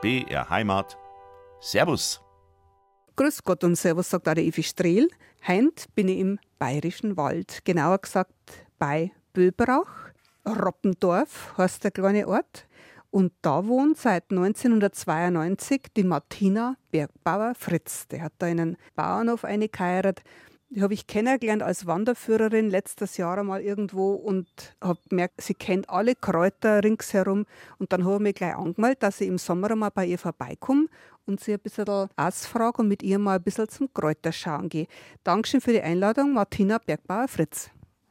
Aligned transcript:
BR 0.00 0.48
Heimat. 0.48 0.96
Servus. 1.60 2.22
Grüß 3.16 3.42
Gott 3.42 3.64
und 3.64 3.74
Servus, 3.74 4.08
sagt 4.10 4.28
auch 4.28 4.34
der 4.34 4.44
Evi 4.44 4.62
Strehl. 4.62 5.08
Heint 5.44 5.86
bin 5.96 6.06
ich 6.06 6.20
im 6.20 6.38
Bayerischen 6.60 7.16
Wald, 7.16 7.64
genauer 7.64 7.98
gesagt 7.98 8.32
bei 8.78 9.10
Böbrach. 9.32 10.10
Roppendorf 10.46 11.54
heißt 11.58 11.82
der 11.82 11.90
kleine 11.90 12.28
Ort. 12.28 12.68
Und 13.10 13.32
da 13.42 13.66
wohnt 13.66 13.98
seit 13.98 14.30
1992 14.30 15.88
die 15.96 16.04
Martina 16.04 16.76
Bergbauer 16.92 17.56
Fritz. 17.56 18.06
Der 18.06 18.22
hat 18.22 18.34
da 18.38 18.46
einen 18.46 18.76
Bauernhof 18.94 19.44
eingeheiratet. 19.44 20.22
Die 20.70 20.82
habe 20.82 20.92
ich 20.92 21.06
kennengelernt 21.06 21.62
als 21.62 21.86
Wanderführerin 21.86 22.68
letztes 22.68 23.16
Jahr 23.16 23.38
einmal 23.38 23.62
irgendwo 23.62 24.12
und 24.12 24.46
habe 24.82 24.98
gemerkt, 25.08 25.40
sie 25.40 25.54
kennt 25.54 25.88
alle 25.88 26.14
Kräuter 26.14 26.84
ringsherum. 26.84 27.46
Und 27.78 27.92
dann 27.92 28.04
habe 28.04 28.16
ich 28.16 28.20
mich 28.20 28.34
gleich 28.34 28.54
angemeldet, 28.54 29.02
dass 29.02 29.22
ich 29.22 29.28
im 29.28 29.38
Sommer 29.38 29.74
mal 29.76 29.88
bei 29.88 30.04
ihr 30.04 30.18
vorbeikomme 30.18 30.88
und 31.24 31.40
sie 31.40 31.54
ein 31.54 31.60
bisschen 31.60 32.08
ausfrage 32.16 32.82
und 32.82 32.88
mit 32.88 33.02
ihr 33.02 33.18
mal 33.18 33.36
ein 33.36 33.42
bisschen 33.42 33.68
zum 33.70 33.92
Kräuterschauen 33.94 34.68
gehe. 34.68 34.88
Dankeschön 35.24 35.62
für 35.62 35.72
die 35.72 35.80
Einladung, 35.80 36.34
Martina 36.34 36.76
Bergbauer 36.76 37.28
Fritz. 37.28 37.70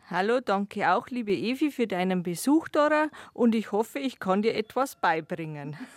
Hallo, 0.10 0.40
danke 0.40 0.90
auch, 0.92 1.10
liebe 1.10 1.34
Evi, 1.34 1.70
für 1.70 1.86
deinen 1.86 2.24
Besuch, 2.24 2.70
Dora. 2.70 3.10
Und 3.34 3.54
ich 3.54 3.72
hoffe, 3.72 4.00
ich 4.00 4.20
kann 4.20 4.42
dir 4.42 4.56
etwas 4.56 4.96
beibringen. 4.96 5.78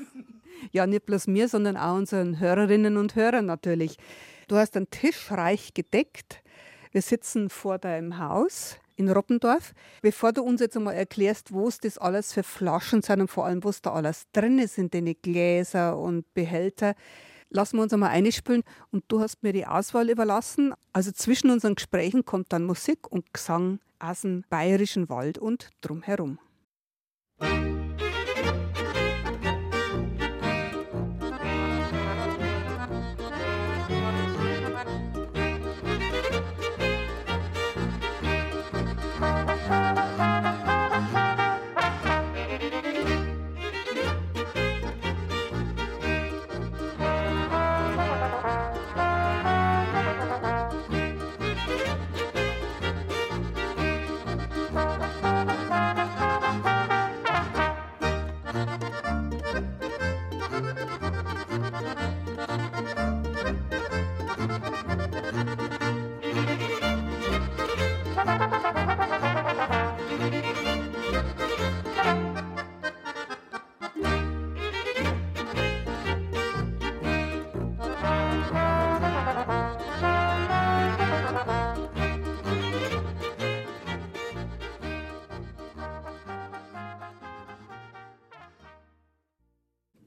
Ja, 0.73 0.87
nicht 0.87 1.07
bloß 1.07 1.27
mir, 1.27 1.49
sondern 1.49 1.79
auch 1.79 1.95
unseren 1.95 2.39
Hörerinnen 2.39 2.99
und 2.99 3.15
Hörern 3.15 3.47
natürlich. 3.47 3.97
Du 4.47 4.57
hast 4.57 4.77
einen 4.77 4.91
Tisch 4.91 5.31
reich 5.31 5.73
gedeckt. 5.73 6.43
Wir 6.93 7.03
sitzen 7.03 7.51
vor 7.51 7.79
deinem 7.79 8.19
Haus 8.19 8.77
in 8.97 9.09
Roppendorf. 9.09 9.73
Bevor 10.03 10.33
du 10.33 10.43
uns 10.43 10.61
jetzt 10.61 10.77
einmal 10.77 10.95
erklärst, 10.95 11.53
wo 11.53 11.69
es 11.69 11.79
das 11.79 11.99
alles 11.99 12.33
für 12.33 12.43
Flaschen 12.43 13.03
sind 13.03 13.21
und 13.21 13.29
vor 13.29 13.47
allem, 13.47 13.63
was 13.65 13.81
da 13.81 13.93
alles 13.93 14.25
drin 14.33 14.59
ist 14.59 14.77
in 14.77 14.91
den 14.91 15.15
Gläser 15.23 15.97
und 15.97 16.33
Behälter, 16.35 16.95
lassen 17.49 17.77
wir 17.77 17.83
uns 17.83 17.93
einmal 17.93 18.11
einspielen. 18.11 18.63
Und 18.91 19.05
du 19.09 19.21
hast 19.21 19.43
mir 19.43 19.53
die 19.53 19.67
Auswahl 19.67 20.11
überlassen. 20.11 20.75
Also 20.93 21.13
zwischen 21.13 21.51
unseren 21.51 21.77
Gesprächen 21.77 22.25
kommt 22.25 22.53
dann 22.53 22.65
Musik 22.65 23.11
und 23.11 23.33
Gesang 23.33 23.81
aus 23.99 24.23
dem 24.23 24.45
bayerischen 24.49 25.09
Wald 25.09 25.39
und 25.39 25.71
drumherum. 25.81 26.39
bin 27.39 27.80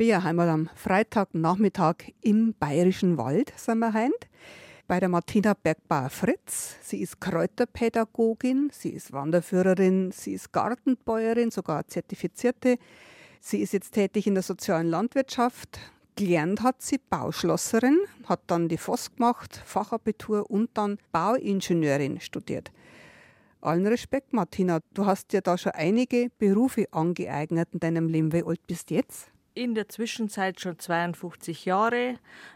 ja 0.05 0.19
einmal 0.19 0.49
am 0.49 0.69
Freitagnachmittag 0.75 1.95
im 2.21 2.53
Bayerischen 2.59 3.17
Wald, 3.17 3.53
sind 3.55 3.79
wir 3.79 3.93
heint, 3.93 4.27
bei 4.87 4.99
der 4.99 5.09
Martina 5.09 5.53
Bergbauer 5.53 6.09
Fritz. 6.09 6.75
Sie 6.81 7.01
ist 7.01 7.21
Kräuterpädagogin, 7.21 8.69
sie 8.71 8.89
ist 8.89 9.13
Wanderführerin, 9.13 10.11
sie 10.11 10.33
ist 10.33 10.51
Gartenbäuerin, 10.51 11.51
sogar 11.51 11.87
zertifizierte. 11.87 12.77
Sie 13.39 13.59
ist 13.59 13.73
jetzt 13.73 13.91
tätig 13.91 14.27
in 14.27 14.33
der 14.35 14.43
sozialen 14.43 14.87
Landwirtschaft. 14.87 15.79
Gelernt 16.15 16.61
hat 16.61 16.81
sie 16.81 16.99
Bauschlosserin, 17.09 17.97
hat 18.25 18.41
dann 18.47 18.69
die 18.69 18.77
FOS 18.77 19.15
gemacht, 19.15 19.61
Fachabitur 19.65 20.49
und 20.49 20.69
dann 20.75 20.97
Bauingenieurin 21.11 22.19
studiert. 22.19 22.71
Allen 23.61 23.87
Respekt, 23.87 24.33
Martina, 24.33 24.79
du 24.93 25.05
hast 25.05 25.33
dir 25.33 25.41
da 25.41 25.57
schon 25.57 25.71
einige 25.71 26.29
Berufe 26.37 26.85
angeeignet 26.91 27.69
in 27.71 27.79
deinem 27.79 28.07
Leben. 28.07 28.33
Wie 28.33 28.43
alt 28.43 28.65
bist 28.67 28.89
du 28.89 28.95
jetzt? 28.95 29.32
In 29.55 29.75
der 29.75 29.87
Zwischenzeit 29.87 30.59
schon 30.59 30.79
52 30.79 31.65
Jahre. 31.65 32.15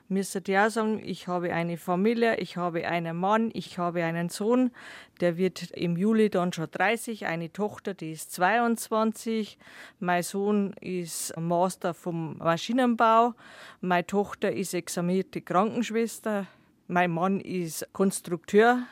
Müsste 0.09 0.41
ja 0.47 0.69
sagen, 0.69 1.01
ich 1.03 1.27
habe 1.27 1.53
eine 1.53 1.77
Familie, 1.77 2.37
ich 2.37 2.57
habe 2.57 2.87
einen 2.87 3.17
Mann, 3.17 3.51
ich 3.53 3.77
habe 3.77 4.03
einen 4.03 4.29
Sohn, 4.29 4.71
der 5.19 5.37
wird 5.37 5.71
im 5.71 5.97
Juli 5.97 6.29
dann 6.29 6.53
schon 6.53 6.69
30, 6.71 7.25
eine 7.25 7.51
Tochter, 7.51 7.93
die 7.93 8.11
ist 8.11 8.31
22. 8.31 9.57
Mein 9.99 10.23
Sohn 10.23 10.73
ist 10.81 11.37
Master 11.37 11.93
vom 11.93 12.37
Maschinenbau, 12.37 13.33
meine 13.81 14.07
Tochter 14.07 14.51
ist 14.51 14.73
examinierte 14.73 15.41
Krankenschwester, 15.41 16.47
mein 16.87 17.11
Mann 17.11 17.39
ist 17.39 17.87
Konstrukteur, 17.93 18.83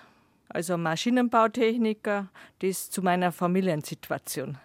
also 0.50 0.78
Maschinenbautechniker. 0.78 2.30
Das 2.60 2.90
zu 2.90 3.02
meiner 3.02 3.32
Familiensituation. 3.32 4.58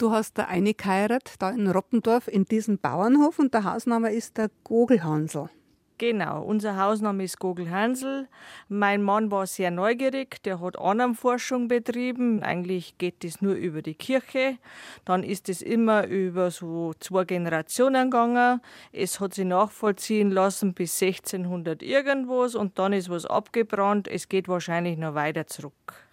Du 0.00 0.12
hast 0.12 0.38
da 0.38 0.44
eine 0.44 0.72
geheiratet, 0.72 1.34
da 1.40 1.50
in 1.50 1.68
Roppendorf, 1.68 2.26
in 2.26 2.46
diesem 2.46 2.78
Bauernhof 2.78 3.38
und 3.38 3.52
der 3.52 3.64
Hausname 3.64 4.10
ist 4.10 4.38
der 4.38 4.48
Gogelhansel. 4.64 5.50
Genau, 5.98 6.42
unser 6.42 6.78
Hausname 6.78 7.24
ist 7.24 7.38
Gogelhansel. 7.38 8.26
Mein 8.70 9.02
Mann 9.02 9.30
war 9.30 9.46
sehr 9.46 9.70
neugierig, 9.70 10.42
der 10.42 10.58
hat 10.62 10.78
Annahmforschung 10.78 11.68
betrieben. 11.68 12.42
Eigentlich 12.42 12.96
geht 12.96 13.24
das 13.24 13.42
nur 13.42 13.52
über 13.52 13.82
die 13.82 13.94
Kirche. 13.94 14.56
Dann 15.04 15.22
ist 15.22 15.50
es 15.50 15.60
immer 15.60 16.06
über 16.06 16.50
so 16.50 16.94
zwei 16.98 17.24
Generationen 17.24 18.10
gegangen. 18.10 18.62
Es 18.92 19.20
hat 19.20 19.34
sich 19.34 19.44
nachvollziehen 19.44 20.30
lassen 20.30 20.72
bis 20.72 21.02
1600 21.02 21.82
irgendwas 21.82 22.54
und 22.54 22.78
dann 22.78 22.94
ist 22.94 23.10
was 23.10 23.26
abgebrannt. 23.26 24.08
Es 24.08 24.30
geht 24.30 24.48
wahrscheinlich 24.48 24.96
noch 24.96 25.14
weiter 25.14 25.46
zurück. 25.46 26.09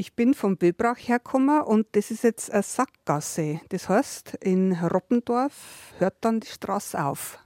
Ich 0.00 0.14
bin 0.14 0.32
von 0.32 0.56
Böbrach 0.56 0.96
hergekommen 0.96 1.60
und 1.60 1.86
das 1.92 2.10
ist 2.10 2.24
jetzt 2.24 2.50
eine 2.50 2.62
Sackgasse. 2.62 3.60
Das 3.68 3.90
heißt, 3.90 4.38
in 4.40 4.72
Roppendorf 4.72 5.92
hört 5.98 6.14
dann 6.22 6.40
die 6.40 6.46
Straße 6.46 7.04
auf. 7.04 7.38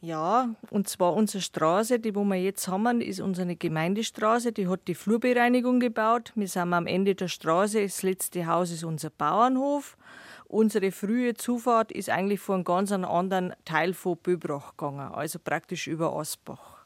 Ja, 0.00 0.56
und 0.70 0.88
zwar 0.88 1.14
unsere 1.14 1.40
Straße, 1.40 2.00
die 2.00 2.16
wo 2.16 2.24
wir 2.24 2.34
jetzt 2.34 2.66
haben, 2.66 3.00
ist 3.00 3.20
unsere 3.20 3.54
Gemeindestraße. 3.54 4.50
Die 4.50 4.66
hat 4.66 4.88
die 4.88 4.96
Flurbereinigung 4.96 5.78
gebaut. 5.78 6.32
Wir 6.34 6.48
sind 6.48 6.74
am 6.74 6.88
Ende 6.88 7.14
der 7.14 7.28
Straße. 7.28 7.80
Das 7.80 8.02
letzte 8.02 8.48
Haus 8.48 8.72
ist 8.72 8.82
unser 8.82 9.10
Bauernhof. 9.10 9.96
Unsere 10.48 10.90
frühe 10.90 11.34
Zufahrt 11.34 11.92
ist 11.92 12.10
eigentlich 12.10 12.40
vor 12.40 12.56
einem 12.56 12.64
ganz 12.64 12.90
anderen 12.90 13.54
Teil 13.64 13.94
von 13.94 14.16
Böbrach 14.16 14.76
gegangen, 14.76 15.12
also 15.12 15.38
praktisch 15.38 15.86
über 15.86 16.12
Asbach. 16.16 16.77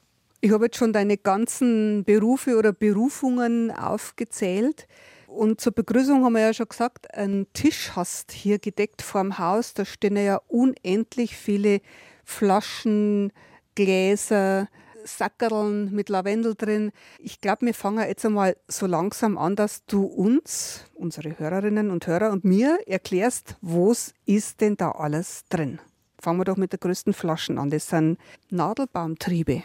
Ich 0.44 0.50
habe 0.50 0.64
jetzt 0.64 0.76
schon 0.76 0.92
deine 0.92 1.16
ganzen 1.16 2.02
Berufe 2.02 2.58
oder 2.58 2.72
Berufungen 2.72 3.70
aufgezählt. 3.70 4.88
Und 5.28 5.60
zur 5.60 5.70
Begrüßung 5.72 6.24
haben 6.24 6.32
wir 6.32 6.40
ja 6.40 6.52
schon 6.52 6.68
gesagt, 6.68 7.14
einen 7.14 7.46
Tisch 7.52 7.92
hast 7.94 8.32
hier 8.32 8.58
gedeckt 8.58 9.02
vorm 9.02 9.38
Haus. 9.38 9.72
Da 9.72 9.84
stehen 9.84 10.16
ja 10.16 10.40
unendlich 10.48 11.36
viele 11.36 11.80
Flaschen, 12.24 13.32
Gläser, 13.76 14.66
Sackerln 15.04 15.92
mit 15.92 16.08
Lavendel 16.08 16.56
drin. 16.56 16.90
Ich 17.20 17.40
glaube, 17.40 17.66
wir 17.66 17.74
fangen 17.74 18.04
jetzt 18.04 18.26
einmal 18.26 18.56
so 18.66 18.86
langsam 18.86 19.38
an, 19.38 19.54
dass 19.54 19.86
du 19.86 20.02
uns, 20.02 20.86
unsere 20.94 21.38
Hörerinnen 21.38 21.92
und 21.92 22.08
Hörer 22.08 22.32
und 22.32 22.44
mir 22.44 22.80
erklärst, 22.88 23.54
was 23.60 24.12
ist 24.26 24.60
denn 24.60 24.76
da 24.76 24.90
alles 24.90 25.44
drin? 25.48 25.78
Fangen 26.18 26.40
wir 26.40 26.44
doch 26.44 26.56
mit 26.56 26.72
der 26.72 26.80
größten 26.80 27.12
Flaschen 27.12 27.58
an. 27.58 27.70
Das 27.70 27.86
sind 27.86 28.18
Nadelbaumtriebe. 28.50 29.62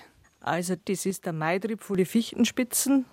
Also 0.47 0.75
das 0.85 1.05
ist 1.05 1.25
der 1.25 1.33
Maitrieb 1.33 1.83
von 1.83 1.97
den 1.97 2.05
Fichtenspitzen, 2.05 3.05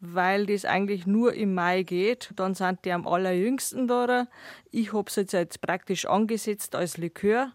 weil 0.00 0.46
das 0.46 0.64
eigentlich 0.64 1.06
nur 1.06 1.34
im 1.34 1.54
Mai 1.54 1.82
geht. 1.82 2.30
Dann 2.36 2.54
sind 2.54 2.84
die 2.84 2.92
am 2.92 3.06
allerjüngsten 3.06 3.88
da. 3.88 4.28
Ich 4.70 4.92
habe 4.92 5.08
es 5.08 5.16
jetzt, 5.16 5.32
jetzt 5.32 5.60
praktisch 5.60 6.06
angesetzt 6.06 6.76
als 6.76 6.96
Likör. 6.96 7.52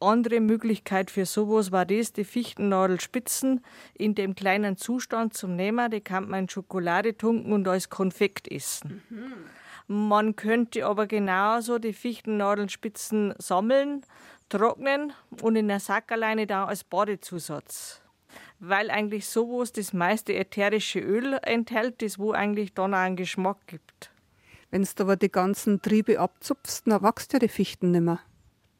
Andere 0.00 0.40
Möglichkeit 0.40 1.12
für 1.12 1.24
sowas 1.24 1.70
war 1.70 1.86
das, 1.86 2.12
die 2.12 2.24
Fichtennadelspitzen 2.24 3.64
in 3.94 4.16
dem 4.16 4.34
kleinen 4.34 4.76
Zustand 4.76 5.34
zum 5.34 5.54
Nehmen. 5.54 5.90
Die 5.92 6.00
kann 6.00 6.28
man 6.28 6.40
in 6.40 6.48
Schokolade 6.48 7.16
tunken 7.16 7.52
und 7.52 7.68
als 7.68 7.90
Konfekt 7.90 8.50
essen. 8.50 9.02
Mhm. 9.08 9.34
Man 9.86 10.34
könnte 10.34 10.84
aber 10.84 11.06
genauso 11.06 11.78
die 11.78 11.92
Fichtennadelspitzen 11.92 13.34
sammeln, 13.38 14.02
trocknen 14.48 15.12
und 15.42 15.54
in 15.54 15.68
der 15.68 15.78
Sackerleine 15.78 16.46
da 16.48 16.64
als 16.64 16.82
Badezusatz. 16.82 18.03
Weil 18.66 18.90
eigentlich 18.90 19.26
sowas 19.26 19.72
das 19.72 19.92
meiste 19.92 20.34
ätherische 20.34 21.00
Öl 21.00 21.38
enthält, 21.42 22.00
das 22.00 22.18
wo 22.18 22.32
eigentlich 22.32 22.72
dann 22.72 22.94
auch 22.94 22.98
einen 22.98 23.16
Geschmack 23.16 23.58
gibt. 23.66 24.10
Wenn 24.70 24.82
du 24.82 25.02
aber 25.02 25.16
die 25.16 25.30
ganzen 25.30 25.82
Triebe 25.82 26.18
abzupfst, 26.18 26.82
dann 26.86 27.02
wächst 27.02 27.34
ja 27.34 27.38
die 27.38 27.48
Fichten 27.48 27.90
nicht 27.90 28.00
mehr. 28.00 28.20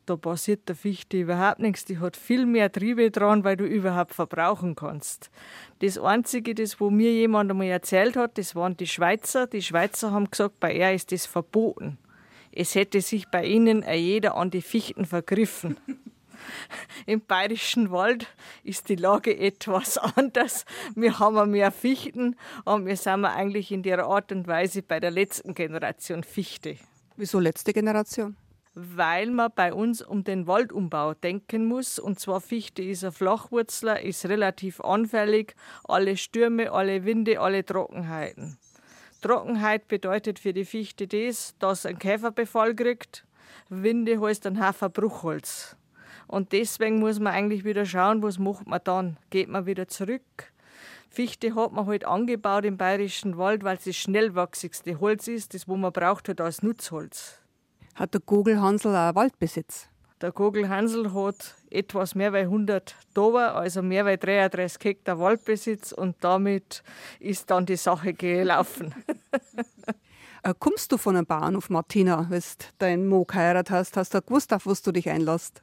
Da 0.06 0.16
passiert 0.16 0.68
der 0.68 0.74
Fichte 0.74 1.18
überhaupt 1.18 1.60
nichts. 1.60 1.84
Die 1.84 1.98
hat 1.98 2.16
viel 2.16 2.46
mehr 2.46 2.72
Triebe 2.72 3.10
dran, 3.10 3.44
weil 3.44 3.56
du 3.56 3.64
überhaupt 3.64 4.14
verbrauchen 4.14 4.74
kannst. 4.74 5.30
Das 5.80 5.98
Einzige, 5.98 6.54
das 6.54 6.80
wo 6.80 6.88
mir 6.88 7.12
jemand 7.12 7.50
einmal 7.50 7.66
erzählt 7.66 8.16
hat, 8.16 8.38
das 8.38 8.54
waren 8.54 8.76
die 8.76 8.86
Schweizer. 8.86 9.46
Die 9.46 9.62
Schweizer 9.62 10.12
haben 10.12 10.30
gesagt, 10.30 10.60
bei 10.60 10.74
er 10.74 10.94
ist 10.94 11.12
das 11.12 11.26
verboten. 11.26 11.98
Es 12.52 12.74
hätte 12.74 13.02
sich 13.02 13.28
bei 13.28 13.44
ihnen 13.44 13.84
jeder 13.86 14.36
an 14.36 14.50
die 14.50 14.62
Fichten 14.62 15.04
vergriffen. 15.04 15.76
Im 17.06 17.20
bayerischen 17.20 17.90
Wald 17.90 18.26
ist 18.62 18.88
die 18.88 18.96
Lage 18.96 19.36
etwas 19.36 19.98
anders. 20.16 20.64
Wir 20.94 21.18
haben 21.18 21.50
mehr 21.50 21.70
Fichten 21.70 22.36
und 22.64 22.86
wir 22.86 22.96
sind 22.96 23.24
eigentlich 23.24 23.72
in 23.72 23.82
der 23.82 24.04
Art 24.06 24.32
und 24.32 24.46
Weise 24.46 24.82
bei 24.82 25.00
der 25.00 25.10
letzten 25.10 25.54
Generation 25.54 26.24
Fichte. 26.24 26.76
Wieso 27.16 27.38
letzte 27.38 27.72
Generation? 27.72 28.36
Weil 28.74 29.30
man 29.30 29.52
bei 29.54 29.72
uns 29.72 30.02
um 30.02 30.24
den 30.24 30.48
Waldumbau 30.48 31.14
denken 31.14 31.66
muss. 31.66 32.00
Und 32.00 32.18
zwar 32.18 32.40
Fichte 32.40 32.82
ist 32.82 33.04
ein 33.04 33.12
Flachwurzler, 33.12 34.02
ist 34.02 34.26
relativ 34.26 34.80
anfällig. 34.80 35.54
Alle 35.84 36.16
Stürme, 36.16 36.72
alle 36.72 37.04
Winde, 37.04 37.40
alle 37.40 37.64
Trockenheiten. 37.64 38.58
Trockenheit 39.22 39.86
bedeutet 39.86 40.38
für 40.40 40.52
die 40.52 40.64
Fichte 40.64 41.06
das, 41.06 41.54
dass 41.58 41.86
ein 41.86 41.98
Käferbefall 41.98 42.74
kriegt. 42.74 43.24
Winde 43.68 44.20
heißt 44.20 44.46
ein 44.46 44.60
Hafer 44.60 44.88
Bruchholz. 44.90 45.76
Und 46.26 46.52
deswegen 46.52 46.98
muss 46.98 47.20
man 47.20 47.32
eigentlich 47.32 47.64
wieder 47.64 47.86
schauen, 47.86 48.22
was 48.22 48.38
macht 48.38 48.66
man 48.66 48.80
dann? 48.84 49.16
Geht 49.30 49.48
man 49.48 49.66
wieder 49.66 49.88
zurück? 49.88 50.22
Fichte 51.08 51.54
hat 51.54 51.72
man 51.72 51.86
halt 51.86 52.04
angebaut 52.04 52.64
im 52.64 52.76
bayerischen 52.76 53.38
Wald, 53.38 53.62
weil 53.62 53.76
es 53.76 53.84
das 53.84 53.96
schnellwachsigste 53.96 54.98
Holz 54.98 55.28
ist, 55.28 55.54
das 55.54 55.68
wo 55.68 55.76
man 55.76 55.92
braucht 55.92 56.28
halt 56.28 56.40
als 56.40 56.62
Nutzholz. 56.62 57.38
Hat 57.94 58.14
der 58.14 58.20
Gogelhansel 58.20 58.96
auch 58.96 59.14
Waldbesitz? 59.14 59.88
Der 60.20 60.32
Gogelhansel 60.32 61.12
hat 61.12 61.54
etwas 61.70 62.14
mehr 62.14 62.32
als 62.32 62.44
100 62.44 62.96
Dober, 63.14 63.54
also 63.54 63.82
mehr 63.82 64.06
als 64.06 64.20
33 64.20 64.82
Hektar 64.82 65.18
Waldbesitz 65.18 65.92
und 65.92 66.16
damit 66.20 66.82
ist 67.20 67.50
dann 67.50 67.66
die 67.66 67.76
Sache 67.76 68.14
gelaufen. 68.14 68.94
Äh, 70.46 70.52
kommst 70.58 70.92
du 70.92 70.98
von 70.98 71.16
einem 71.16 71.24
Bauernhof, 71.24 71.70
Martina, 71.70 72.26
wenn 72.28 72.38
du 72.38 72.64
deinen 72.76 73.08
Mo 73.08 73.24
geheiratet 73.24 73.70
hast? 73.70 73.96
Hast 73.96 74.12
du 74.12 74.20
gewusst, 74.20 74.52
auf 74.52 74.66
was 74.66 74.82
du 74.82 74.92
dich 74.92 75.08
einlässt? 75.08 75.62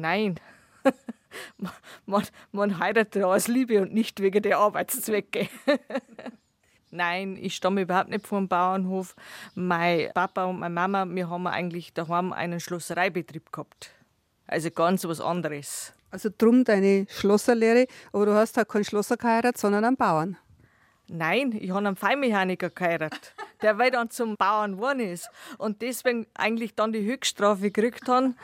Nein. 0.00 0.40
man, 2.06 2.22
man 2.50 2.78
heiratet 2.78 3.24
aus 3.24 3.48
Liebe 3.48 3.80
und 3.82 3.92
nicht 3.92 4.20
wegen 4.20 4.42
der 4.42 4.58
Arbeitszwecke. 4.58 5.48
Nein, 6.90 7.38
ich 7.40 7.56
stamme 7.56 7.82
überhaupt 7.82 8.10
nicht 8.10 8.26
vom 8.26 8.48
Bauernhof. 8.48 9.16
Mein 9.54 10.10
Papa 10.12 10.44
und 10.44 10.58
meine 10.58 10.74
Mama, 10.74 11.06
wir 11.08 11.30
haben 11.30 11.46
eigentlich 11.46 11.94
daheim 11.94 12.32
einen 12.32 12.60
Schlossereibetrieb 12.60 13.50
gehabt. 13.50 13.92
Also 14.46 14.70
ganz 14.70 15.04
was 15.04 15.20
anderes. 15.20 15.94
Also 16.10 16.28
drum 16.36 16.64
deine 16.64 17.06
Schlosserlehre, 17.08 17.86
aber 18.12 18.26
du 18.26 18.34
hast 18.34 18.58
halt 18.58 18.68
keinen 18.68 18.84
Schlosser 18.84 19.16
geheiratet, 19.16 19.56
sondern 19.56 19.84
einen 19.84 19.96
Bauern. 19.96 20.36
Nein, 21.08 21.52
ich 21.58 21.70
habe 21.70 21.86
einen 21.86 21.96
Feinmechaniker 21.96 22.68
geheiratet, 22.68 23.34
der 23.62 23.78
weil 23.78 23.90
dann 23.90 24.10
zum 24.10 24.36
Bauern 24.36 24.76
geworden 24.76 25.00
ist 25.00 25.30
und 25.56 25.80
deswegen 25.80 26.26
eigentlich 26.34 26.74
dann 26.74 26.92
die 26.92 27.04
Höchststrafe 27.04 27.70
gekriegt 27.70 28.06
hat, 28.08 28.34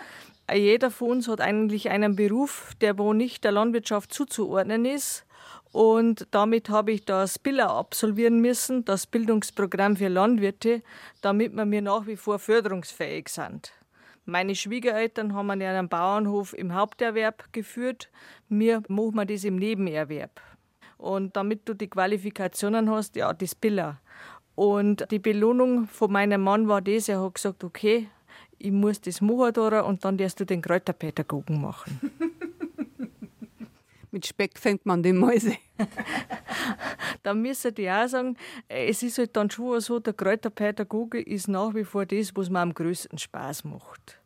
jeder 0.56 0.90
von 0.90 1.10
uns 1.10 1.28
hat 1.28 1.40
eigentlich 1.40 1.90
einen 1.90 2.16
Beruf, 2.16 2.72
der 2.80 2.98
wo 2.98 3.12
nicht 3.12 3.44
der 3.44 3.52
Landwirtschaft 3.52 4.12
zuzuordnen 4.12 4.84
ist. 4.84 5.26
Und 5.72 6.26
damit 6.30 6.70
habe 6.70 6.92
ich 6.92 7.04
das 7.04 7.38
BILA 7.38 7.66
absolvieren 7.66 8.40
müssen, 8.40 8.84
das 8.84 9.06
Bildungsprogramm 9.06 9.96
für 9.96 10.08
Landwirte, 10.08 10.82
damit 11.20 11.54
wir 11.54 11.66
mir 11.66 11.82
nach 11.82 12.06
wie 12.06 12.16
vor 12.16 12.38
förderungsfähig 12.38 13.28
sind. 13.28 13.72
Meine 14.24 14.54
Schwiegereltern 14.54 15.34
haben 15.34 15.50
einen, 15.50 15.88
Bauernhof 15.88 16.52
im 16.52 16.74
Haupterwerb 16.74 17.52
geführt, 17.52 18.10
mir 18.48 18.82
machen 18.88 19.16
wir 19.16 19.26
das 19.26 19.44
im 19.44 19.56
Nebenerwerb. 19.56 20.40
Und 20.96 21.36
damit 21.36 21.68
du 21.68 21.74
die 21.74 21.88
Qualifikationen 21.88 22.90
hast, 22.90 23.16
ja, 23.16 23.32
das 23.32 23.54
BILA. 23.54 24.00
Und 24.54 25.10
die 25.10 25.18
Belohnung 25.18 25.86
von 25.86 26.10
meinem 26.10 26.42
Mann 26.42 26.66
war 26.66 26.82
das, 26.82 27.08
er 27.08 27.22
hat 27.22 27.34
gesagt, 27.34 27.62
okay, 27.62 28.08
ich 28.58 28.72
muss 28.72 29.00
das 29.00 29.20
machen 29.20 29.80
und 29.84 30.04
dann 30.04 30.18
darfst 30.18 30.40
du 30.40 30.44
den 30.44 30.62
Kräuterpädagogen 30.62 31.60
machen. 31.60 32.00
Mit 34.10 34.26
Speck 34.26 34.58
fängt 34.58 34.86
man 34.86 35.02
die 35.02 35.12
Mäuse. 35.12 35.56
da 37.22 37.34
müsste 37.34 37.74
ich 37.76 37.90
auch 37.90 38.08
sagen, 38.08 38.36
es 38.68 39.02
ist 39.02 39.18
halt 39.18 39.36
dann 39.36 39.50
schon 39.50 39.80
so, 39.80 40.00
der 40.00 40.14
Kräuterpädagoge 40.14 41.20
ist 41.20 41.46
nach 41.46 41.74
wie 41.74 41.84
vor 41.84 42.06
das, 42.06 42.34
was 42.34 42.48
mir 42.48 42.60
am 42.60 42.72
größten 42.72 43.18
Spaß 43.18 43.64
macht. 43.64 44.18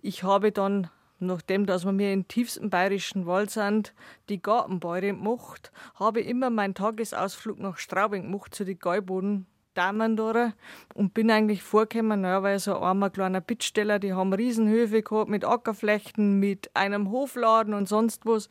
Ich 0.00 0.22
habe 0.22 0.50
dann, 0.50 0.88
nachdem 1.18 1.66
dass 1.66 1.84
wir 1.84 1.92
mir 1.92 2.12
im 2.12 2.26
tiefsten 2.26 2.70
bayerischen 2.70 3.26
Wald 3.26 3.50
sind, 3.50 3.92
die 4.30 4.40
Gartenbäuerin 4.40 5.18
gemacht, 5.18 5.72
habe 5.96 6.20
immer 6.20 6.48
meinen 6.48 6.74
Tagesausflug 6.74 7.58
nach 7.58 7.76
Straubing 7.76 8.22
gemacht 8.22 8.54
zu 8.54 8.64
den 8.64 8.78
Gäuboden 8.78 9.46
Damen 9.78 10.16
da 10.16 10.52
und 10.94 11.14
bin 11.14 11.30
eigentlich 11.30 11.62
vorgekommen, 11.62 12.24
ja, 12.24 12.42
weil 12.42 12.58
so 12.58 12.74
ein 12.76 12.82
armer 12.82 13.10
kleiner 13.10 13.40
Bittsteller, 13.40 14.00
die 14.00 14.12
haben 14.12 14.32
Riesenhöfe 14.32 15.02
gehabt 15.02 15.30
mit 15.30 15.44
Ackerflächen, 15.44 16.40
mit 16.40 16.70
einem 16.74 17.10
Hofladen 17.12 17.74
und 17.74 17.88
sonst 17.88 18.26
was. 18.26 18.48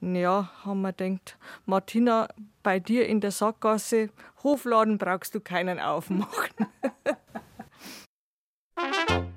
Ja, 0.00 0.50
haben 0.64 0.82
wir 0.82 0.92
gedacht, 0.92 1.38
Martina, 1.64 2.28
bei 2.64 2.80
dir 2.80 3.06
in 3.06 3.20
der 3.20 3.30
Sackgasse, 3.30 4.10
Hofladen 4.42 4.98
brauchst 4.98 5.34
du 5.36 5.40
keinen 5.40 5.78
aufmachen. 5.78 6.66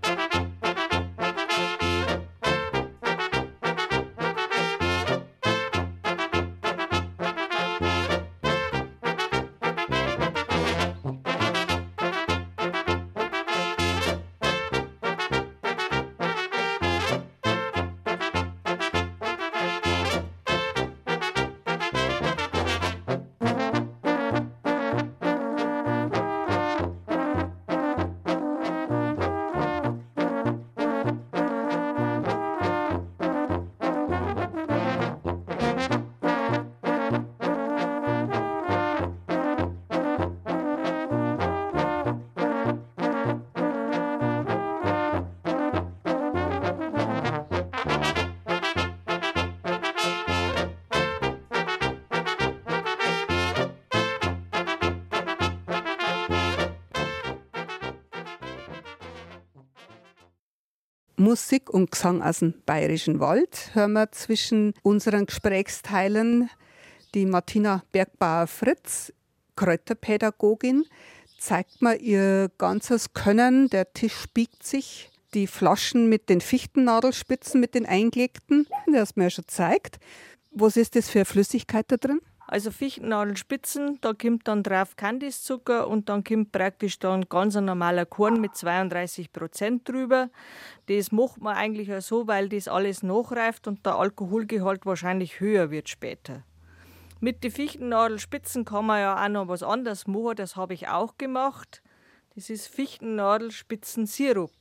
Musik 61.19 61.69
und 61.69 61.91
Gesang 61.91 62.21
aus 62.21 62.39
dem 62.39 62.53
Bayerischen 62.65 63.19
Wald 63.19 63.71
hören 63.73 63.91
wir 63.91 64.09
zwischen 64.13 64.73
unseren 64.83 65.25
Gesprächsteilen 65.25 66.49
die 67.13 67.25
Martina 67.25 67.83
Bergbauer-Fritz, 67.91 69.11
Kräuterpädagogin, 69.57 70.85
zeigt 71.38 71.81
mir 71.81 71.97
ihr 71.97 72.49
ganzes 72.57 73.11
Können. 73.13 73.67
Der 73.69 73.91
Tisch 73.91 74.27
biegt 74.33 74.63
sich. 74.63 75.11
Die 75.33 75.45
Flaschen 75.45 76.07
mit 76.07 76.29
den 76.29 76.39
Fichtennadelspitzen, 76.39 77.59
mit 77.59 77.75
den 77.75 77.85
eingelegten, 77.85 78.65
das 78.91 79.17
mir 79.17 79.25
ja 79.25 79.29
schon 79.29 79.47
zeigt. 79.47 79.99
Was 80.51 80.77
ist 80.77 80.95
das 80.95 81.09
für 81.09 81.25
Flüssigkeit 81.25 81.85
da 81.89 81.97
drin? 81.97 82.21
Also 82.51 82.72
Fichtennadelspitzen, 82.72 84.00
da 84.01 84.13
kommt 84.13 84.48
dann 84.48 84.63
drauf 84.63 84.96
Kandiszucker 84.96 85.88
und 85.88 86.10
dann 86.10 86.24
kommt 86.24 86.51
praktisch 86.51 86.98
dann 86.98 87.29
ganz 87.29 87.56
ein 87.56 87.65
normaler 87.65 88.08
Korn 88.08 88.41
mit 88.41 88.56
32 88.56 89.32
Prozent 89.32 89.88
drüber. 89.88 90.32
Das 90.88 91.12
macht 91.12 91.39
man 91.39 91.56
eigentlich 91.56 91.94
auch 91.94 92.01
so, 92.01 92.25
weil 92.25 92.50
das 92.50 92.68
alles 92.68 93.03
nachreift 93.03 93.68
und 93.68 93.86
der 93.86 93.98
Alkoholgehalt 93.98 94.88
wahrscheinlich 94.88 95.39
höher 95.39 95.70
wird 95.70 95.89
später. 95.89 96.41
Mit 97.20 97.44
den 97.44 97.51
Fichtennadelspitzen 97.51 98.65
kann 98.65 98.88
man 98.88 99.00
ja 99.00 99.24
auch 99.24 99.29
noch 99.29 99.48
was 99.48 99.62
anderes 99.62 100.08
machen, 100.08 100.36
das 100.36 100.56
habe 100.56 100.74
ich 100.74 100.88
auch 100.88 101.20
gemacht. 101.20 101.84
Das 102.34 102.50
ist 102.50 102.68
Fichtennadelspitzensirup. 102.68 104.56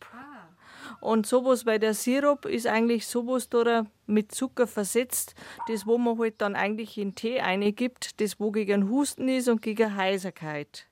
Und 1.01 1.27
sowas, 1.27 1.67
weil 1.67 1.79
der 1.79 1.95
Sirup 1.95 2.45
ist 2.45 2.67
eigentlich 2.67 3.07
sowas 3.07 3.49
da 3.49 3.87
mit 4.07 4.33
Zucker 4.33 4.67
versetzt, 4.67 5.35
das 5.69 5.87
wo 5.87 5.99
man 5.99 6.19
halt 6.19 6.41
dann 6.41 6.57
eigentlich 6.57 6.99
in 6.99 7.15
Tee 7.15 7.41
eingibt, 7.41 8.21
das 8.21 8.41
wo 8.41 8.51
gegen 8.51 8.89
Husten 8.89 9.29
ist 9.29 9.49
und 9.49 9.63
gegen 9.63 9.97
Heiserkeit. 9.97 10.87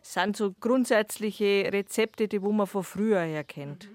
Das 0.00 0.14
sind 0.14 0.36
so 0.36 0.54
grundsätzliche 0.60 1.70
Rezepte, 1.72 2.28
die 2.28 2.42
wo 2.42 2.52
man 2.52 2.66
von 2.66 2.84
früher 2.84 3.20
her 3.20 3.44
kennt. 3.44 3.88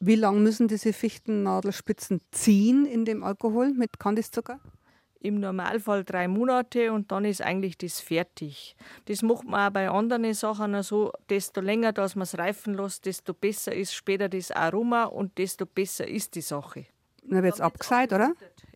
Wie 0.00 0.16
lange 0.16 0.40
müssen 0.40 0.66
diese 0.66 0.92
Fichtennadelspitzen 0.92 2.20
ziehen 2.32 2.86
in 2.86 3.04
dem 3.04 3.22
Alkohol 3.22 3.72
mit 3.72 4.00
Kandiszucker? 4.00 4.58
Im 5.22 5.38
Normalfall 5.38 6.02
drei 6.02 6.26
Monate 6.26 6.92
und 6.92 7.12
dann 7.12 7.24
ist 7.24 7.42
eigentlich 7.42 7.78
das 7.78 8.00
fertig. 8.00 8.74
Das 9.04 9.22
macht 9.22 9.44
man 9.44 9.68
auch 9.68 9.72
bei 9.72 9.88
anderen 9.88 10.34
Sachen 10.34 10.82
so, 10.82 11.12
desto 11.30 11.60
länger 11.60 11.92
dass 11.92 12.16
man 12.16 12.24
es 12.24 12.36
reifen 12.36 12.74
lässt, 12.74 13.06
desto 13.06 13.32
besser 13.32 13.72
ist 13.72 13.94
später 13.94 14.28
das 14.28 14.50
Aroma 14.50 15.04
und 15.04 15.38
desto 15.38 15.64
besser 15.64 16.08
ist 16.08 16.34
die 16.34 16.40
Sache. 16.40 16.86
Dann 17.22 17.44
wird 17.44 17.54
es 17.54 17.60
abgeseit, 17.60 18.12
oder? 18.12 18.32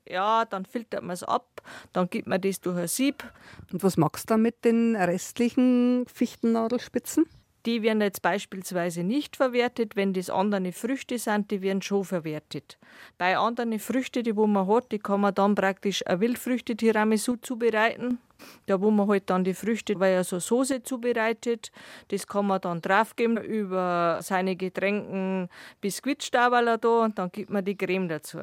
Ja, 0.09 0.45
dann 0.45 0.65
filtert 0.65 1.03
man 1.03 1.15
es 1.15 1.25
ab, 1.25 1.63
dann 1.93 2.09
gibt 2.09 2.29
man 2.29 2.41
das 2.41 2.61
durch 2.61 2.79
ein 2.79 2.87
Sieb. 2.87 3.25
Und 3.73 3.83
was 3.83 3.97
machst 3.97 4.31
du 4.31 4.35
dann 4.35 4.43
mit 4.43 4.65
den 4.65 4.95
restlichen 4.95 6.07
Fichtennadelspitzen? 6.07 7.27
Die 7.67 7.83
werden 7.83 8.01
jetzt 8.01 8.23
beispielsweise 8.23 9.03
nicht 9.03 9.37
verwertet, 9.37 9.97
wenn 9.97 10.13
das 10.13 10.31
andere 10.31 10.71
Früchte 10.73 11.19
sind, 11.19 11.51
die 11.51 11.63
werden 11.63 11.83
schon 11.83 12.05
verwertet. 12.05 12.79
Bei 13.19 13.37
anderen 13.37 13.79
Früchten, 13.81 14.23
die 14.23 14.37
wo 14.37 14.47
man 14.47 14.69
hat, 14.69 14.93
die 14.93 15.01
kann 15.01 15.21
man 15.21 15.35
dann 15.35 15.57
praktisch 15.57 16.07
ein 16.07 16.21
Wildfrüchte-Tiramisu 16.21 17.37
zubereiten. 17.43 18.19
Da 18.67 18.81
wo 18.81 18.91
man 18.91 19.09
halt 19.09 19.29
dann 19.31 19.43
die 19.43 19.55
Früchte, 19.55 19.99
weil 19.99 20.13
er 20.13 20.23
so 20.23 20.39
Soße 20.39 20.85
zubereitet, 20.85 21.73
das 22.09 22.27
kann 22.27 22.47
man 22.47 22.61
dann 22.61 22.81
draufgeben 22.81 23.39
über 23.39 24.19
seine 24.23 24.55
Getränken 24.55 25.49
Biskuitstaberler 25.81 26.79
da 26.79 27.05
und 27.05 27.19
dann 27.19 27.33
gibt 27.33 27.51
man 27.51 27.65
die 27.65 27.77
Creme 27.77 28.09
dazu. 28.09 28.43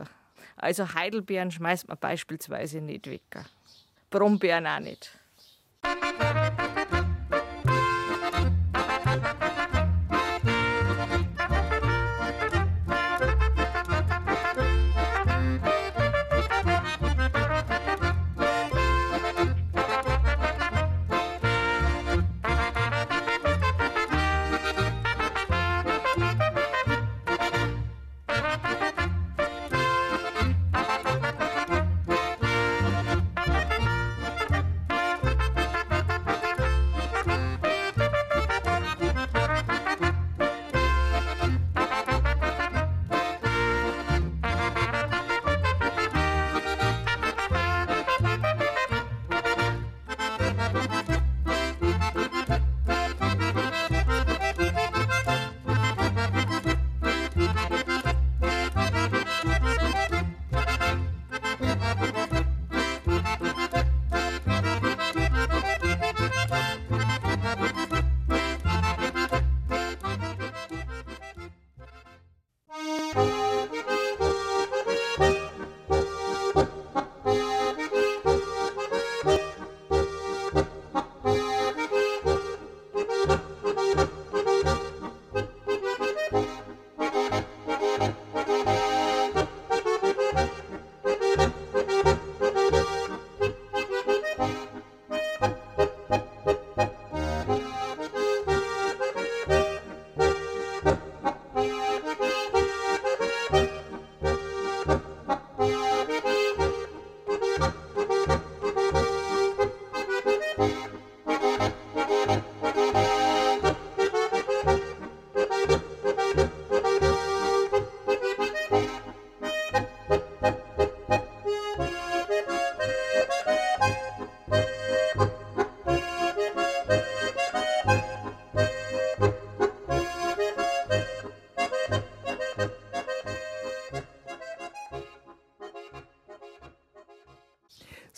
Also 0.57 0.93
Heidelbeeren 0.93 1.51
schmeißt 1.51 1.87
man 1.87 1.97
beispielsweise 1.97 2.81
nicht 2.81 3.09
weg. 3.09 3.21
Brombeeren 4.09 4.67
auch 4.67 4.79
nicht. 4.79 5.17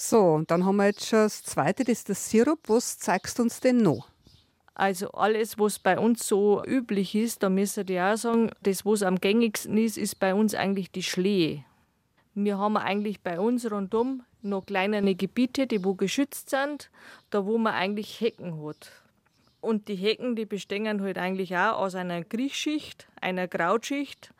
So, 0.08 0.34
und 0.34 0.52
dann 0.52 0.66
haben 0.66 0.76
wir 0.76 0.86
jetzt 0.86 1.08
schon 1.08 1.24
das 1.24 1.42
zweite, 1.42 1.84
das 1.84 1.98
ist 1.98 2.10
der 2.10 2.16
Sirup. 2.16 2.60
Was 2.68 3.00
zeigst 3.00 3.40
du 3.40 3.44
uns 3.44 3.60
denn 3.60 3.78
noch? 3.78 4.08
Also 4.76 5.10
alles, 5.14 5.58
was 5.58 5.80
bei 5.80 5.98
uns 5.98 6.28
so 6.28 6.64
üblich 6.64 7.16
ist, 7.16 7.42
da 7.42 7.50
müssen 7.50 7.88
wir 7.88 8.06
auch 8.06 8.16
sagen, 8.16 8.52
das, 8.62 8.86
was 8.86 9.02
am 9.02 9.16
gängigsten 9.20 9.78
ist, 9.78 9.98
ist 9.98 10.20
bei 10.20 10.36
uns 10.36 10.54
eigentlich 10.54 10.92
die 10.92 11.02
Schlehe. 11.02 11.66
Wir 12.36 12.60
haben 12.60 12.78
eigentlich 12.78 13.22
bei 13.22 13.40
uns 13.40 13.72
rundum 13.72 14.22
noch 14.44 14.68
kleinere 14.68 15.16
Gebiete, 15.16 15.66
die 15.66 15.84
wo 15.84 15.96
geschützt 15.96 16.52
sind, 16.52 16.92
da 17.32 17.48
wo 17.48 17.58
man 17.58 17.74
eigentlich 17.74 18.22
Hecken 18.22 18.64
hat. 18.64 18.92
Und 19.60 19.88
die 19.88 19.96
Hecken, 19.96 20.36
die 20.36 20.46
bestehen 20.46 21.02
halt 21.02 21.18
eigentlich 21.18 21.58
auch 21.58 21.80
aus 21.80 21.96
einer 21.96 22.24
Griechschicht, 22.24 23.08
einer 23.22 23.48
Krautschicht, 23.48 24.36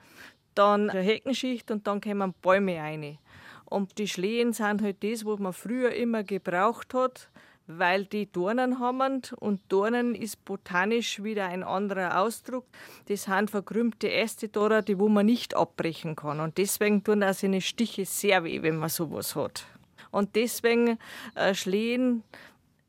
dann 0.54 0.92
eine 0.92 1.02
Heckenschicht 1.02 1.72
und 1.72 1.88
dann 1.88 2.02
kommen 2.02 2.36
Bäume 2.44 2.78
rein. 2.78 3.18
Und 3.66 3.98
die 3.98 4.08
Schlehen 4.08 4.54
sind 4.54 4.82
halt 4.82 5.04
das, 5.04 5.26
was 5.26 5.40
man 5.40 5.54
früher 5.54 5.92
immer 5.94 6.24
gebraucht 6.24 6.94
hat, 6.94 7.30
weil 7.68 8.06
die 8.06 8.32
Dornen 8.32 8.80
haben. 8.80 9.22
Und 9.40 9.62
Dornen 9.70 10.14
ist 10.16 10.46
botanisch 10.46 11.24
wieder 11.24 11.48
ein 11.48 11.64
anderer 11.64 12.22
Ausdruck. 12.22 12.66
Das 13.08 13.24
sind 13.24 13.50
verkrümmte 13.50 14.12
Äste 14.12 14.50
da, 14.50 14.82
die 14.82 15.00
wo 15.00 15.10
man 15.10 15.26
nicht 15.26 15.56
abbrechen 15.56 16.16
kann. 16.16 16.40
Und 16.40 16.58
deswegen 16.58 17.04
tun 17.04 17.24
auch 17.24 17.34
seine 17.34 17.62
Stiche 17.62 18.06
sehr 18.06 18.44
weh, 18.44 18.62
wenn 18.62 18.78
man 18.78 18.90
sowas 18.90 19.36
hat. 19.36 19.66
Und 20.12 20.36
deswegen 20.36 20.98
äh, 21.36 21.54
Schlehen 21.54 22.24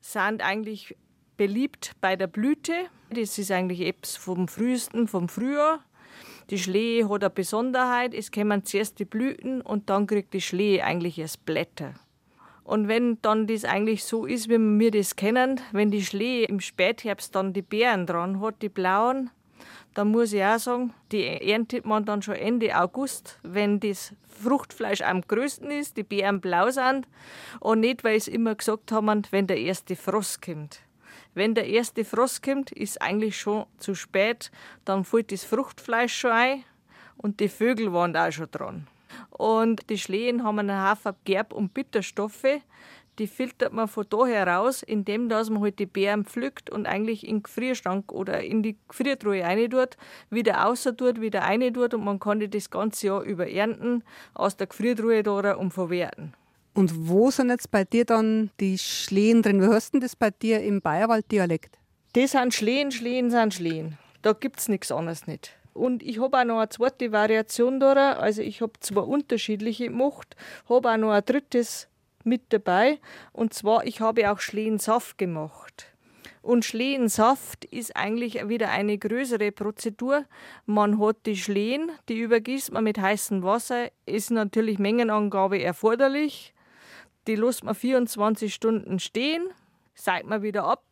sind 0.00 0.42
eigentlich 0.42 0.94
beliebt 1.36 1.92
bei 2.00 2.16
der 2.16 2.26
Blüte. 2.26 2.72
Das 3.10 3.38
ist 3.38 3.50
eigentlich 3.50 3.80
etwas 3.80 4.16
vom 4.16 4.48
frühesten, 4.48 5.08
vom 5.08 5.28
Frühjahr. 5.28 5.82
Die 6.50 6.58
Schlehe 6.58 7.08
hat 7.08 7.24
eine 7.24 7.30
Besonderheit, 7.30 8.14
es 8.14 8.30
kommen 8.30 8.64
zuerst 8.64 9.00
die 9.00 9.04
Blüten 9.04 9.60
und 9.60 9.90
dann 9.90 10.06
kriegt 10.06 10.32
die 10.32 10.40
Schlehe 10.40 10.84
eigentlich 10.84 11.18
erst 11.18 11.44
Blätter. 11.44 11.94
Und 12.62 12.86
wenn 12.86 13.20
dann 13.22 13.46
das 13.46 13.64
eigentlich 13.64 14.04
so 14.04 14.26
ist, 14.26 14.48
wie 14.48 14.58
wir 14.58 14.90
das 14.92 15.16
kennen, 15.16 15.60
wenn 15.72 15.90
die 15.90 16.04
Schlehe 16.04 16.46
im 16.46 16.60
Spätherbst 16.60 17.34
dann 17.34 17.52
die 17.52 17.62
Beeren 17.62 18.06
dran 18.06 18.40
hat, 18.40 18.62
die 18.62 18.68
blauen, 18.68 19.30
dann 19.94 20.08
muss 20.08 20.32
ich 20.32 20.44
auch 20.44 20.58
sagen, 20.58 20.92
die 21.10 21.24
erntet 21.24 21.84
man 21.84 22.04
dann 22.04 22.22
schon 22.22 22.34
Ende 22.34 22.78
August, 22.78 23.38
wenn 23.42 23.80
das 23.80 24.12
Fruchtfleisch 24.28 25.00
am 25.00 25.22
größten 25.22 25.70
ist, 25.70 25.96
die 25.96 26.02
Beeren 26.02 26.40
blau 26.40 26.70
sind 26.70 27.08
und 27.60 27.80
nicht, 27.80 28.04
weil 28.04 28.16
es 28.16 28.28
immer 28.28 28.54
gesagt 28.54 28.92
haben, 28.92 29.22
wenn 29.30 29.46
der 29.46 29.58
erste 29.58 29.96
Frost 29.96 30.42
kommt. 30.42 30.80
Wenn 31.36 31.54
der 31.54 31.66
erste 31.66 32.02
Frost 32.06 32.42
kommt, 32.42 32.72
ist 32.72 33.02
eigentlich 33.02 33.38
schon 33.38 33.66
zu 33.76 33.94
spät. 33.94 34.50
Dann 34.86 35.04
fällt 35.04 35.30
das 35.32 35.44
Fruchtfleisch 35.44 36.16
schon 36.16 36.30
ein 36.30 36.64
und 37.18 37.40
die 37.40 37.50
Vögel 37.50 37.92
waren 37.92 38.16
auch 38.16 38.32
schon 38.32 38.50
dran. 38.50 38.86
Und 39.28 39.90
die 39.90 39.98
Schlehen 39.98 40.44
haben 40.44 40.60
einen 40.60 40.82
Haufen 40.82 41.12
Gerb- 41.26 41.52
und 41.52 41.74
Bitterstoffe, 41.74 42.62
die 43.18 43.26
filtert 43.26 43.74
man 43.74 43.86
von 43.86 44.06
da 44.08 44.24
heraus, 44.24 44.82
indem 44.82 45.28
dass 45.28 45.50
man 45.50 45.60
halt 45.60 45.78
die 45.78 45.84
Beeren 45.84 46.24
pflückt 46.24 46.70
und 46.70 46.86
eigentlich 46.86 47.22
in 47.26 47.36
den 47.36 47.42
Gefrierschrank 47.42 48.12
oder 48.12 48.42
in 48.42 48.62
die 48.62 48.78
Gefriertruhe 48.88 49.42
rein 49.42 49.68
tut, 49.68 49.98
wieder 50.30 50.66
außer 50.66 50.96
tut, 50.96 51.20
wieder 51.20 51.42
rein 51.42 51.74
tut 51.74 51.92
und 51.92 52.02
man 52.02 52.18
kann 52.18 52.40
die 52.40 52.48
das 52.48 52.70
ganze 52.70 53.08
Jahr 53.08 53.20
über 53.20 53.46
ernten, 53.46 54.04
aus 54.32 54.56
der 54.56 54.68
Gefriertruhe 54.68 55.22
da 55.22 55.52
und 55.52 55.72
verwerten. 55.72 56.32
Und 56.76 57.08
wo 57.08 57.30
sind 57.30 57.48
jetzt 57.48 57.70
bei 57.70 57.84
dir 57.84 58.04
dann 58.04 58.50
die 58.60 58.76
Schlehen 58.76 59.40
drin? 59.40 59.62
Wie 59.62 59.66
heißt 59.72 59.94
denn 59.94 60.02
das 60.02 60.14
bei 60.14 60.30
dir 60.30 60.60
im 60.62 60.82
Bayerwald-Dialekt? 60.82 61.78
Das 62.12 62.32
sind 62.32 62.52
Schlehen, 62.52 62.92
Schlehen 62.92 63.30
sind 63.30 63.54
Schlehen. 63.54 63.96
Da 64.20 64.34
gibt 64.34 64.60
es 64.60 64.68
nichts 64.68 64.92
anderes 64.92 65.26
nicht. 65.26 65.56
Und 65.72 66.02
ich 66.02 66.20
habe 66.20 66.36
auch 66.38 66.44
noch 66.44 66.58
eine 66.58 66.68
zweite 66.68 67.12
Variation 67.12 67.80
da. 67.80 68.12
Also 68.12 68.42
ich 68.42 68.60
habe 68.60 68.74
zwei 68.80 69.00
unterschiedliche 69.00 69.86
gemacht, 69.86 70.36
habe 70.68 70.90
auch 70.90 70.96
noch 70.98 71.12
ein 71.12 71.24
drittes 71.24 71.88
mit 72.24 72.42
dabei. 72.50 72.98
Und 73.32 73.54
zwar, 73.54 73.86
ich 73.86 74.02
habe 74.02 74.30
auch 74.30 74.40
Schlehensaft 74.40 75.16
gemacht. 75.16 75.86
Und 76.42 76.66
Schlehensaft 76.66 77.64
ist 77.64 77.96
eigentlich 77.96 78.46
wieder 78.48 78.68
eine 78.68 78.98
größere 78.98 79.50
Prozedur. 79.50 80.26
Man 80.66 81.00
hat 81.00 81.24
die 81.24 81.36
Schlehen, 81.36 81.90
die 82.10 82.18
übergießt 82.18 82.70
man 82.72 82.84
mit 82.84 83.00
heißem 83.00 83.42
Wasser, 83.42 83.88
ist 84.04 84.30
natürlich 84.30 84.78
Mengenangabe 84.78 85.62
erforderlich. 85.62 86.52
Die 87.26 87.34
lässt 87.34 87.64
man 87.64 87.74
24 87.74 88.54
Stunden 88.54 88.98
stehen, 88.98 89.48
seit 89.94 90.26
man 90.26 90.42
wieder 90.42 90.64
ab, 90.64 90.84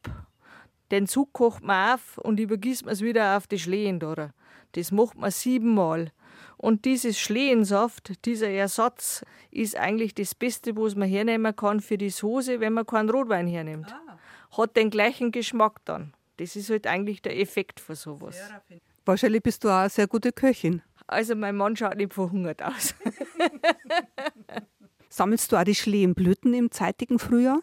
den 0.91 1.07
Zug 1.07 1.33
kocht 1.33 1.63
man 1.63 1.95
auf 1.95 2.19
und 2.19 2.39
übergießt 2.39 2.85
man 2.85 2.93
es 2.93 3.01
wieder 3.01 3.37
auf 3.37 3.47
die 3.47 3.59
Schlehen. 3.59 4.01
Das 4.73 4.93
macht 4.93 5.17
man 5.17 5.31
siebenmal. 5.31 6.13
Und 6.57 6.85
dieses 6.85 7.19
Schlehensaft, 7.19 8.25
dieser 8.25 8.49
Ersatz, 8.49 9.25
ist 9.51 9.77
eigentlich 9.77 10.15
das 10.15 10.35
Beste, 10.35 10.77
was 10.77 10.95
man 10.95 11.09
hernehmen 11.09 11.55
kann 11.55 11.81
für 11.81 11.99
die 11.99 12.11
Soße, 12.11 12.61
wenn 12.61 12.73
man 12.73 12.87
keinen 12.87 13.11
Rotwein 13.11 13.47
hernimmt. 13.47 13.93
Ah. 13.93 14.19
Hat 14.57 14.77
den 14.77 14.91
gleichen 14.91 15.33
Geschmack 15.33 15.81
dann. 15.85 16.15
Das 16.37 16.57
ist 16.57 16.71
halt 16.71 16.87
eigentlich 16.87 17.23
der 17.23 17.39
Effekt 17.39 17.81
von 17.81 17.97
sowas. 17.97 18.39
Wahrscheinlich 19.05 19.43
bist 19.43 19.65
du 19.65 19.69
auch 19.69 19.81
eine 19.81 19.91
sehr 19.91 20.07
gute 20.07 20.33
Köchin. 20.33 20.83
Also 21.07 21.35
mein 21.35 21.57
Mann 21.57 21.77
schaut 21.77 21.97
nicht 21.97 22.15
verhungert 22.15 22.63
aus. 22.63 22.95
Sammelst 25.17 25.53
du 25.53 25.57
auch 25.57 25.63
die 25.63 25.77
Schlehenblüten 25.77 26.53
im 26.55 26.73
zeitigen 26.73 27.21
Frühjahr? 27.21 27.61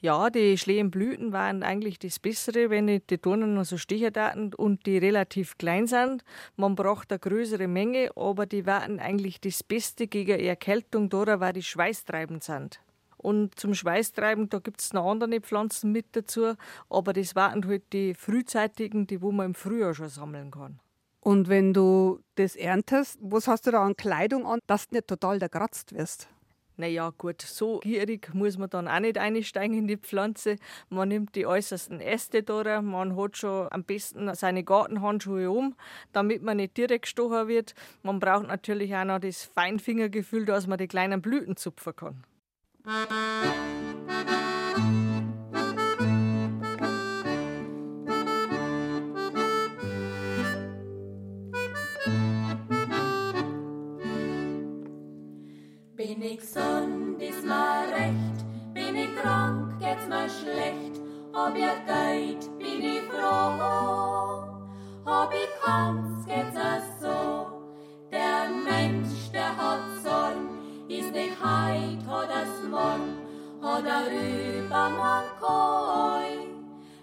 Ja, 0.00 0.30
die 0.30 0.56
Schlehenblüten 0.56 1.30
waren 1.30 1.62
eigentlich 1.62 1.98
das 1.98 2.18
Bessere, 2.18 2.70
wenn 2.70 2.86
die 2.86 3.20
Dornen 3.20 3.52
noch 3.52 3.66
so 3.66 3.76
Sticherdaten 3.76 4.54
und 4.54 4.86
die 4.86 4.96
relativ 4.96 5.58
klein 5.58 5.86
sind. 5.86 6.24
Man 6.56 6.74
braucht 6.74 7.12
eine 7.12 7.18
größere 7.18 7.68
Menge, 7.68 8.12
aber 8.16 8.46
die 8.46 8.64
waren 8.64 8.98
eigentlich 8.98 9.42
das 9.42 9.62
Beste 9.62 10.06
gegen 10.06 10.40
Erkältung, 10.40 11.10
da 11.10 11.38
weil 11.38 11.52
die 11.52 11.62
schweißtreibend 11.62 12.42
sind. 12.42 12.80
Und 13.18 13.60
zum 13.60 13.74
Schweißtreiben, 13.74 14.48
da 14.48 14.58
gibt 14.58 14.80
es 14.80 14.94
noch 14.94 15.10
andere 15.10 15.42
Pflanzen 15.42 15.92
mit 15.92 16.06
dazu, 16.12 16.54
aber 16.88 17.12
das 17.12 17.36
waren 17.36 17.66
halt 17.68 17.92
die 17.92 18.14
frühzeitigen, 18.14 19.06
die 19.06 19.20
wo 19.20 19.32
man 19.32 19.48
im 19.48 19.54
Frühjahr 19.54 19.92
schon 19.92 20.08
sammeln 20.08 20.50
kann. 20.50 20.80
Und 21.20 21.50
wenn 21.50 21.74
du 21.74 22.20
das 22.36 22.56
erntest, 22.56 23.18
was 23.20 23.48
hast 23.48 23.66
du 23.66 23.70
da 23.70 23.84
an 23.84 23.96
Kleidung 23.96 24.46
an, 24.46 24.60
dass 24.66 24.88
du 24.88 24.94
nicht 24.94 25.08
total 25.08 25.38
gekratzt 25.38 25.92
wirst? 25.92 26.30
Naja, 26.78 27.10
gut, 27.16 27.40
so 27.40 27.80
gierig 27.80 28.34
muss 28.34 28.58
man 28.58 28.68
dann 28.68 28.86
auch 28.86 29.00
nicht 29.00 29.16
einsteigen 29.16 29.78
in 29.78 29.86
die 29.88 29.96
Pflanze. 29.96 30.56
Man 30.90 31.08
nimmt 31.08 31.34
die 31.34 31.46
äußersten 31.46 32.00
Äste 32.00 32.42
da, 32.42 32.82
man 32.82 33.16
hat 33.16 33.38
schon 33.38 33.68
am 33.70 33.82
besten 33.82 34.34
seine 34.34 34.62
Gartenhandschuhe 34.62 35.50
um, 35.50 35.74
damit 36.12 36.42
man 36.42 36.58
nicht 36.58 36.76
direkt 36.76 37.02
gestochen 37.02 37.48
wird. 37.48 37.74
Man 38.02 38.20
braucht 38.20 38.46
natürlich 38.48 38.94
auch 38.94 39.04
noch 39.04 39.20
das 39.20 39.44
Feinfingergefühl, 39.44 40.44
dass 40.44 40.66
man 40.66 40.76
die 40.76 40.88
kleinen 40.88 41.22
Blüten 41.22 41.56
zupfen 41.56 41.96
kann. 41.96 42.24
Ich 56.26 56.40
gesund, 56.40 57.22
ist 57.22 57.44
mir 57.44 57.84
recht, 57.94 58.38
bin 58.74 58.96
ich 58.96 59.14
krank, 59.16 59.78
geht's 59.78 60.06
mir 60.08 60.28
schlecht, 60.28 61.00
ob 61.32 61.56
ihr 61.56 61.76
geht, 61.86 62.58
bin 62.58 62.82
ich 62.82 63.02
froh, 63.02 64.42
ob 65.04 65.32
ich 65.32 65.50
kann's, 65.62 66.26
geht's 66.26 66.54
mir 66.54 66.82
so, 67.00 67.62
der 68.10 68.48
Mensch, 68.48 69.30
der 69.32 69.56
hat 69.56 69.82
Sorgen, 70.02 70.48
ist 70.88 71.12
nicht 71.12 71.36
heit, 71.42 71.98
es 72.42 72.68
morgen, 72.70 73.18
hat 73.62 73.84
er 73.86 74.10
übermorgen 74.58 75.30
koi, 75.40 76.48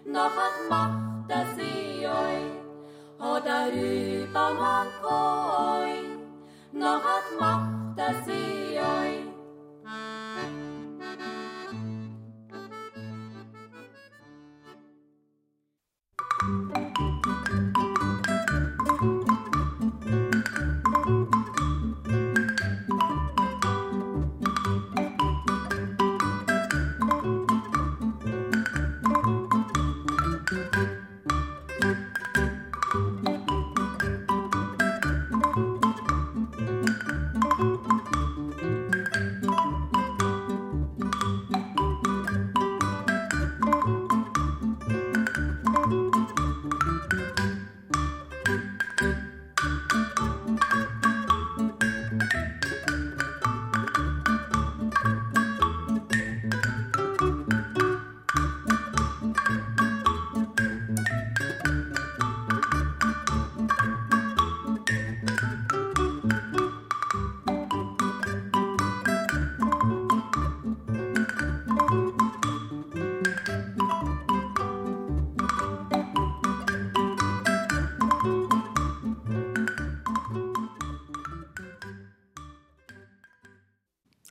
noch 0.05 0.35
hat 0.35 0.57
Macht, 0.69 1.29
dass 1.29 1.57
ich 1.57 2.05
euch, 2.05 3.19
hat 3.19 3.45
er 3.45 3.71
übermorgen 3.71 4.91
koi, 5.01 5.93
noch 6.73 7.03
hat 7.03 7.39
Macht, 7.39 7.97
dass 7.97 8.27
ich 8.27 8.79
euch 8.79 9.12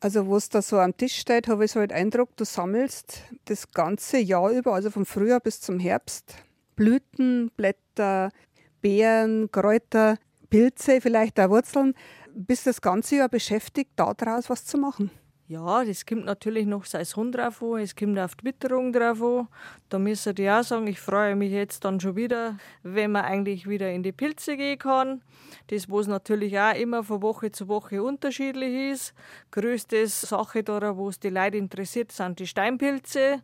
Also, 0.03 0.29
was 0.29 0.49
da 0.49 0.63
so 0.63 0.81
am 0.81 0.97
Tisch 0.97 1.17
steht, 1.17 1.47
habe 1.47 1.65
ich 1.65 1.71
so 1.71 1.79
den 1.79 1.93
Eindruck, 1.93 2.37
du 2.37 2.45
sammelst 2.45 3.23
das 3.45 3.71
ganze 3.71 4.19
Jahr 4.19 4.51
über, 4.51 4.75
also 4.75 4.91
vom 4.91 5.07
Frühjahr 5.07 5.39
bis 5.39 5.61
zum 5.61 5.79
Herbst, 5.79 6.35
Blüten, 6.75 7.53
Blätter, 7.57 8.33
Beeren, 8.81 9.49
Kräuter, 9.53 10.17
Pilze, 10.51 11.01
vielleicht 11.01 11.39
auch 11.39 11.51
Wurzeln. 11.51 11.95
Bist 12.35 12.67
das 12.67 12.81
ganze 12.81 13.15
Jahr 13.15 13.29
beschäftigt, 13.29 13.93
daraus 13.95 14.51
was 14.51 14.65
zu 14.65 14.77
machen? 14.77 15.13
Ja, 15.49 15.85
das 15.85 16.07
kommt 16.07 16.25
natürlich 16.25 16.67
noch 16.67 16.85
Saison 16.85 17.33
drauf 17.33 17.63
an, 17.63 17.81
es 17.81 17.97
kommt 17.97 18.19
auf 18.19 18.37
die 18.37 18.45
Witterung 18.45 18.93
drauf 18.93 19.21
an. 19.21 19.49
Da 19.89 19.99
müssen 19.99 20.35
die 20.37 20.49
auch 20.49 20.63
sagen, 20.63 20.87
ich 20.87 21.01
freue 21.01 21.35
mich 21.35 21.51
jetzt 21.51 21.85
dann 21.85 22.01
schon 22.01 22.15
wieder, 22.15 22.57
wenn 22.85 23.13
man 23.13 23.25
eigentlich 23.25 23.69
wieder 23.69 23.91
in 23.91 24.03
die 24.03 24.13
Pilze 24.13 24.57
gehen 24.57 24.79
kann. 24.79 25.21
Das, 25.67 25.91
was 25.91 26.07
natürlich 26.07 26.59
auch 26.59 26.75
immer 26.75 27.03
von 27.03 27.23
Woche 27.23 27.51
zu 27.51 27.67
Woche 27.69 28.03
unterschiedlich 28.03 28.93
ist. 28.93 29.15
Größte 29.51 30.07
Sache 30.07 30.63
da, 30.63 30.97
wo 30.97 31.09
es 31.09 31.19
die 31.19 31.31
Leute 31.31 31.59
interessiert, 31.59 32.13
sind 32.13 32.39
die 32.39 32.47
Steinpilze. 32.47 33.43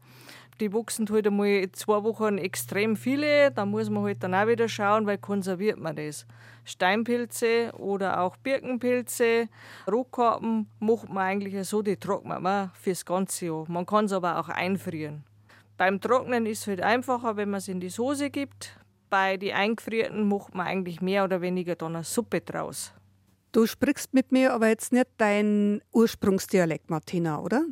Die 0.60 0.72
wachsen 0.72 1.08
halt 1.10 1.26
einmal 1.26 1.70
zwei 1.72 2.02
Wochen 2.02 2.36
extrem 2.36 2.96
viele. 2.96 3.52
Da 3.52 3.64
muss 3.64 3.90
man 3.90 4.02
halt 4.02 4.22
dann 4.22 4.34
auch 4.34 4.48
wieder 4.48 4.68
schauen, 4.68 5.06
weil 5.06 5.18
konserviert 5.18 5.78
man 5.78 5.94
das. 5.94 6.26
Steinpilze 6.64 7.72
oder 7.78 8.20
auch 8.20 8.36
Birkenpilze, 8.36 9.48
Rohkarpen 9.90 10.68
macht 10.80 11.08
man 11.08 11.18
eigentlich 11.18 11.66
so, 11.66 11.80
die 11.80 11.96
trocknet 11.96 12.40
man 12.40 12.70
fürs 12.74 13.04
ganze 13.04 13.46
Jahr. 13.46 13.64
Man 13.68 13.86
kann 13.86 14.04
es 14.04 14.12
aber 14.12 14.38
auch 14.38 14.48
einfrieren. 14.48 15.24
Beim 15.78 16.00
Trocknen 16.00 16.44
ist 16.44 16.62
es 16.62 16.66
halt 16.66 16.82
einfacher, 16.82 17.36
wenn 17.36 17.50
man 17.50 17.58
es 17.58 17.68
in 17.68 17.80
die 17.80 17.88
Soße 17.88 18.30
gibt. 18.30 18.76
Bei 19.08 19.36
den 19.36 19.54
eingefrierten 19.54 20.28
macht 20.28 20.54
man 20.54 20.66
eigentlich 20.66 21.00
mehr 21.00 21.24
oder 21.24 21.40
weniger 21.40 21.76
dann 21.76 21.94
eine 21.94 22.04
Suppe 22.04 22.40
draus. 22.40 22.92
Du 23.52 23.64
sprichst 23.66 24.12
mit 24.12 24.30
mir 24.30 24.52
aber 24.52 24.68
jetzt 24.68 24.92
nicht 24.92 25.06
dein 25.16 25.80
Ursprungsdialekt, 25.92 26.90
Martina, 26.90 27.40
oder? 27.40 27.64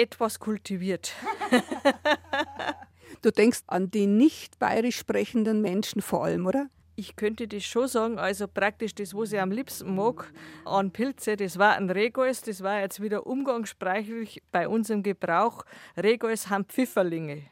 Etwas 0.00 0.40
kultiviert. 0.40 1.12
du 3.22 3.30
denkst 3.30 3.60
an 3.66 3.90
die 3.90 4.06
nicht 4.06 4.58
bayerisch 4.58 4.96
sprechenden 4.96 5.60
Menschen 5.60 6.00
vor 6.00 6.24
allem, 6.24 6.46
oder? 6.46 6.68
Ich 6.96 7.16
könnte 7.16 7.48
das 7.48 7.64
schon 7.64 7.88
sagen, 7.88 8.18
also 8.18 8.46
praktisch 8.46 8.94
das, 8.94 9.14
was 9.14 9.32
ich 9.32 9.40
am 9.40 9.50
liebsten 9.50 9.94
mag 9.94 10.32
an 10.64 10.90
Pilze, 10.90 11.36
das 11.36 11.58
war 11.58 11.76
ein 11.76 11.88
Regois, 11.88 12.42
das 12.44 12.62
war 12.62 12.80
jetzt 12.80 13.00
wieder 13.00 13.26
umgangssprachlich 13.26 14.42
bei 14.52 14.68
uns 14.68 14.90
im 14.90 15.02
Gebrauch. 15.02 15.64
Regois 15.96 16.50
haben 16.50 16.64
Pfifferlinge. 16.64 17.44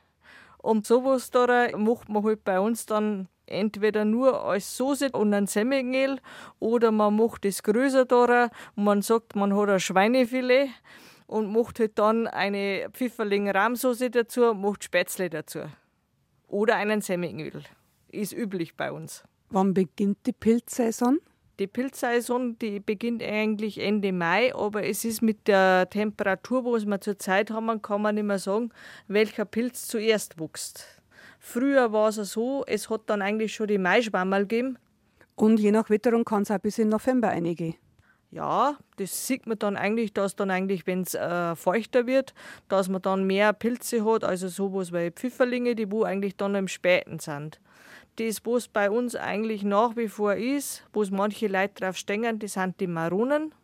Und 0.59 0.87
sowas 0.87 1.31
da 1.31 1.69
macht 1.77 2.09
man 2.09 2.25
halt 2.25 2.45
bei 2.45 2.61
uns 2.61 2.85
dann 2.85 3.29
entweder 3.47 4.05
nur 4.05 4.45
als 4.45 4.77
Soße 4.77 5.11
und 5.13 5.33
ein 5.33 5.47
Semmelmehl 5.47 6.21
oder 6.59 6.91
man 6.91 7.17
macht 7.17 7.45
das 7.45 7.63
größer 7.63 8.05
da 8.05 8.51
und 8.77 8.85
man 8.85 9.03
sagt, 9.03 9.35
man 9.37 9.57
hat 9.57 9.71
ein 9.71 9.81
Schweinefilet 9.81 10.69
und 11.29 11.53
macht 11.53 11.79
halt 11.79 11.99
dann 11.99 12.27
eine 12.27 12.89
Pfifferling-Rahmsoße 12.93 14.11
dazu 14.11 14.55
macht 14.55 14.83
Spätzle 14.83 15.31
dazu. 15.31 15.61
Oder 16.49 16.77
einen 16.77 17.03
Semmelmehl. 17.03 17.63
Ist 18.09 18.33
üblich 18.33 18.77
bei 18.77 18.91
uns. 18.91 19.23
Wann 19.51 19.75
beginnt 19.75 20.19
die 20.27 20.33
Pilzsaison? 20.33 21.21
Die 21.59 21.67
Pilzsaison, 21.67 22.59
die 22.59 22.81
beginnt 22.81 23.23
eigentlich 23.23 23.79
Ende 23.79 24.13
Mai, 24.13 24.55
aber 24.55 24.87
es 24.87 25.05
ist 25.05 25.23
mit 25.23 25.49
der 25.49 25.91
Temperatur, 25.91 26.65
wo 26.65 26.79
wir 26.79 27.01
zurzeit 27.01 27.51
haben, 27.51 27.83
kann 27.83 28.01
man 28.01 28.15
nicht 28.15 28.25
mehr 28.25 28.39
sagen, 28.39 28.71
welcher 29.07 29.45
Pilz 29.45 29.87
zuerst 29.87 30.41
wächst. 30.41 31.03
Früher 31.39 31.93
war 31.93 32.09
es 32.09 32.17
so, 32.17 32.65
es 32.67 32.89
hat 32.89 33.03
dann 33.07 33.23
eigentlich 33.23 33.55
schon 33.55 33.67
die 33.67 33.79
Maischwammerl 33.79 34.47
gegeben. 34.47 34.79
Und 35.35 35.61
je 35.61 35.73
nach 35.73 35.91
Witterung 35.91 36.25
kann 36.25 36.43
es 36.43 36.51
auch 36.51 36.59
bis 36.59 36.79
in 36.79 36.89
November 36.89 37.29
eingehen. 37.29 37.75
Ja, 38.31 38.77
das 38.97 39.27
sieht 39.27 39.47
man 39.47 39.59
dann 39.59 39.77
eigentlich, 39.77 40.13
dass 40.13 40.37
dann 40.37 40.51
eigentlich, 40.51 40.87
wenn 40.87 41.03
es 41.03 41.15
äh, 41.15 41.57
feuchter 41.57 42.07
wird, 42.07 42.35
dass 42.69 42.89
man 42.91 43.01
dann 43.01 43.27
mehr 43.27 43.55
Pilze 43.55 44.05
hat, 44.05 44.23
also 44.23 44.49
sowas 44.49 44.93
wie 44.93 45.11
Pfifferlinge, 45.11 45.75
die 45.75 45.91
wo 45.91 46.03
eigentlich 46.05 46.37
dann 46.37 46.55
im 46.55 46.69
Späten 46.69 47.19
sind. 47.21 47.59
Das, 48.17 48.45
was 48.45 48.69
bei 48.69 48.91
uns 48.91 49.15
eigentlich 49.15 49.63
nach 49.63 49.97
wie 49.97 50.09
vor 50.09 50.35
ist, 50.35 50.85
wo 50.93 51.05
manche 51.11 51.47
Leute 51.47 51.75
drauf 51.83 51.97
stehen, 51.97 52.39
das 52.39 52.55
sind 52.55 52.79
die 52.81 52.87
Maronen. 52.87 53.55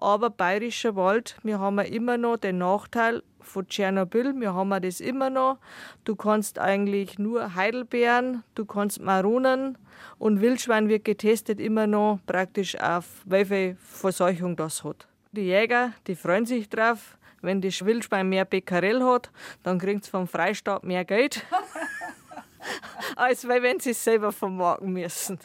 Aber 0.00 0.30
bayerischer 0.30 0.94
Wald, 0.94 1.36
wir 1.42 1.58
haben 1.58 1.80
immer 1.80 2.16
noch 2.16 2.36
den 2.36 2.58
Nachteil 2.58 3.22
von 3.40 3.66
Tschernobyl, 3.66 4.32
wir 4.40 4.54
haben 4.54 4.70
das 4.80 5.00
immer 5.00 5.28
noch. 5.28 5.58
Du 6.04 6.14
kannst 6.14 6.58
eigentlich 6.58 7.18
nur 7.18 7.56
Heidelbeeren, 7.56 8.44
du 8.54 8.64
kannst 8.64 9.00
Maronen 9.00 9.76
und 10.18 10.40
Wildschwein 10.40 10.88
wird 10.88 11.04
getestet 11.04 11.58
immer 11.58 11.88
noch 11.88 12.20
praktisch 12.26 12.78
auf, 12.80 13.22
welche 13.24 13.76
Verseuchung 13.80 14.54
das 14.54 14.84
hat. 14.84 15.08
Die 15.32 15.42
Jäger, 15.42 15.92
die 16.06 16.14
freuen 16.14 16.46
sich 16.46 16.68
drauf. 16.68 17.18
Wenn 17.40 17.60
das 17.60 17.84
Wildschwein 17.84 18.28
mehr 18.28 18.44
Becquerel 18.44 19.04
hat, 19.04 19.30
dann 19.62 19.78
kriegt 19.78 20.04
es 20.04 20.08
vom 20.08 20.26
Freistaat 20.26 20.84
mehr 20.84 21.04
Geld. 21.04 21.44
als 23.16 23.46
wenn 23.46 23.80
sie 23.80 23.90
es 23.90 24.02
selber 24.04 24.32
vermarkten 24.32 24.92
müssen. 24.92 25.38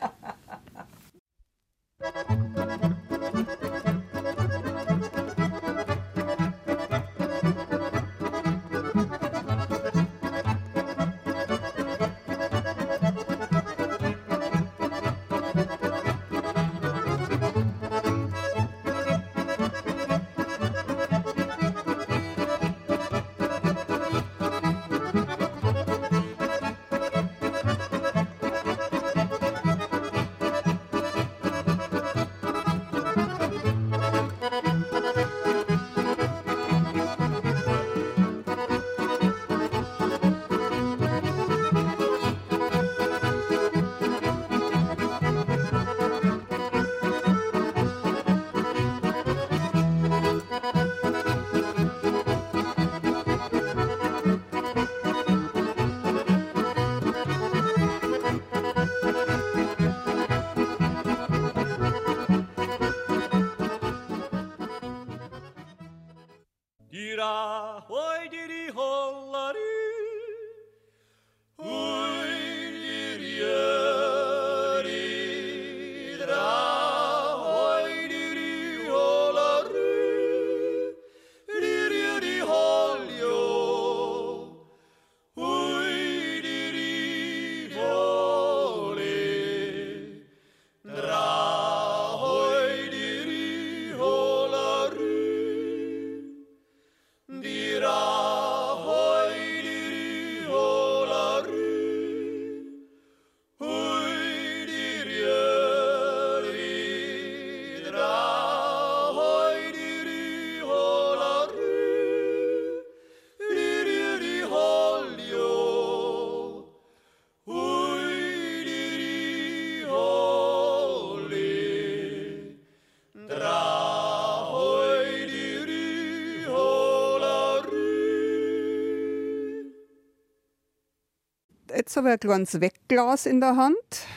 Jetzt 131.94 131.98
habe 131.98 132.10
ich 132.10 132.14
ein 132.14 132.20
kleines 132.20 132.60
Wegglas 132.60 133.28
in 133.28 133.40
der 133.40 133.56
Hand. 133.56 134.08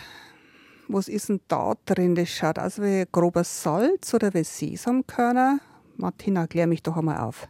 Was 0.88 1.08
ist 1.08 1.28
denn 1.28 1.40
da 1.48 1.74
drin? 1.84 2.14
Das 2.14 2.30
schaut 2.30 2.58
aus 2.58 2.80
wie 2.80 3.04
grobes 3.12 3.62
Salz 3.62 4.14
oder 4.14 4.32
wie 4.32 4.44
Sesamkörner. 4.44 5.58
Martina, 5.96 6.46
klär 6.46 6.66
mich 6.66 6.82
doch 6.82 6.96
einmal 6.96 7.18
auf. 7.18 7.48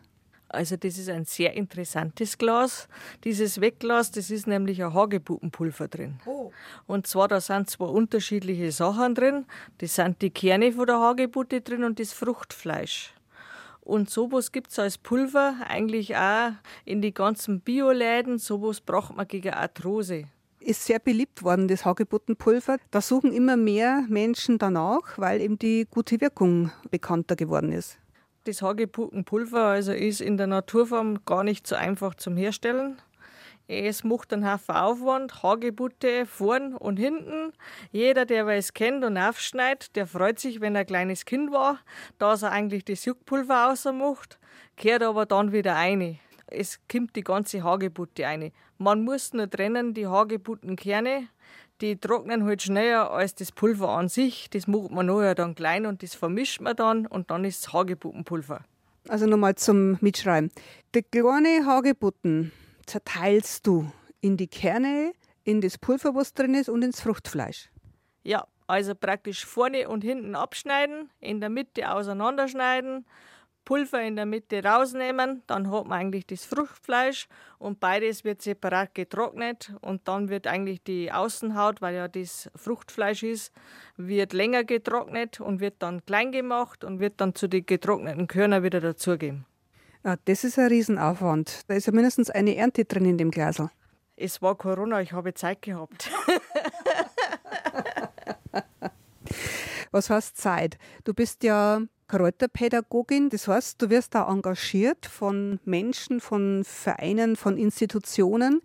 Also 0.48 0.76
das 0.76 0.98
ist 0.98 1.08
ein 1.10 1.26
sehr 1.26 1.52
interessantes 1.52 2.38
Glas. 2.38 2.88
Dieses 3.22 3.60
Wegglas, 3.60 4.10
das 4.10 4.30
ist 4.30 4.48
nämlich 4.48 4.82
ein 4.82 4.94
Hagebuttenpulver 4.94 5.86
drin. 5.86 6.18
Oh. 6.26 6.50
Und 6.88 7.06
zwar, 7.06 7.28
da 7.28 7.40
sind 7.40 7.70
zwei 7.70 7.86
unterschiedliche 7.86 8.72
Sachen 8.72 9.14
drin. 9.14 9.44
Das 9.78 9.94
sind 9.94 10.22
die 10.22 10.30
Kerne 10.30 10.72
von 10.72 10.86
der 10.86 10.98
Hagebutte 10.98 11.60
drin 11.60 11.84
und 11.84 12.00
das 12.00 12.12
Fruchtfleisch. 12.12 13.15
Und 13.86 14.10
sowas 14.10 14.50
gibt 14.50 14.72
es 14.72 14.80
als 14.80 14.98
Pulver 14.98 15.54
eigentlich 15.68 16.16
auch 16.16 16.50
in 16.84 17.00
die 17.02 17.14
ganzen 17.14 17.60
Bioläden. 17.60 18.38
Sowas 18.38 18.80
braucht 18.80 19.16
man 19.16 19.28
gegen 19.28 19.54
Arthrose. 19.54 20.24
Ist 20.58 20.84
sehr 20.84 20.98
beliebt 20.98 21.44
worden, 21.44 21.68
das 21.68 21.84
Hagebuttenpulver. 21.84 22.78
Da 22.90 23.00
suchen 23.00 23.32
immer 23.32 23.56
mehr 23.56 24.04
Menschen 24.08 24.58
danach, 24.58 25.16
weil 25.18 25.40
eben 25.40 25.56
die 25.56 25.86
gute 25.88 26.20
Wirkung 26.20 26.72
bekannter 26.90 27.36
geworden 27.36 27.70
ist. 27.70 27.98
Das 28.42 28.60
Hagebuttenpulver 28.60 29.66
also 29.66 29.92
ist 29.92 30.20
in 30.20 30.36
der 30.36 30.48
Naturform 30.48 31.24
gar 31.24 31.44
nicht 31.44 31.64
so 31.68 31.76
einfach 31.76 32.16
zum 32.16 32.36
Herstellen. 32.36 33.00
Es 33.68 34.04
macht 34.04 34.32
einen 34.32 34.48
Haufen 34.48 34.76
Aufwand, 34.76 35.42
Hagebutte 35.42 36.24
vorn 36.24 36.74
und 36.74 36.98
hinten. 36.98 37.52
Jeder, 37.90 38.24
der 38.24 38.46
es 38.46 38.72
kennt 38.72 39.04
und 39.04 39.18
aufschneidet, 39.18 39.96
der 39.96 40.06
freut 40.06 40.38
sich, 40.38 40.60
wenn 40.60 40.76
er 40.76 40.82
ein 40.82 40.86
kleines 40.86 41.24
Kind 41.24 41.50
war, 41.50 41.80
dass 42.18 42.42
er 42.42 42.52
eigentlich 42.52 42.84
das 42.84 43.04
Juckpulver 43.04 43.74
macht, 43.92 44.38
kehrt 44.76 45.02
aber 45.02 45.26
dann 45.26 45.50
wieder 45.50 45.74
ein. 45.74 46.20
Es 46.46 46.78
kommt 46.88 47.16
die 47.16 47.24
ganze 47.24 47.64
Hagebutte 47.64 48.28
ein. 48.28 48.52
Man 48.78 49.02
muss 49.02 49.32
nur 49.32 49.50
trennen 49.50 49.94
die 49.94 50.06
Hagebuttenkerne. 50.06 51.26
Die 51.80 51.96
trocknen 51.98 52.44
halt 52.44 52.62
schneller 52.62 53.10
als 53.10 53.34
das 53.34 53.50
Pulver 53.50 53.88
an 53.88 54.08
sich. 54.08 54.48
Das 54.50 54.68
macht 54.68 54.92
man 54.92 55.06
nachher 55.06 55.34
dann 55.34 55.56
klein 55.56 55.86
und 55.86 56.04
das 56.04 56.14
vermischt 56.14 56.60
man 56.60 56.76
dann 56.76 57.04
und 57.04 57.32
dann 57.32 57.44
ist 57.44 57.66
es 57.66 57.72
Hagebuttenpulver. 57.72 58.60
Also 59.08 59.26
nochmal 59.26 59.56
zum 59.56 59.98
Mitschreiben. 60.00 60.52
Die 60.94 61.02
kleine 61.02 61.66
Hagebutten 61.66 62.52
zerteilst 62.86 63.66
du 63.66 63.90
in 64.20 64.36
die 64.36 64.48
Kerne, 64.48 65.12
in 65.44 65.60
das 65.60 65.78
Pulver, 65.78 66.14
was 66.14 66.34
drin 66.34 66.54
ist, 66.54 66.68
und 66.68 66.82
ins 66.82 67.00
Fruchtfleisch. 67.00 67.70
Ja, 68.22 68.46
also 68.66 68.94
praktisch 68.94 69.44
vorne 69.44 69.88
und 69.88 70.02
hinten 70.02 70.34
abschneiden, 70.34 71.10
in 71.20 71.40
der 71.40 71.50
Mitte 71.50 71.92
auseinanderschneiden, 71.92 73.06
Pulver 73.64 74.00
in 74.00 74.14
der 74.14 74.26
Mitte 74.26 74.62
rausnehmen, 74.62 75.42
dann 75.48 75.70
hat 75.72 75.86
man 75.86 75.98
eigentlich 75.98 76.26
das 76.26 76.44
Fruchtfleisch 76.44 77.26
und 77.58 77.80
beides 77.80 78.22
wird 78.22 78.40
separat 78.40 78.94
getrocknet 78.94 79.74
und 79.80 80.06
dann 80.06 80.28
wird 80.28 80.46
eigentlich 80.46 80.84
die 80.84 81.10
Außenhaut, 81.10 81.82
weil 81.82 81.96
ja 81.96 82.06
das 82.06 82.48
Fruchtfleisch 82.54 83.24
ist, 83.24 83.52
wird 83.96 84.32
länger 84.32 84.62
getrocknet 84.62 85.40
und 85.40 85.58
wird 85.60 85.74
dann 85.80 86.06
klein 86.06 86.30
gemacht 86.30 86.84
und 86.84 87.00
wird 87.00 87.20
dann 87.20 87.34
zu 87.34 87.48
den 87.48 87.66
getrockneten 87.66 88.28
Körnern 88.28 88.62
wieder 88.62 88.80
dazugeben. 88.80 89.46
Ja, 90.06 90.14
das 90.24 90.44
ist 90.44 90.56
ein 90.56 90.68
Riesenaufwand. 90.68 91.62
Da 91.66 91.74
ist 91.74 91.88
ja 91.88 91.92
mindestens 91.92 92.30
eine 92.30 92.54
Ernte 92.54 92.84
drin 92.84 93.04
in 93.06 93.18
dem 93.18 93.32
Glasel. 93.32 93.70
Es 94.14 94.40
war 94.40 94.54
Corona, 94.54 95.02
ich 95.02 95.10
habe 95.10 95.34
Zeit 95.34 95.62
gehabt. 95.62 96.12
Was 99.90 100.08
heißt 100.08 100.36
Zeit? 100.36 100.78
Du 101.02 101.12
bist 101.12 101.42
ja 101.42 101.80
Kräuterpädagogin, 102.06 103.30
das 103.30 103.48
heißt, 103.48 103.82
du 103.82 103.90
wirst 103.90 104.14
da 104.14 104.30
engagiert 104.30 105.06
von 105.06 105.58
Menschen, 105.64 106.20
von 106.20 106.62
Vereinen, 106.62 107.34
von 107.34 107.58
Institutionen, 107.58 108.62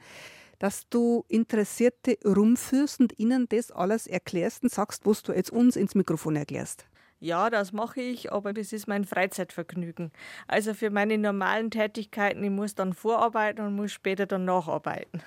dass 0.59 0.87
du 0.89 1.25
Interessierte 1.27 2.19
rumführst 2.23 2.99
und 2.99 3.17
ihnen 3.17 3.49
das 3.49 3.71
alles 3.71 4.05
erklärst 4.05 4.61
und 4.61 4.71
sagst, 4.71 5.07
was 5.07 5.23
du 5.23 5.33
jetzt 5.33 5.49
uns 5.49 5.75
ins 5.75 5.95
Mikrofon 5.95 6.35
erklärst. 6.35 6.85
Ja, 7.21 7.51
das 7.51 7.71
mache 7.71 8.01
ich, 8.01 8.31
aber 8.31 8.51
das 8.51 8.73
ist 8.73 8.87
mein 8.87 9.05
Freizeitvergnügen. 9.05 10.11
Also 10.47 10.73
für 10.73 10.89
meine 10.89 11.19
normalen 11.19 11.69
Tätigkeiten, 11.69 12.43
ich 12.43 12.49
muss 12.49 12.73
dann 12.73 12.93
vorarbeiten 12.93 13.63
und 13.63 13.75
muss 13.75 13.91
später 13.91 14.25
dann 14.25 14.45
nacharbeiten. 14.45 15.21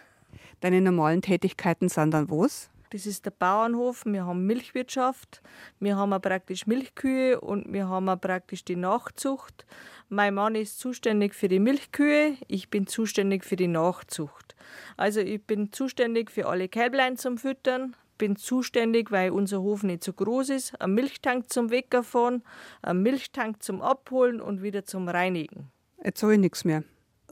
Deine 0.59 0.81
normalen 0.81 1.23
Tätigkeiten 1.23 1.89
sind 1.89 2.11
dann 2.11 2.29
was? 2.29 2.69
Das 2.91 3.07
ist 3.07 3.27
der 3.27 3.31
Bauernhof. 3.31 4.05
Wir 4.07 4.27
haben 4.27 4.45
Milchwirtschaft. 4.45 5.41
Wir 5.79 5.97
haben 5.97 6.21
praktisch 6.21 6.67
Milchkühe 6.67 7.41
und 7.41 7.73
wir 7.73 7.89
haben 7.89 8.07
praktisch 8.21 8.65
die 8.65 8.77
Nachzucht. 8.77 9.65
Mein 10.09 10.35
Mann 10.35 10.57
ist 10.57 10.81
zuständig 10.81 11.35
für 11.35 11.47
die 11.47 11.61
Milchkühe. 11.61 12.37
Ich 12.49 12.71
bin 12.71 12.89
zuständig 12.89 13.45
für 13.45 13.57
die 13.57 13.69
Nachzucht. 13.69 14.57
Also 14.97 15.21
ich 15.21 15.45
bin 15.45 15.73
zuständig 15.73 16.33
für 16.33 16.49
alle 16.49 16.69
Kälblein 16.69 17.17
zum 17.17 17.39
Füttern. 17.39 17.95
Bin 18.19 18.37
zuständig, 18.37 19.11
weil 19.11 19.31
unser 19.31 19.61
Hof 19.61 19.83
nicht 19.83 20.05
so 20.05 20.13
groß 20.13 20.51
ist, 20.51 20.81
einen 20.81 20.95
Milchtank 20.95 21.53
zum 21.53 21.71
Wegfahren, 21.71 22.43
einen 22.83 23.03
Milchtank 23.03 23.63
zum 23.63 23.83
Abholen 23.83 24.41
und 24.41 24.63
wieder 24.63 24.85
zum 24.85 25.09
Reinigen. 25.09 25.71
Jetzt 26.03 26.23
habe 26.23 26.35
ich 26.35 26.41
nichts 26.41 26.65
mehr. 26.65 26.85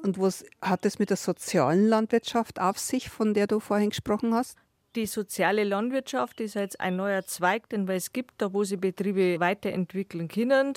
Und 0.02 0.18
was 0.18 0.44
hat 0.60 0.84
es 0.84 0.98
mit 0.98 1.10
der 1.10 1.16
sozialen 1.16 1.88
Landwirtschaft 1.88 2.60
auf 2.60 2.78
sich, 2.78 3.08
von 3.08 3.34
der 3.34 3.46
du 3.46 3.60
vorhin 3.60 3.90
gesprochen 3.90 4.34
hast? 4.34 4.56
Die 4.94 5.06
soziale 5.06 5.64
Landwirtschaft 5.64 6.40
ist 6.40 6.54
jetzt 6.54 6.78
ein 6.78 6.96
neuer 6.96 7.24
Zweig, 7.24 7.68
den 7.70 7.88
es 7.88 8.12
gibt, 8.12 8.32
da 8.38 8.52
wo 8.52 8.62
sie 8.64 8.76
Betriebe 8.76 9.40
weiterentwickeln 9.40 10.28
können. 10.28 10.74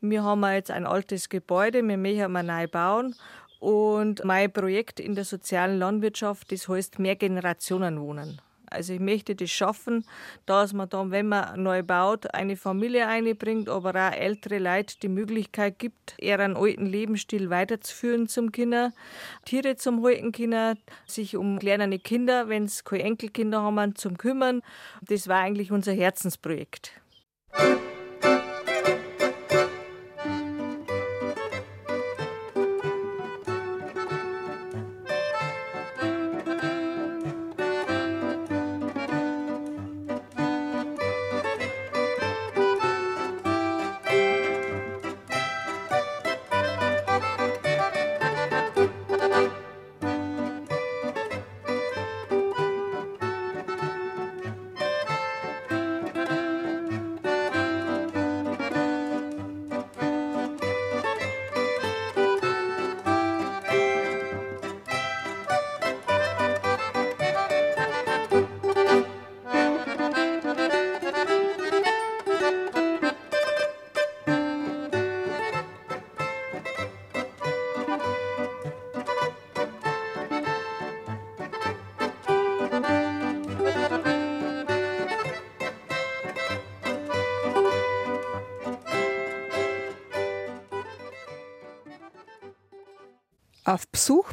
Wir 0.00 0.22
haben 0.22 0.42
jetzt 0.44 0.70
ein 0.70 0.86
altes 0.86 1.28
Gebäude, 1.28 1.86
wir 1.86 1.98
möchten 1.98 2.32
mal 2.32 2.42
neu 2.42 2.66
bauen. 2.66 3.14
Und 3.60 4.24
mein 4.24 4.52
Projekt 4.52 5.00
in 5.00 5.14
der 5.14 5.24
sozialen 5.24 5.78
Landwirtschaft, 5.78 6.50
das 6.52 6.68
heißt 6.68 6.98
mehr 6.98 7.16
Generationen 7.16 8.00
wohnen. 8.00 8.40
Also 8.70 8.92
ich 8.92 9.00
möchte 9.00 9.34
das 9.34 9.50
schaffen, 9.50 10.04
dass 10.46 10.72
man 10.72 10.88
dann, 10.88 11.10
wenn 11.10 11.28
man 11.28 11.62
neu 11.62 11.82
baut, 11.82 12.32
eine 12.34 12.56
Familie 12.56 13.06
einbringt, 13.06 13.68
aber 13.68 13.90
auch 13.90 14.12
ältere 14.12 14.58
Leute 14.58 14.96
die 15.02 15.08
Möglichkeit 15.08 15.78
gibt, 15.78 16.16
einen 16.22 16.56
alten 16.56 16.86
Lebensstil 16.86 17.50
weiterzuführen 17.50 18.28
zum 18.28 18.52
Kinder, 18.52 18.92
Tiere 19.44 19.76
zum 19.76 20.02
halten 20.04 20.32
Kinder, 20.32 20.76
sich 21.06 21.36
um 21.36 21.58
kleine 21.58 21.98
Kinder, 21.98 22.48
wenn 22.48 22.64
es 22.64 22.84
keine 22.84 23.04
Enkelkinder 23.04 23.62
haben, 23.62 23.94
zum 23.96 24.16
kümmern. 24.18 24.62
Das 25.02 25.28
war 25.28 25.40
eigentlich 25.40 25.72
unser 25.72 25.92
Herzensprojekt. 25.92 26.92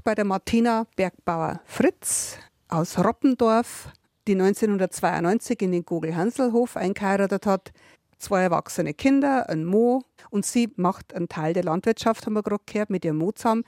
Bei 0.06 0.14
der 0.14 0.24
Martina 0.24 0.86
Bergbauer 0.96 1.62
Fritz 1.66 2.38
aus 2.70 3.00
Roppendorf, 3.00 3.90
die 4.28 4.34
1992 4.34 5.60
in 5.64 5.72
den 5.72 5.84
Gogel-Hanselhof 5.84 6.78
eingeheiratet 6.78 7.48
hat. 7.48 7.72
Zwei 8.20 8.44
erwachsene 8.44 8.94
Kinder, 8.94 9.50
ein 9.50 9.66
Mo 9.66 10.04
und 10.30 10.46
sie 10.46 10.72
macht 10.76 11.16
einen 11.16 11.28
Teil 11.28 11.54
der 11.54 11.64
Landwirtschaft, 11.64 12.28
haben 12.28 12.36
wir 12.36 12.44
gerade 12.44 12.62
gehört, 12.68 12.92
mit 12.92 13.04
ihrem 13.04 13.18
Mo 13.18 13.32
zusammen. 13.32 13.64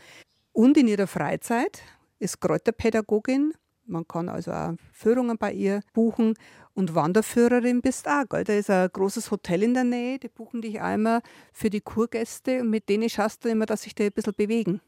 Und 0.53 0.77
in 0.77 0.87
ihrer 0.87 1.07
Freizeit 1.07 1.81
ist 2.19 2.39
Kräuterpädagogin. 2.39 3.53
Man 3.87 4.07
kann 4.07 4.29
also 4.29 4.51
auch 4.51 4.75
Führungen 4.93 5.39
bei 5.39 5.51
ihr 5.53 5.81
buchen. 5.93 6.35
Und 6.75 6.93
Wanderführerin 6.93 7.81
bist 7.81 8.07
auch, 8.07 8.29
gell? 8.29 8.43
Da 8.43 8.53
ist 8.53 8.69
ein 8.69 8.89
großes 8.93 9.31
Hotel 9.31 9.63
in 9.63 9.73
der 9.73 9.85
Nähe, 9.85 10.19
die 10.19 10.29
buchen 10.29 10.61
dich 10.61 10.79
einmal 10.81 11.21
für 11.51 11.71
die 11.71 11.81
Kurgäste 11.81 12.61
und 12.61 12.69
mit 12.69 12.89
denen 12.89 13.09
schaust 13.09 13.43
du 13.43 13.49
immer, 13.49 13.65
dass 13.65 13.81
sich 13.81 13.95
die 13.95 14.03
ein 14.03 14.11
bisschen 14.11 14.35
bewegen. 14.35 14.81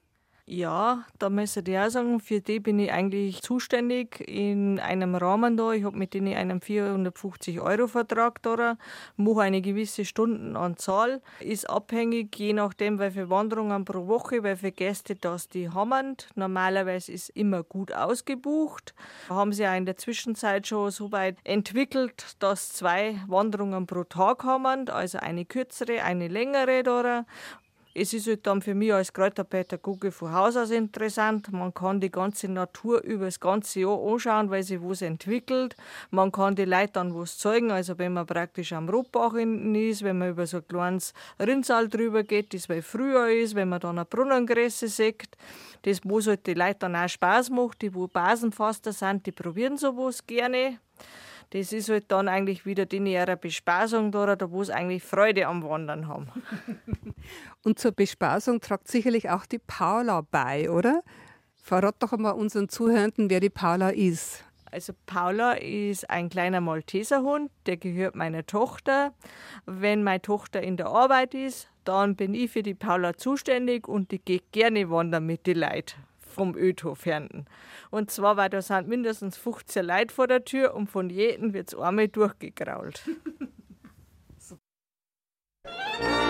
Ja, 0.52 1.06
da 1.20 1.30
müsste 1.30 1.62
ich 1.68 1.78
auch 1.78 1.92
sagen, 1.92 2.20
für 2.20 2.42
die 2.42 2.60
bin 2.60 2.80
ich 2.80 2.92
eigentlich 2.92 3.44
zuständig 3.44 4.28
in 4.28 4.80
einem 4.80 5.14
Rahmen 5.14 5.58
da. 5.58 5.74
Ich 5.74 5.84
habe 5.84 5.96
mit 5.96 6.16
denen 6.16 6.34
einen 6.34 6.60
450-Euro-Vertrag 6.60 8.42
da, 8.42 8.76
mache 9.16 9.42
eine 9.42 9.62
gewisse 9.62 10.06
Stundenanzahl. 10.06 11.22
Ist 11.40 11.70
abhängig, 11.70 12.36
je 12.36 12.54
nachdem, 12.54 12.98
welche 12.98 13.30
Wanderungen 13.30 13.86
pro 13.86 14.08
Woche, 14.08 14.42
welche 14.42 14.72
Gäste 14.72 15.16
das 15.16 15.50
die 15.50 15.70
haben. 15.70 16.18
Normalerweise 16.34 17.12
ist 17.12 17.30
immer 17.30 17.62
gut 17.62 17.94
ausgebucht. 17.94 18.96
Haben 19.30 19.54
sie 19.54 19.62
ja 19.62 19.76
in 19.76 19.86
der 19.86 19.98
Zwischenzeit 19.98 20.66
schon 20.66 20.90
so 20.90 21.12
weit 21.12 21.38
entwickelt, 21.44 22.38
dass 22.40 22.70
zwei 22.70 23.22
Wanderungen 23.28 23.86
pro 23.86 24.04
Tag 24.04 24.44
haben, 24.46 24.90
also 24.90 25.20
eine 25.20 25.46
kürzere, 25.46 26.04
eine 26.04 26.28
längere 26.28 26.82
da 26.82 27.26
es 28.00 28.14
ist 28.14 28.28
halt 28.28 28.48
dann 28.48 28.62
für 28.62 28.74
mich 28.74 28.94
als 28.94 29.12
Kräuterpädagoge 29.12 30.12
von 30.12 30.32
Haus 30.32 30.56
aus 30.56 30.70
interessant. 30.70 31.52
Man 31.52 31.74
kann 31.74 32.00
die 32.00 32.10
ganze 32.10 32.48
Natur 32.48 33.04
über 33.04 33.26
das 33.26 33.42
ganze 33.42 33.82
Jahr 33.82 34.00
anschauen, 34.02 34.50
weil 34.50 34.64
sich 34.64 34.80
was 34.82 35.02
entwickelt. 35.02 35.76
Man 36.10 36.32
kann 36.32 36.56
die 36.56 36.64
Leute 36.64 36.94
dann 36.94 37.14
was 37.14 37.38
zeigen. 37.38 37.72
Also 37.72 37.98
wenn 37.98 38.14
man 38.14 38.26
praktisch 38.26 38.72
am 38.72 38.88
Rotbach 38.88 39.34
ist, 39.34 40.04
wenn 40.04 40.18
man 40.18 40.30
über 40.30 40.48
so 40.48 40.58
ein 40.58 40.68
kleines 40.68 41.14
Rinnsal 41.40 41.90
drüber 41.90 42.24
geht, 42.24 42.54
das 42.54 42.70
weil 42.70 42.82
früher 42.82 43.30
ist, 43.30 43.56
wenn 43.56 43.68
man 43.68 43.82
dann 43.82 43.98
eine 43.98 44.06
Brunnengräse 44.06 44.88
sieht, 44.88 45.36
das 45.82 46.00
wo 46.04 46.22
halt 46.22 46.48
die 46.48 46.54
Leute 46.54 46.80
dann 46.80 46.96
auch 46.96 47.10
Spaß 47.10 47.50
macht, 47.50 47.82
die 47.82 47.94
wo 47.94 48.08
Basenfaster 48.08 48.94
sind, 48.94 49.26
die 49.26 49.34
probieren 49.34 49.78
sowas 49.78 50.26
gerne. 50.26 50.80
Das 51.52 51.74
ist 51.74 51.90
halt 51.90 52.12
dann 52.12 52.28
eigentlich 52.28 52.66
wieder 52.66 52.86
die 52.86 53.00
nähere 53.00 53.36
Bespaßung 53.36 54.12
da, 54.12 54.36
da 54.36 54.52
wo 54.52 54.62
es 54.62 54.70
eigentlich 54.70 55.04
Freude 55.04 55.48
am 55.48 55.64
Wandern 55.64 56.08
haben. 56.08 56.28
Und 57.64 57.80
zur 57.80 57.92
Bespaßung 57.92 58.62
tragt 58.62 58.88
sicherlich 58.88 59.32
auch 59.32 59.46
die 59.48 59.58
Paula 59.60 60.22
bei, 60.22 60.70
oder? 60.70 61.02
Verrat 61.56 61.96
doch 62.00 62.14
einmal 62.14 62.34
unseren 62.34 62.70
Zuhörenden, 62.70 63.30
wer 63.30 63.40
die 63.40 63.50
Paula 63.50 63.90
ist. 63.90 64.44
Also 64.72 64.94
Paula 65.08 65.54
ist 65.54 66.08
ein 66.12 66.30
kleiner 66.30 66.62
Malteserhund, 66.62 67.50
der 67.66 67.78
gehört 67.78 68.16
meiner 68.16 68.46
Tochter. 68.46 69.14
Wenn 69.66 70.04
meine 70.04 70.22
Tochter 70.22 70.62
in 70.62 70.78
der 70.78 70.88
Arbeit 70.88 71.34
ist, 71.34 71.68
dann 71.84 72.16
bin 72.16 72.36
ich 72.36 72.52
für 72.52 72.62
die 72.62 72.76
Paula 72.76 73.18
zuständig 73.18 73.88
und 73.88 74.12
die 74.12 74.20
geht 74.20 74.52
gerne 74.52 74.92
wandern 74.92 75.26
mit 75.26 75.48
den 75.48 75.58
Leuten 75.58 76.09
vom 76.40 76.56
Ödhof 76.56 77.04
hinten. 77.04 77.44
Und 77.90 78.12
zwar, 78.12 78.38
weil 78.38 78.50
da 78.50 78.62
sind 78.62 78.88
mindestens 78.88 79.38
15 79.38 79.86
Leute 79.86 80.16
vor 80.16 80.26
der 80.26 80.46
Tür 80.46 80.74
und 80.74 80.90
von 80.90 81.10
jedem 81.10 81.54
wird 81.54 81.74
es 81.74 81.78
einmal 81.78 82.08
durchgegrault. 82.08 83.04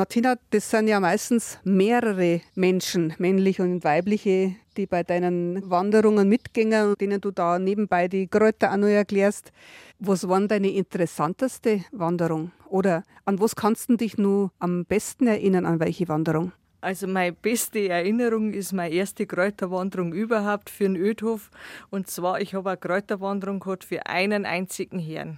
Martina, 0.00 0.36
das 0.48 0.70
sind 0.70 0.88
ja 0.88 0.98
meistens 0.98 1.58
mehrere 1.62 2.40
Menschen, 2.54 3.12
männliche 3.18 3.62
und 3.62 3.84
weibliche, 3.84 4.56
die 4.78 4.86
bei 4.86 5.02
deinen 5.02 5.68
Wanderungen 5.68 6.32
und 6.32 7.00
denen 7.02 7.20
du 7.20 7.30
da 7.30 7.58
nebenbei 7.58 8.08
die 8.08 8.26
Kräuter 8.26 8.72
auch 8.72 8.78
noch 8.78 8.86
erklärst. 8.86 9.52
Was 9.98 10.26
war 10.26 10.40
deine 10.40 10.70
interessanteste 10.70 11.84
Wanderung? 11.92 12.50
Oder 12.70 13.04
an 13.26 13.40
was 13.40 13.54
kannst 13.54 13.90
du 13.90 13.98
dich 13.98 14.16
nur 14.16 14.52
am 14.58 14.86
besten 14.86 15.26
erinnern, 15.26 15.66
an 15.66 15.80
welche 15.80 16.08
Wanderung? 16.08 16.52
Also 16.80 17.06
meine 17.06 17.34
beste 17.34 17.86
Erinnerung 17.90 18.54
ist 18.54 18.72
meine 18.72 18.94
erste 18.94 19.26
Kräuterwanderung 19.26 20.14
überhaupt 20.14 20.70
für 20.70 20.84
den 20.84 20.96
Ödhof. 20.96 21.50
Und 21.90 22.08
zwar, 22.08 22.40
ich 22.40 22.54
habe 22.54 22.70
eine 22.70 22.78
Kräuterwanderung 22.78 23.60
gehabt 23.60 23.84
für 23.84 24.06
einen 24.06 24.46
einzigen 24.46 24.98
Herrn 24.98 25.36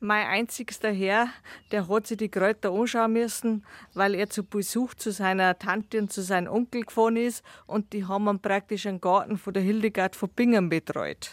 mein 0.00 0.26
einzigster 0.26 0.92
Herr, 0.92 1.28
der 1.72 1.88
hat 1.88 2.06
sich 2.06 2.18
die 2.18 2.28
Kräuter 2.28 2.72
anschauen 2.72 3.12
müssen, 3.12 3.64
weil 3.94 4.14
er 4.14 4.30
zu 4.30 4.44
Besuch 4.44 4.94
zu 4.94 5.12
seiner 5.12 5.58
Tante 5.58 5.98
und 5.98 6.12
zu 6.12 6.22
seinem 6.22 6.52
Onkel 6.52 6.82
gefahren 6.82 7.16
ist 7.16 7.44
und 7.66 7.92
die 7.92 8.06
haben 8.06 8.28
ihn 8.28 8.40
praktisch 8.40 8.86
einen 8.86 9.00
Garten 9.00 9.36
von 9.38 9.54
der 9.54 9.62
Hildegard 9.62 10.16
von 10.16 10.28
Bingen 10.30 10.68
betreut. 10.68 11.30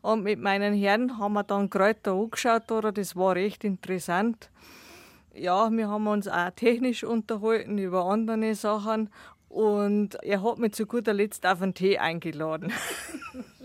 Und 0.00 0.22
mit 0.22 0.40
meinen 0.40 0.74
Herren 0.74 1.18
haben 1.18 1.34
wir 1.34 1.42
dann 1.42 1.70
Kräuter 1.70 2.12
angeschaut, 2.12 2.70
oder? 2.70 2.92
das 2.92 3.16
war 3.16 3.34
recht 3.34 3.64
interessant. 3.64 4.50
Ja, 5.34 5.70
wir 5.70 5.88
haben 5.88 6.06
uns 6.06 6.28
auch 6.28 6.50
technisch 6.50 7.04
unterhalten 7.04 7.76
über 7.76 8.06
andere 8.06 8.54
Sachen 8.54 9.10
und 9.48 10.14
er 10.22 10.42
hat 10.42 10.58
mich 10.58 10.72
zu 10.72 10.86
guter 10.86 11.12
Letzt 11.12 11.46
auf 11.46 11.62
einen 11.62 11.74
Tee 11.74 11.98
eingeladen. 11.98 12.72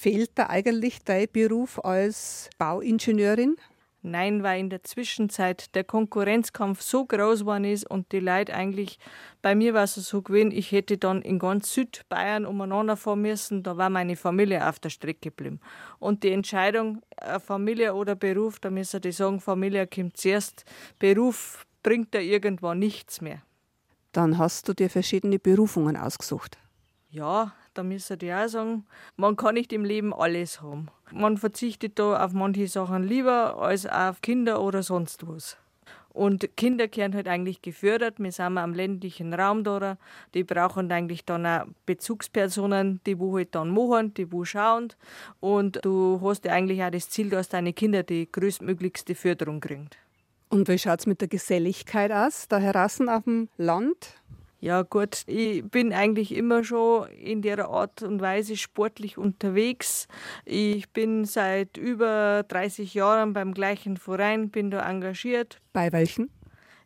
Fehlt 0.00 0.30
da 0.36 0.46
eigentlich 0.48 1.04
dein 1.04 1.26
Beruf 1.30 1.78
als 1.84 2.48
Bauingenieurin? 2.56 3.56
Nein, 4.00 4.42
weil 4.42 4.58
in 4.58 4.70
der 4.70 4.82
Zwischenzeit 4.82 5.74
der 5.74 5.84
Konkurrenzkampf 5.84 6.80
so 6.80 7.04
groß 7.04 7.40
geworden 7.40 7.66
ist 7.66 7.84
und 7.84 8.10
die 8.12 8.20
Leute 8.20 8.54
eigentlich, 8.54 8.98
bei 9.42 9.54
mir 9.54 9.74
war 9.74 9.84
es 9.84 9.96
so 9.96 10.22
gewesen, 10.22 10.52
ich 10.52 10.72
hätte 10.72 10.96
dann 10.96 11.20
in 11.20 11.38
ganz 11.38 11.74
Südbayern 11.74 12.46
umeinander 12.46 12.96
fahren 12.96 13.20
müssen, 13.20 13.62
da 13.62 13.76
war 13.76 13.90
meine 13.90 14.16
Familie 14.16 14.66
auf 14.66 14.78
der 14.78 14.88
Strecke 14.88 15.28
geblieben. 15.28 15.60
Und 15.98 16.22
die 16.22 16.30
Entscheidung, 16.30 17.02
äh, 17.18 17.38
Familie 17.38 17.94
oder 17.94 18.14
Beruf, 18.14 18.58
da 18.58 18.70
müssen 18.70 19.02
die 19.02 19.12
sagen, 19.12 19.38
Familie 19.38 19.86
kommt 19.86 20.16
zuerst, 20.16 20.64
Beruf 20.98 21.66
bringt 21.82 22.14
da 22.14 22.20
irgendwann 22.20 22.78
nichts 22.78 23.20
mehr. 23.20 23.42
Dann 24.12 24.38
hast 24.38 24.66
du 24.66 24.72
dir 24.72 24.88
verschiedene 24.88 25.38
Berufungen 25.38 25.98
ausgesucht. 25.98 26.56
Ja, 27.10 27.52
da 27.74 27.82
müsste 27.82 28.18
ich 28.20 28.32
auch 28.32 28.48
sagen, 28.48 28.84
man 29.16 29.36
kann 29.36 29.54
nicht 29.54 29.72
im 29.72 29.84
Leben 29.84 30.12
alles 30.12 30.60
haben. 30.60 30.88
Man 31.12 31.38
verzichtet 31.38 31.98
da 31.98 32.24
auf 32.24 32.32
manche 32.32 32.68
Sachen 32.68 33.04
lieber 33.04 33.58
als 33.58 33.86
auf 33.86 34.20
Kinder 34.20 34.62
oder 34.62 34.82
sonst 34.82 35.26
was. 35.26 35.56
Und 36.12 36.56
Kinder 36.56 36.86
werden 36.94 37.14
halt 37.14 37.28
eigentlich 37.28 37.62
gefördert. 37.62 38.18
Wir 38.18 38.32
sind 38.32 38.58
am 38.58 38.74
ländlichen 38.74 39.32
Raum 39.32 39.62
da. 39.62 39.96
Die 40.34 40.42
brauchen 40.42 40.90
eigentlich 40.90 41.24
dann 41.24 41.46
auch 41.46 41.66
Bezugspersonen, 41.86 43.00
die 43.06 43.18
wo 43.18 43.36
halt 43.36 43.54
dann 43.54 43.70
machen, 43.70 44.12
die 44.14 44.32
wo 44.32 44.44
schauen. 44.44 44.92
Und 45.38 45.78
du 45.84 46.20
hast 46.22 46.44
ja 46.44 46.52
eigentlich 46.52 46.82
auch 46.82 46.90
das 46.90 47.10
Ziel, 47.10 47.30
dass 47.30 47.48
deine 47.48 47.72
Kinder 47.72 48.02
die 48.02 48.30
größtmöglichste 48.30 49.14
Förderung 49.14 49.60
kriegen. 49.60 49.88
Und 50.48 50.66
wie 50.66 50.78
schaut 50.78 50.98
es 50.98 51.06
mit 51.06 51.20
der 51.20 51.28
Geselligkeit 51.28 52.10
aus, 52.10 52.48
da 52.48 52.58
heraus 52.58 53.00
auf 53.00 53.24
dem 53.24 53.48
Land? 53.56 54.19
Ja 54.62 54.82
gut, 54.82 55.22
ich 55.26 55.64
bin 55.64 55.94
eigentlich 55.94 56.34
immer 56.34 56.62
schon 56.64 57.08
in 57.12 57.40
der 57.40 57.66
Art 57.68 58.02
und 58.02 58.20
Weise 58.20 58.58
sportlich 58.58 59.16
unterwegs. 59.16 60.06
Ich 60.44 60.90
bin 60.90 61.24
seit 61.24 61.78
über 61.78 62.44
30 62.46 62.92
Jahren 62.92 63.32
beim 63.32 63.54
gleichen 63.54 63.96
Verein, 63.96 64.50
bin 64.50 64.70
da 64.70 64.86
engagiert. 64.86 65.58
Bei 65.72 65.90
welchen? 65.92 66.30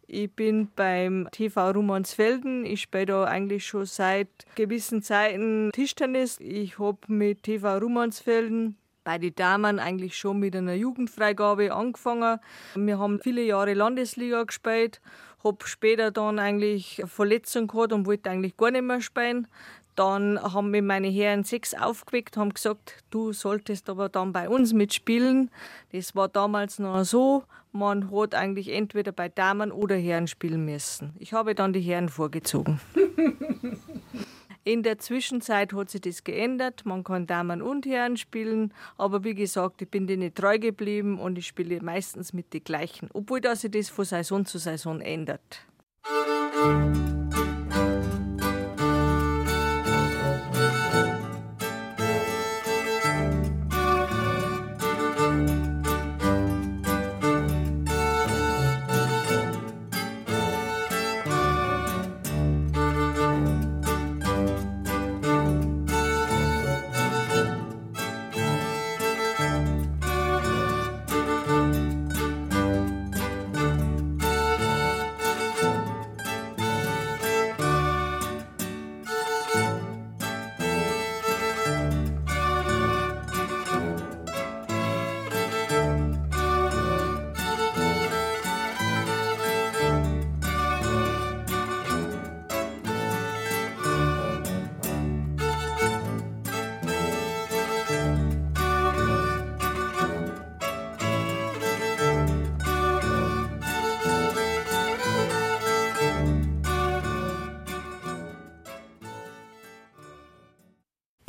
Ich 0.07 0.31
bin 0.31 0.69
beim 0.77 1.29
TV 1.33 1.71
Rumansfelden. 1.71 2.65
Ich 2.65 2.83
spiele 2.83 3.07
da 3.07 3.25
eigentlich 3.25 3.67
schon 3.67 3.87
seit 3.87 4.29
gewissen 4.55 5.03
Zeiten 5.03 5.71
Tischtennis. 5.73 6.39
Ich 6.39 6.79
habe 6.79 6.99
mit 7.09 7.43
TV 7.43 7.79
Rumansfelden 7.79 8.77
bei 9.03 9.19
den 9.19 9.35
Damen 9.35 9.81
eigentlich 9.81 10.17
schon 10.17 10.39
mit 10.39 10.55
einer 10.55 10.75
Jugendfreigabe 10.75 11.75
angefangen. 11.75 12.39
Wir 12.77 12.99
haben 12.99 13.19
viele 13.21 13.43
Jahre 13.43 13.75
Landesliga 13.75 14.45
gespielt 14.45 15.01
habe 15.45 15.59
später 15.67 16.11
dann 16.11 16.39
eigentlich 16.39 17.03
Verletzung 17.07 17.67
gehabt 17.69 17.93
und 17.93 18.07
wollte 18.07 18.31
eigentlich 18.31 18.57
gar 18.57 18.71
nicht 18.71 18.83
mehr 18.83 19.01
spielen. 19.01 19.47
Dann 19.95 20.43
haben 20.43 20.71
mich 20.71 20.83
meine 20.83 21.09
Herren 21.09 21.45
sechs 21.45 21.73
aufgeweckt, 21.73 22.37
haben 22.37 22.53
gesagt, 22.53 23.05
du 23.11 23.33
solltest 23.33 23.89
aber 23.89 24.09
dann 24.09 24.33
bei 24.33 24.49
uns 24.49 24.73
mitspielen. 24.73 25.51
Das 25.93 26.17
war 26.17 26.29
damals 26.29 26.81
noch 26.81 27.05
so, 27.05 27.45
man 27.71 28.11
hat 28.11 28.35
eigentlich 28.35 28.73
entweder 28.73 29.13
bei 29.13 29.29
Damen 29.29 29.71
oder 29.71 29.95
Herren 29.97 30.27
spielen 30.27 30.65
müssen. 30.65 31.15
Ich 31.21 31.33
habe 31.33 31.55
dann 31.55 31.73
die 31.73 31.81
Herren 31.81 32.09
vorgezogen. 32.09 32.81
In 34.65 34.83
der 34.83 34.99
Zwischenzeit 34.99 35.75
hat 35.75 35.91
sich 35.91 36.01
das 36.01 36.25
geändert. 36.25 36.87
Man 36.87 37.05
kann 37.05 37.27
Damen 37.27 37.61
und 37.61 37.85
Herren 37.85 38.17
spielen. 38.17 38.73
Aber 38.97 39.23
wie 39.23 39.35
gesagt, 39.35 39.83
ich 39.83 39.91
bin 39.91 40.07
denen 40.07 40.35
treu 40.35 40.59
geblieben 40.59 41.19
und 41.19 41.37
ich 41.37 41.47
spiele 41.47 41.83
meistens 41.83 42.33
mit 42.33 42.55
den 42.55 42.65
gleichen. 42.65 43.11
Obwohl 43.13 43.43
sich 43.57 43.71
das 43.71 43.91
von 43.91 44.07
Saison 44.07 44.47
zu 44.47 44.59
Saison 44.59 45.01
ändert. 45.03 45.67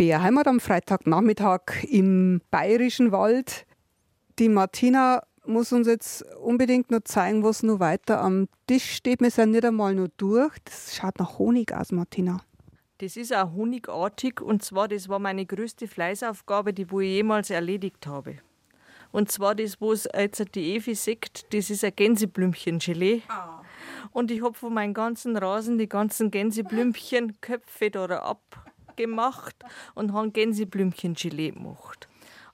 BR 0.06 0.22
Heimat 0.22 0.46
am 0.46 0.60
Freitagnachmittag 0.60 1.84
im 1.90 2.40
Bayerischen 2.52 3.12
Wald. 3.12 3.66
Die 4.38 4.50
Martina 4.50 5.24
muss 5.48 5.74
uns 5.74 5.88
jetzt 5.88 6.24
unbedingt 6.36 6.92
noch 6.92 7.00
zeigen, 7.06 7.42
was 7.42 7.64
noch 7.64 7.80
weiter 7.80 8.22
am 8.22 8.48
Tisch 8.68 8.98
steht. 8.98 9.22
Wir 9.22 9.32
sind 9.32 9.50
nicht 9.50 9.66
einmal 9.66 9.96
noch 9.96 10.10
durch. 10.18 10.56
Das 10.64 10.96
schaut 10.96 11.18
nach 11.18 11.40
Honig 11.40 11.74
aus, 11.74 11.92
Martina. 11.92 12.40
Das 13.00 13.18
ist 13.18 13.36
auch 13.36 13.52
honigartig 13.54 14.42
und 14.42 14.64
zwar, 14.64 14.88
das 14.88 15.10
war 15.10 15.18
meine 15.18 15.44
größte 15.44 15.88
Fleißaufgabe, 15.88 16.72
die 16.72 16.92
wo 16.92 17.00
ich 17.00 17.10
jemals 17.10 17.50
erledigt 17.50 18.06
habe. 18.06 18.36
Und 19.12 19.32
zwar 19.32 19.56
das, 19.56 19.82
was 19.82 20.08
jetzt 20.16 20.54
die 20.54 20.76
Evi 20.76 20.94
sagt, 20.94 21.52
das 21.52 21.72
ist 21.72 21.84
ein 21.84 21.96
Gänseblümchen-Gelee. 21.96 23.24
Oh. 23.28 23.64
Und 24.12 24.30
ich 24.30 24.44
habe 24.44 24.54
von 24.54 24.72
meinem 24.72 24.94
ganzen 24.94 25.36
Rasen 25.36 25.80
die 25.80 25.90
ganzen 25.90 26.30
Gänseblümchen-Köpfe 26.30 27.90
da 27.90 28.06
abgemacht 28.96 29.56
und 29.94 30.14
habe 30.14 30.32
Gänseblümchen-Gelee 30.32 31.52
gemacht. 31.52 32.08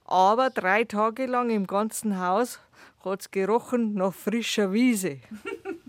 Aber 0.05 0.49
drei 0.49 0.83
Tage 0.83 1.25
lang 1.25 1.49
im 1.51 1.67
ganzen 1.67 2.19
Haus 2.19 2.59
hat 3.05 3.21
es 3.21 3.31
gerochen 3.31 3.93
nach 3.93 4.13
frischer 4.13 4.73
Wiese. 4.73 5.19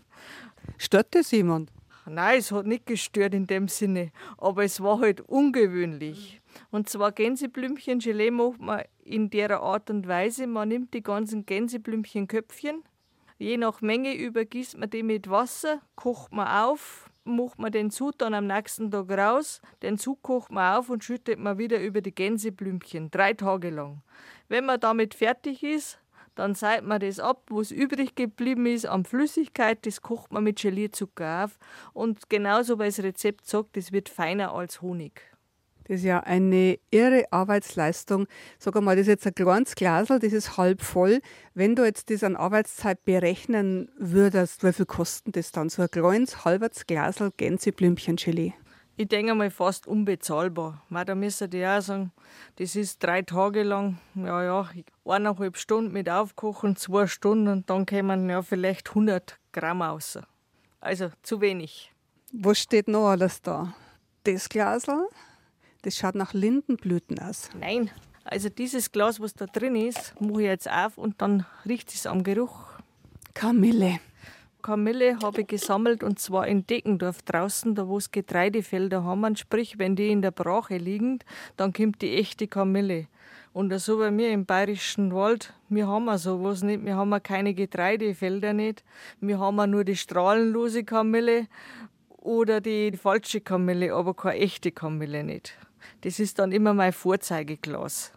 Stört 0.78 1.14
das 1.14 1.30
jemand? 1.30 1.70
Nein, 2.04 2.38
es 2.38 2.52
hat 2.52 2.66
nicht 2.66 2.86
gestört 2.86 3.34
in 3.34 3.46
dem 3.46 3.68
Sinne, 3.68 4.10
aber 4.36 4.64
es 4.64 4.82
war 4.82 5.00
halt 5.00 5.20
ungewöhnlich. 5.22 6.40
Und 6.70 6.88
zwar 6.88 7.12
Gänseblümchen-Gelee 7.12 8.30
macht 8.30 8.60
man 8.60 8.82
in 9.04 9.30
der 9.30 9.60
Art 9.60 9.88
und 9.88 10.06
Weise, 10.06 10.46
man 10.46 10.68
nimmt 10.68 10.92
die 10.94 11.02
ganzen 11.02 11.46
Gänseblümchenköpfchen, 11.46 12.82
je 13.38 13.56
nach 13.56 13.80
Menge 13.80 14.14
übergießt 14.14 14.78
man 14.78 14.90
die 14.90 15.02
mit 15.02 15.30
Wasser, 15.30 15.80
kocht 15.94 16.32
man 16.32 16.48
auf, 16.48 17.11
macht 17.24 17.58
man 17.58 17.72
den 17.72 17.90
Zug 17.90 18.18
dann 18.18 18.34
am 18.34 18.46
nächsten 18.46 18.90
Tag 18.90 19.10
raus, 19.10 19.60
den 19.82 19.98
Zug 19.98 20.22
kocht 20.22 20.50
man 20.50 20.76
auf 20.76 20.88
und 20.88 21.04
schüttet 21.04 21.38
man 21.38 21.58
wieder 21.58 21.80
über 21.80 22.00
die 22.00 22.14
Gänseblümchen, 22.14 23.10
drei 23.10 23.32
Tage 23.32 23.70
lang. 23.70 24.02
Wenn 24.48 24.66
man 24.66 24.80
damit 24.80 25.14
fertig 25.14 25.62
ist, 25.62 25.98
dann 26.34 26.54
seit 26.54 26.84
man 26.84 27.00
das 27.00 27.20
ab, 27.20 27.42
was 27.50 27.70
übrig 27.70 28.14
geblieben 28.14 28.66
ist 28.66 28.86
an 28.86 29.04
Flüssigkeit, 29.04 29.84
das 29.86 30.00
kocht 30.00 30.32
man 30.32 30.44
mit 30.44 30.60
Gelierzucker 30.60 31.44
auf. 31.44 31.58
Und 31.92 32.30
genauso, 32.30 32.78
weil 32.78 32.88
das 32.88 33.02
Rezept 33.02 33.46
sagt, 33.46 33.76
das 33.76 33.92
wird 33.92 34.08
feiner 34.08 34.54
als 34.54 34.80
Honig. 34.80 35.31
Das 35.84 35.96
ist 35.96 36.04
ja 36.04 36.20
eine 36.20 36.78
irre 36.90 37.24
Arbeitsleistung. 37.30 38.26
Sag 38.58 38.76
einmal, 38.76 38.96
das 38.96 39.02
ist 39.02 39.08
jetzt 39.08 39.26
ein 39.26 39.34
kleines 39.34 39.74
Glasel, 39.74 40.18
das 40.18 40.32
ist 40.32 40.56
halb 40.56 40.82
voll. 40.82 41.20
Wenn 41.54 41.74
du 41.74 41.84
jetzt 41.84 42.10
das 42.10 42.24
an 42.24 42.36
Arbeitszeit 42.36 43.04
berechnen 43.04 43.90
würdest, 43.98 44.64
wie 44.64 44.72
viel 44.72 44.86
kostet 44.86 45.36
das 45.36 45.52
dann? 45.52 45.68
So 45.68 45.82
ein 45.82 45.90
kleines 45.90 46.44
halbes 46.44 46.86
Glasel 46.86 47.32
Gänseblümchen-Gelee 47.36 48.54
ich 48.96 49.08
denke 49.08 49.34
mal 49.34 49.50
fast 49.50 49.86
unbezahlbar. 49.86 50.82
Weil 50.88 51.04
da 51.04 51.14
müsste 51.14 51.48
ich 51.52 51.66
auch 51.66 51.80
sagen, 51.80 52.12
das 52.56 52.76
ist 52.76 53.02
drei 53.02 53.22
Tage 53.22 53.62
lang, 53.62 53.98
ja, 54.14 54.42
ja, 54.44 54.68
eineinhalb 55.04 55.56
Stunden 55.56 55.92
mit 55.92 56.08
Aufkochen, 56.08 56.76
zwei 56.76 57.06
Stunden 57.06 57.48
und 57.48 57.70
dann 57.70 57.86
kommen 57.86 58.28
ja 58.28 58.42
vielleicht 58.42 58.90
100 58.90 59.38
Gramm 59.52 59.82
raus. 59.82 60.18
Also 60.80 61.10
zu 61.22 61.40
wenig. 61.40 61.92
Was 62.32 62.58
steht 62.58 62.88
noch 62.88 63.08
alles 63.08 63.42
da? 63.42 63.74
Das 64.24 64.48
Glasel, 64.48 65.08
das 65.82 65.96
schaut 65.96 66.14
nach 66.14 66.32
Lindenblüten 66.32 67.18
aus. 67.18 67.50
Nein, 67.58 67.90
also 68.24 68.48
dieses 68.48 68.92
Glas, 68.92 69.20
was 69.20 69.34
da 69.34 69.46
drin 69.46 69.76
ist, 69.76 70.14
mache 70.20 70.42
ich 70.42 70.48
jetzt 70.48 70.70
auf 70.70 70.96
und 70.96 71.20
dann 71.20 71.44
riecht 71.66 71.92
es 71.92 72.06
am 72.06 72.22
Geruch. 72.22 72.66
Kamille. 73.34 73.98
Kamille 74.62 75.18
habe 75.20 75.40
ich 75.40 75.48
gesammelt 75.48 76.04
und 76.04 76.20
zwar 76.20 76.46
in 76.46 76.64
Deckendorf 76.66 77.22
draußen, 77.22 77.74
da 77.74 77.88
wo 77.88 77.98
es 77.98 78.12
Getreidefelder 78.12 79.02
haben. 79.02 79.34
Sprich, 79.34 79.78
wenn 79.78 79.96
die 79.96 80.10
in 80.10 80.22
der 80.22 80.30
Brache 80.30 80.76
liegen, 80.76 81.18
dann 81.56 81.72
kommt 81.72 82.00
die 82.00 82.16
echte 82.16 82.46
Kamille. 82.46 83.08
Und 83.52 83.76
so 83.80 83.98
bei 83.98 84.10
mir 84.10 84.30
im 84.30 84.46
Bayerischen 84.46 85.12
Wald, 85.14 85.52
wir 85.68 85.88
haben 85.88 86.06
ja 86.06 86.16
sowas 86.16 86.62
nicht. 86.62 86.84
Wir 86.84 86.96
haben 86.96 87.22
keine 87.22 87.54
Getreidefelder 87.54 88.52
nicht. 88.52 88.84
Wir 89.20 89.40
haben 89.40 89.70
nur 89.70 89.84
die 89.84 89.96
strahlenlose 89.96 90.84
Kamille 90.84 91.48
oder 92.16 92.60
die 92.60 92.92
falsche 92.92 93.40
Kamille, 93.40 93.92
aber 93.92 94.14
keine 94.14 94.38
echte 94.38 94.70
Kamille 94.70 95.24
nicht. 95.24 95.54
Das 96.02 96.18
ist 96.18 96.38
dann 96.38 96.52
immer 96.52 96.74
mein 96.74 96.92
Vorzeigeglas. 96.92 98.12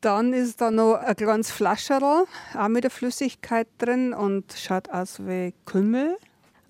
Dann 0.00 0.32
ist 0.32 0.60
da 0.60 0.70
noch 0.70 0.94
ein 0.94 1.14
kleines 1.14 1.50
Flascherl, 1.50 2.26
auch 2.54 2.68
mit 2.68 2.84
der 2.84 2.90
Flüssigkeit 2.90 3.68
drin 3.78 4.12
und 4.12 4.52
schaut 4.52 4.90
aus 4.90 5.20
wie 5.20 5.54
Kümmel. 5.64 6.16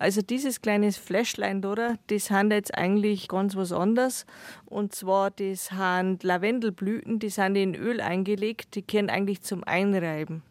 Also 0.03 0.21
dieses 0.21 0.61
kleine 0.61 0.91
Fläschlein, 0.91 1.63
oder? 1.63 1.97
Das 2.07 2.25
sind 2.25 2.51
jetzt 2.51 2.77
eigentlich 2.77 3.29
ganz 3.29 3.55
was 3.55 3.71
anderes. 3.71 4.25
Und 4.65 4.93
zwar, 4.93 5.31
das 5.31 5.67
sind 5.67 6.23
Lavendelblüten, 6.23 7.19
die 7.19 7.29
sind 7.29 7.55
in 7.55 7.73
Öl 7.73 8.01
eingelegt, 8.01 8.75
die 8.75 8.81
können 8.81 9.09
eigentlich 9.09 9.41
zum 9.43 9.63
Einreiben. 9.63 10.43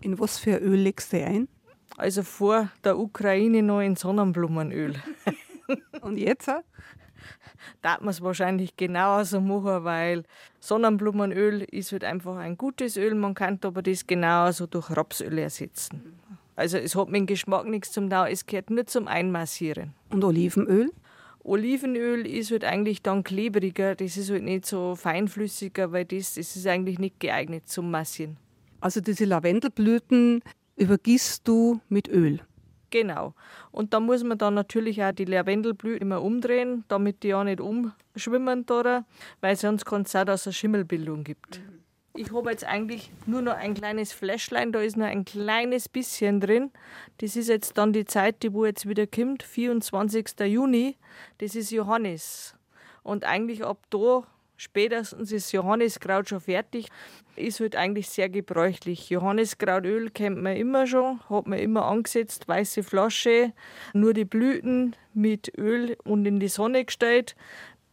In 0.00 0.18
was 0.18 0.38
für 0.38 0.58
Öl 0.58 0.78
legst 0.78 1.12
du 1.12 1.24
ein? 1.24 1.48
Also 1.96 2.22
vor 2.22 2.70
der 2.84 2.98
Ukraine 2.98 3.62
noch 3.62 3.80
in 3.80 3.96
Sonnenblumenöl. 3.96 4.94
Und 6.02 6.18
jetzt? 6.18 6.50
Darf 7.82 8.00
man 8.00 8.10
es 8.10 8.22
wahrscheinlich 8.22 8.76
genauso 8.76 9.40
machen, 9.40 9.84
weil 9.84 10.24
Sonnenblumenöl 10.60 11.62
ist 11.62 11.92
halt 11.92 12.04
einfach 12.04 12.36
ein 12.36 12.56
gutes 12.56 12.96
Öl, 12.96 13.14
man 13.14 13.34
kann 13.34 13.58
aber 13.62 13.82
das 13.82 14.06
genauso 14.06 14.66
durch 14.66 14.90
Rapsöl 14.90 15.38
ersetzen. 15.38 16.18
Also 16.56 16.78
es 16.78 16.96
hat 16.96 17.08
mit 17.08 17.20
dem 17.20 17.26
Geschmack 17.26 17.66
nichts 17.66 17.92
zum 17.92 18.10
Tun, 18.10 18.26
es 18.30 18.46
gehört 18.46 18.70
nur 18.70 18.86
zum 18.86 19.06
Einmassieren. 19.06 19.94
Und 20.10 20.24
Olivenöl? 20.24 20.90
Olivenöl 21.44 22.26
ist 22.26 22.50
halt 22.50 22.64
eigentlich 22.64 23.00
dann 23.00 23.24
klebriger, 23.24 23.94
das 23.94 24.16
ist 24.16 24.30
halt 24.30 24.42
nicht 24.42 24.66
so 24.66 24.96
feinflüssiger, 24.96 25.92
weil 25.92 26.04
das, 26.04 26.34
das 26.34 26.56
ist 26.56 26.66
eigentlich 26.66 26.98
nicht 26.98 27.20
geeignet 27.20 27.68
zum 27.68 27.90
Massieren. 27.90 28.36
Also 28.80 29.00
diese 29.00 29.24
Lavendelblüten 29.24 30.42
übergießt 30.76 31.46
du 31.46 31.80
mit 31.88 32.08
Öl? 32.08 32.40
Genau. 32.90 33.34
Und 33.70 33.92
da 33.92 34.00
muss 34.00 34.24
man 34.24 34.38
dann 34.38 34.54
natürlich 34.54 35.02
auch 35.02 35.12
die 35.12 35.26
Lavendelblüten 35.26 36.00
immer 36.00 36.22
umdrehen, 36.22 36.84
damit 36.88 37.22
die 37.22 37.28
ja 37.28 37.44
nicht 37.44 37.60
umschwimmen, 37.60 38.64
da, 38.66 39.04
weil 39.40 39.56
sonst 39.56 39.84
kann 39.84 40.02
es 40.02 40.12
sein, 40.12 40.26
dass 40.26 40.46
es 40.46 40.56
Schimmelbildung 40.56 41.24
gibt. 41.24 41.60
Mhm. 41.60 41.78
Ich 42.18 42.32
habe 42.32 42.50
jetzt 42.50 42.64
eigentlich 42.64 43.12
nur 43.26 43.42
noch 43.42 43.54
ein 43.54 43.74
kleines 43.74 44.12
Fläschlein, 44.12 44.72
da 44.72 44.80
ist 44.80 44.96
nur 44.96 45.06
ein 45.06 45.24
kleines 45.24 45.88
bisschen 45.88 46.40
drin. 46.40 46.72
Das 47.18 47.36
ist 47.36 47.48
jetzt 47.48 47.78
dann 47.78 47.92
die 47.92 48.06
Zeit, 48.06 48.42
die 48.42 48.52
wo 48.52 48.64
jetzt 48.64 48.88
wieder 48.88 49.06
kommt, 49.06 49.44
24. 49.44 50.40
Juni. 50.46 50.96
Das 51.38 51.54
ist 51.54 51.70
Johannes. 51.70 52.56
Und 53.04 53.24
eigentlich 53.24 53.64
ab 53.64 53.78
da 53.90 54.24
spätestens 54.58 55.32
ist 55.32 55.52
Johanniskraut 55.52 56.28
schon 56.28 56.40
fertig. 56.40 56.88
Ist 57.36 57.60
halt 57.60 57.76
eigentlich 57.76 58.10
sehr 58.10 58.28
gebräuchlich. 58.28 59.08
Johanniskrautöl 59.08 60.10
kennt 60.10 60.42
man 60.42 60.56
immer 60.56 60.86
schon, 60.86 61.20
hat 61.30 61.46
man 61.46 61.58
immer 61.58 61.86
angesetzt, 61.86 62.46
weiße 62.46 62.82
Flasche, 62.82 63.54
nur 63.94 64.12
die 64.12 64.26
Blüten 64.26 64.94
mit 65.14 65.50
Öl 65.56 65.96
und 66.04 66.26
in 66.26 66.40
die 66.40 66.48
Sonne 66.48 66.84
gestellt. 66.84 67.34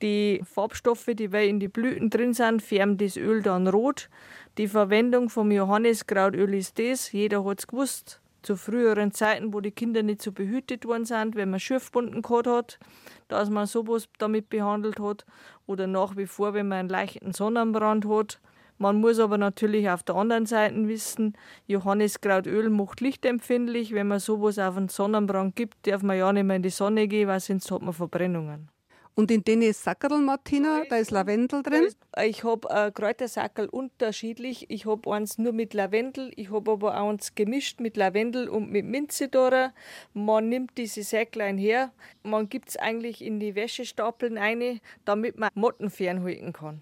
Die 0.01 0.41
Farbstoffe, 0.43 1.09
die 1.13 1.25
in 1.25 1.61
die 1.61 1.69
Blüten 1.69 2.09
drin 2.09 2.33
sind, 2.33 2.61
färben 2.61 2.97
das 2.97 3.15
Öl 3.15 3.41
dann 3.41 3.67
rot. 3.67 4.09
Die 4.57 4.67
Verwendung 4.67 5.29
vom 5.29 5.51
Johanniskrautöl 5.51 6.53
ist 6.53 6.77
das, 6.79 7.11
jeder 7.11 7.45
hat 7.45 7.59
es 7.59 7.67
gewusst, 7.67 8.19
zu 8.45 8.55
früheren 8.55 9.11
Zeiten, 9.11 9.53
wo 9.53 9.59
die 9.59 9.71
Kinder 9.71 10.03
nicht 10.03 10.21
so 10.21 10.31
behütet 10.31 10.85
worden 10.85 11.05
sind, 11.05 11.35
wenn 11.35 11.49
man 11.49 11.59
Schürfwunden 11.59 12.21
gehabt 12.21 12.47
hat, 12.47 12.79
dass 13.27 13.49
man 13.49 13.65
sowas 13.65 14.07
damit 14.19 14.49
behandelt 14.49 14.99
hat. 14.99 15.25
Oder 15.65 15.87
nach 15.87 16.15
wie 16.15 16.27
vor, 16.27 16.53
wenn 16.53 16.67
man 16.67 16.79
einen 16.79 16.89
leichten 16.89 17.33
Sonnenbrand 17.33 18.05
hat. 18.05 18.39
Man 18.77 18.99
muss 18.99 19.19
aber 19.19 19.37
natürlich 19.37 19.89
auf 19.89 20.03
der 20.03 20.15
anderen 20.15 20.45
Seite 20.45 20.87
wissen, 20.87 21.33
Johanniskrautöl 21.65 22.69
macht 22.69 23.01
lichtempfindlich. 23.01 23.93
Wenn 23.93 24.07
man 24.07 24.19
sowas 24.19 24.59
auf 24.59 24.77
einen 24.77 24.89
Sonnenbrand 24.89 25.55
gibt, 25.55 25.87
darf 25.87 26.03
man 26.03 26.17
ja 26.17 26.31
nicht 26.31 26.43
mehr 26.43 26.57
in 26.57 26.63
die 26.63 26.69
Sonne 26.69 27.07
gehen, 27.07 27.27
weil 27.27 27.39
sonst 27.39 27.71
hat 27.71 27.81
man 27.81 27.93
Verbrennungen. 27.93 28.74
Und 29.17 29.31
in 29.31 29.45
denen 29.45 29.71
Sackerl, 29.71 30.19
Martina, 30.19 30.83
da 30.89 30.97
ist 30.97 31.09
Lavendel 31.09 31.63
drin? 31.63 31.87
Ich 32.21 32.43
habe 32.43 32.69
äh, 32.69 32.91
Kräutersackerl 32.91 33.69
unterschiedlich. 33.69 34.69
Ich 34.69 34.85
habe 34.85 35.09
eins 35.13 35.37
nur 35.37 35.53
mit 35.53 35.73
Lavendel, 35.73 36.33
ich 36.35 36.51
habe 36.51 36.71
aber 36.71 36.99
auch 36.99 37.09
eins 37.09 37.33
gemischt 37.33 37.79
mit 37.79 37.95
Lavendel 37.95 38.49
und 38.49 38.69
mit 38.69 38.85
Minze 38.85 39.29
da. 39.29 39.73
Man 40.13 40.49
nimmt 40.49 40.77
diese 40.77 41.03
Säcklein 41.03 41.57
her, 41.57 41.93
man 42.23 42.49
gibt 42.49 42.69
es 42.69 42.77
eigentlich 42.77 43.23
in 43.23 43.39
die 43.39 43.55
Wäschestapeln 43.55 44.37
ein, 44.37 44.81
damit 45.05 45.37
man 45.37 45.49
Motten 45.53 45.89
fernhalten 45.89 46.51
kann. 46.51 46.81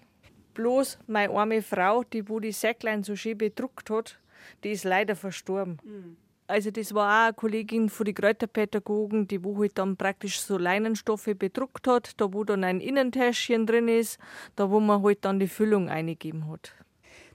Bloß 0.54 0.98
meine 1.06 1.32
arme 1.32 1.62
Frau, 1.62 2.02
die 2.02 2.28
wo 2.28 2.40
die 2.40 2.52
Säcklein 2.52 3.04
so 3.04 3.14
schön 3.14 3.38
bedruckt 3.38 3.90
hat, 3.90 4.18
die 4.64 4.72
ist 4.72 4.84
leider 4.84 5.14
verstorben. 5.14 5.78
Mhm. 5.84 6.16
Also 6.46 6.70
das 6.70 6.94
war 6.94 7.08
auch 7.08 7.26
eine 7.26 7.34
Kollegin 7.34 7.88
von 7.88 8.04
den 8.04 8.14
Kräuterpädagogen, 8.14 9.26
die 9.26 9.42
wo 9.42 9.58
halt 9.58 9.78
dann 9.78 9.96
praktisch 9.96 10.40
so 10.40 10.58
Leinenstoffe 10.58 11.30
bedruckt 11.38 11.86
hat, 11.88 12.20
da 12.20 12.32
wo 12.32 12.44
dann 12.44 12.64
ein 12.64 12.80
Innentäschchen 12.80 13.66
drin 13.66 13.88
ist, 13.88 14.18
da 14.56 14.70
wo 14.70 14.80
man 14.80 15.02
halt 15.02 15.24
dann 15.24 15.38
die 15.38 15.48
Füllung 15.48 15.88
eingegeben 15.88 16.50
hat. 16.50 16.72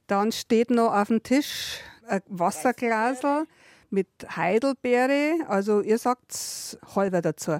Dann 0.08 0.32
steht 0.32 0.70
noch 0.70 0.94
auf 0.94 1.08
dem 1.08 1.24
Tisch 1.24 1.80
ein 2.08 2.22
Wasserglasel 2.28 3.46
mit 3.90 4.08
Heidelbeere, 4.36 5.48
also 5.48 5.82
ihr 5.82 5.98
sagt 5.98 6.78
halber 6.96 7.22
dazu. 7.22 7.58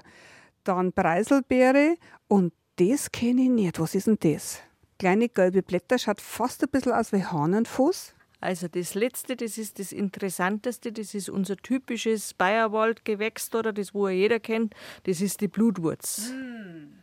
Dann 0.62 0.92
Preiselbeere 0.92 1.96
und 2.28 2.52
das 2.76 3.10
kenne 3.10 3.42
ich 3.42 3.50
nicht. 3.50 3.80
Was 3.80 3.94
ist 3.94 4.06
denn 4.06 4.18
das? 4.20 4.62
kleine 5.00 5.30
gelbe 5.30 5.62
Blätter, 5.62 5.98
schaut 5.98 6.20
fast 6.20 6.62
ein 6.62 6.68
bisschen 6.68 6.92
aus 6.92 7.10
wie 7.12 7.24
Hahnenfuß. 7.24 8.14
Also 8.40 8.68
das 8.68 8.94
letzte, 8.94 9.36
das 9.36 9.58
ist 9.58 9.78
das 9.78 9.92
Interessanteste, 9.92 10.92
das 10.92 11.14
ist 11.14 11.28
unser 11.28 11.56
typisches 11.56 12.34
Bayerwaldgewächs 12.34 13.54
oder 13.54 13.72
das, 13.72 13.92
wo 13.94 14.08
jeder 14.08 14.40
kennt, 14.40 14.74
das 15.04 15.20
ist 15.20 15.40
die 15.40 15.48
Blutwurz. 15.48 16.32
Mm. 16.32 17.00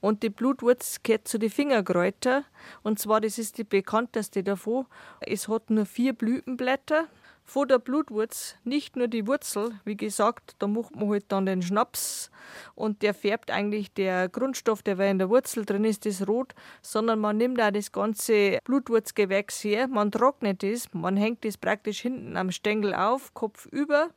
Und 0.00 0.22
die 0.22 0.30
Blutwurz 0.30 1.02
gehört 1.02 1.28
zu 1.28 1.38
den 1.38 1.50
Fingerkräutern. 1.50 2.44
Und 2.82 2.98
zwar, 2.98 3.20
das 3.20 3.38
ist 3.38 3.58
die 3.58 3.64
bekannteste 3.64 4.42
davon. 4.42 4.86
Es 5.20 5.48
hat 5.48 5.70
nur 5.70 5.86
vier 5.86 6.14
Blütenblätter. 6.14 7.06
Von 7.52 7.66
der 7.66 7.80
Blutwurz 7.80 8.54
nicht 8.62 8.94
nur 8.94 9.08
die 9.08 9.26
Wurzel, 9.26 9.72
wie 9.84 9.96
gesagt, 9.96 10.54
da 10.60 10.68
macht 10.68 10.94
man 10.94 11.08
halt 11.08 11.24
dann 11.32 11.46
den 11.46 11.62
Schnaps 11.62 12.30
und 12.76 13.02
der 13.02 13.12
färbt 13.12 13.50
eigentlich 13.50 13.92
der 13.92 14.28
Grundstoff, 14.28 14.84
der 14.84 15.00
in 15.00 15.18
der 15.18 15.30
Wurzel 15.30 15.64
drin 15.64 15.84
ist, 15.84 16.06
das 16.06 16.28
rot, 16.28 16.54
sondern 16.80 17.18
man 17.18 17.38
nimmt 17.38 17.60
auch 17.60 17.72
das 17.72 17.90
ganze 17.90 18.60
Blutwurzgewächs 18.62 19.64
her, 19.64 19.88
man 19.88 20.12
trocknet 20.12 20.62
es, 20.62 20.94
man 20.94 21.16
hängt 21.16 21.44
es 21.44 21.58
praktisch 21.58 22.02
hinten 22.02 22.36
am 22.36 22.52
Stängel 22.52 22.94
auf, 22.94 23.34
Kopf 23.34 23.66
über 23.66 24.10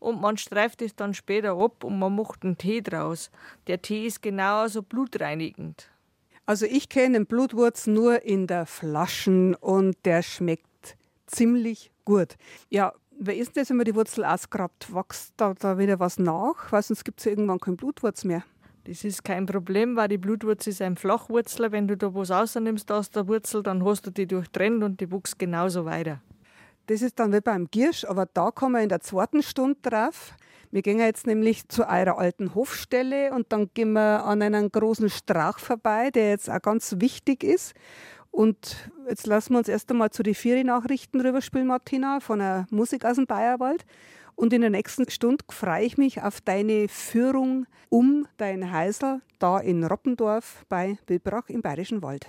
und 0.00 0.20
man 0.20 0.36
streift 0.36 0.82
es 0.82 0.96
dann 0.96 1.14
später 1.14 1.56
ab 1.56 1.84
und 1.84 1.96
man 2.00 2.16
macht 2.16 2.42
einen 2.42 2.58
Tee 2.58 2.80
draus. 2.80 3.30
Der 3.68 3.82
Tee 3.82 4.04
ist 4.04 4.20
genauso 4.20 4.82
blutreinigend. 4.82 5.90
Also 6.44 6.66
ich 6.66 6.88
kenne 6.88 7.24
Blutwurz 7.24 7.86
nur 7.86 8.24
in 8.24 8.48
der 8.48 8.66
Flaschen 8.66 9.54
und 9.54 9.96
der 10.04 10.22
schmeckt 10.22 10.66
ziemlich 11.34 11.90
gut. 12.04 12.36
Ja, 12.70 12.92
wer 13.18 13.36
ist 13.36 13.56
denn 13.56 13.62
das, 13.62 13.70
wenn 13.70 13.76
man 13.78 13.84
die 13.84 13.94
Wurzel 13.94 14.24
ausgrabt? 14.24 14.94
Wächst 14.94 15.34
da, 15.36 15.54
da 15.54 15.78
wieder 15.78 16.00
was 16.00 16.18
nach? 16.18 16.70
Weil 16.70 16.82
sonst 16.82 17.04
gibt 17.04 17.20
es 17.20 17.24
ja 17.26 17.32
irgendwann 17.32 17.60
keinen 17.60 17.76
Blutwurz 17.76 18.24
mehr. 18.24 18.44
Das 18.84 19.02
ist 19.02 19.24
kein 19.24 19.46
Problem, 19.46 19.96
weil 19.96 20.08
die 20.08 20.18
Blutwurzel 20.18 20.70
ist 20.70 20.82
ein 20.82 20.96
Flachwurzler. 20.96 21.72
Wenn 21.72 21.88
du 21.88 21.96
da 21.96 22.14
was 22.14 22.30
rausnimmst 22.30 22.92
aus 22.92 23.10
der 23.10 23.26
Wurzel, 23.28 23.62
dann 23.62 23.84
hast 23.84 24.06
du 24.06 24.10
die 24.10 24.26
durchtrennt 24.26 24.82
und 24.82 25.00
die 25.00 25.10
wächst 25.10 25.38
genauso 25.38 25.86
weiter. 25.86 26.20
Das 26.86 27.00
ist 27.00 27.18
dann 27.18 27.32
wie 27.32 27.40
beim 27.40 27.66
Giersch, 27.70 28.04
aber 28.04 28.26
da 28.26 28.50
kommen 28.50 28.74
wir 28.74 28.82
in 28.82 28.90
der 28.90 29.00
zweiten 29.00 29.42
Stunde 29.42 29.78
drauf. 29.80 30.34
Wir 30.70 30.82
gehen 30.82 30.98
jetzt 30.98 31.26
nämlich 31.26 31.68
zu 31.68 31.88
eurer 31.88 32.18
alten 32.18 32.54
Hofstelle 32.54 33.32
und 33.32 33.52
dann 33.52 33.70
gehen 33.72 33.92
wir 33.92 34.24
an 34.24 34.42
einen 34.42 34.70
großen 34.70 35.08
Strauch 35.08 35.58
vorbei, 35.58 36.10
der 36.10 36.30
jetzt 36.30 36.50
auch 36.50 36.60
ganz 36.60 36.96
wichtig 36.98 37.42
ist. 37.42 37.74
Und 38.34 38.90
jetzt 39.08 39.28
lassen 39.28 39.52
wir 39.52 39.58
uns 39.58 39.68
erst 39.68 39.88
einmal 39.92 40.10
zu 40.10 40.24
den 40.24 40.34
Vieri-Nachrichten 40.34 41.20
rüberspielen, 41.20 41.68
Martina, 41.68 42.18
von 42.18 42.40
der 42.40 42.66
Musik 42.68 43.04
aus 43.04 43.14
dem 43.14 43.26
Bayerwald. 43.28 43.86
Und 44.34 44.52
in 44.52 44.60
der 44.60 44.70
nächsten 44.70 45.08
Stunde 45.08 45.44
freue 45.50 45.84
ich 45.84 45.98
mich 45.98 46.20
auf 46.20 46.40
deine 46.40 46.88
Führung 46.88 47.66
um 47.90 48.26
dein 48.36 48.72
Heisel 48.72 49.22
da 49.38 49.60
in 49.60 49.84
Roppendorf 49.84 50.66
bei 50.68 50.98
Bilbrach 51.06 51.48
im 51.48 51.62
Bayerischen 51.62 52.02
Wald. 52.02 52.26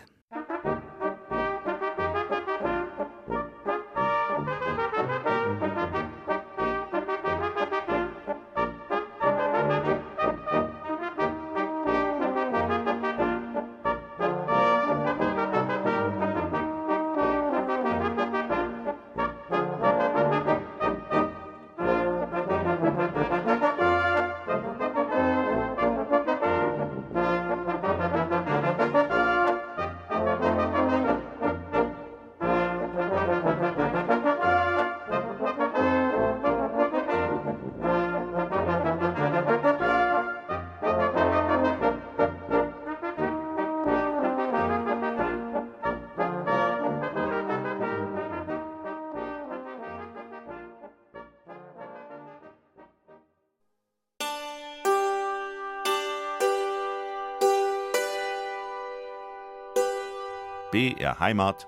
BR 60.95 61.19
Heimat. 61.19 61.67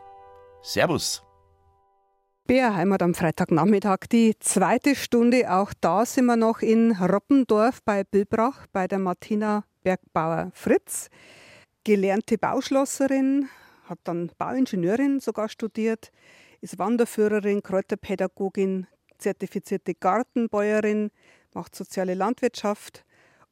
Servus. 0.62 1.22
BR 2.46 2.76
Heimat 2.76 3.02
am 3.02 3.14
Freitagnachmittag, 3.14 4.08
die 4.10 4.40
zweite 4.40 4.96
Stunde. 4.96 5.52
Auch 5.52 5.74
da 5.82 6.06
sind 6.06 6.28
wir 6.28 6.38
noch 6.38 6.62
in 6.62 6.94
Roppendorf 6.94 7.84
bei 7.84 8.06
Bilbrach 8.06 8.68
bei 8.72 8.88
der 8.88 9.00
Martina 9.00 9.66
Bergbauer 9.84 10.52
Fritz. 10.54 11.10
Gelernte 11.84 12.38
Bauschlosserin, 12.38 13.50
hat 13.90 14.00
dann 14.06 14.32
Bauingenieurin 14.38 15.20
sogar 15.20 15.50
studiert, 15.50 16.12
ist 16.62 16.80
Wanderführerin, 16.80 17.62
Kräuterpädagogin, 17.62 18.88
zertifizierte 19.18 19.94
Gartenbäuerin, 19.94 21.12
macht 21.54 21.76
soziale 21.76 22.14
Landwirtschaft 22.14 23.04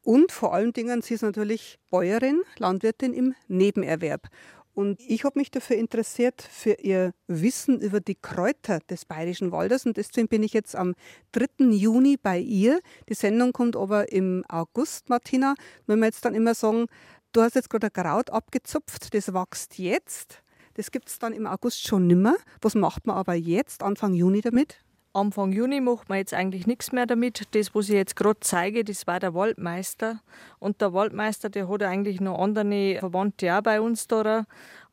und 0.06 0.32
vor 0.32 0.54
allen 0.54 0.72
Dingen, 0.72 1.02
sie 1.02 1.16
ist 1.16 1.24
natürlich 1.24 1.80
Bäuerin, 1.90 2.44
Landwirtin 2.60 3.12
im 3.12 3.34
Nebenerwerb. 3.48 4.28
Und 4.76 5.00
ich 5.00 5.24
habe 5.24 5.40
mich 5.40 5.50
dafür 5.52 5.78
interessiert, 5.78 6.42
für 6.42 6.74
ihr 6.74 7.14
Wissen 7.28 7.80
über 7.80 8.02
die 8.02 8.16
Kräuter 8.16 8.80
des 8.90 9.06
Bayerischen 9.06 9.54
Waldes. 9.54 9.86
Und 9.86 9.96
deswegen 9.96 10.28
bin 10.28 10.44
ich 10.44 10.52
jetzt 10.52 10.76
am 10.76 10.96
3. 11.32 11.72
Juni 11.72 12.18
bei 12.22 12.38
ihr. 12.38 12.82
Die 13.08 13.14
Sendung 13.14 13.54
kommt 13.54 13.78
aber 13.78 14.12
im 14.12 14.44
August, 14.50 15.08
Martina. 15.08 15.56
Wenn 15.88 16.00
wir 16.00 16.08
jetzt 16.08 16.26
dann 16.26 16.36
immer 16.36 16.54
sagen, 16.54 16.88
du 17.32 17.42
hast 17.42 17.56
jetzt 17.56 17.70
gerade 17.70 17.88
ein 17.88 17.94
Kraut 17.94 18.30
abgezupft, 18.30 19.14
das 19.14 19.34
wächst 19.34 19.80
jetzt. 19.80 20.42
Das 20.74 20.92
gibt 20.92 21.08
es 21.08 21.20
dann 21.20 21.32
im 21.32 21.48
August 21.48 21.88
schon 21.88 22.06
nimmer. 22.06 22.36
Was 22.62 22.76
macht 22.76 23.08
man 23.08 23.16
aber 23.16 23.34
jetzt, 23.34 23.82
Anfang 23.82 24.14
Juni 24.14 24.42
damit? 24.42 24.85
Anfang 25.16 25.54
Juni 25.54 25.80
macht 25.80 26.10
man 26.10 26.18
jetzt 26.18 26.34
eigentlich 26.34 26.68
nichts 26.68 26.92
mehr 26.92 27.06
damit. 27.06 27.48
Das, 27.56 27.74
was 27.74 27.88
ich 27.88 27.96
jetzt 27.96 28.18
gerade 28.18 28.40
zeige, 28.42 28.84
das 28.84 29.08
war 29.08 29.20
der 29.22 29.34
Waldmeister. 29.34 30.20
Und 30.60 30.82
der 30.82 30.92
Waldmeister, 30.92 31.50
der 31.50 31.70
hat 31.70 31.84
eigentlich 31.84 32.20
noch 32.20 32.38
andere 32.38 32.98
Verwandte 33.00 33.56
auch 33.56 33.62
bei 33.62 33.80
uns 33.80 34.08
da 34.08 34.46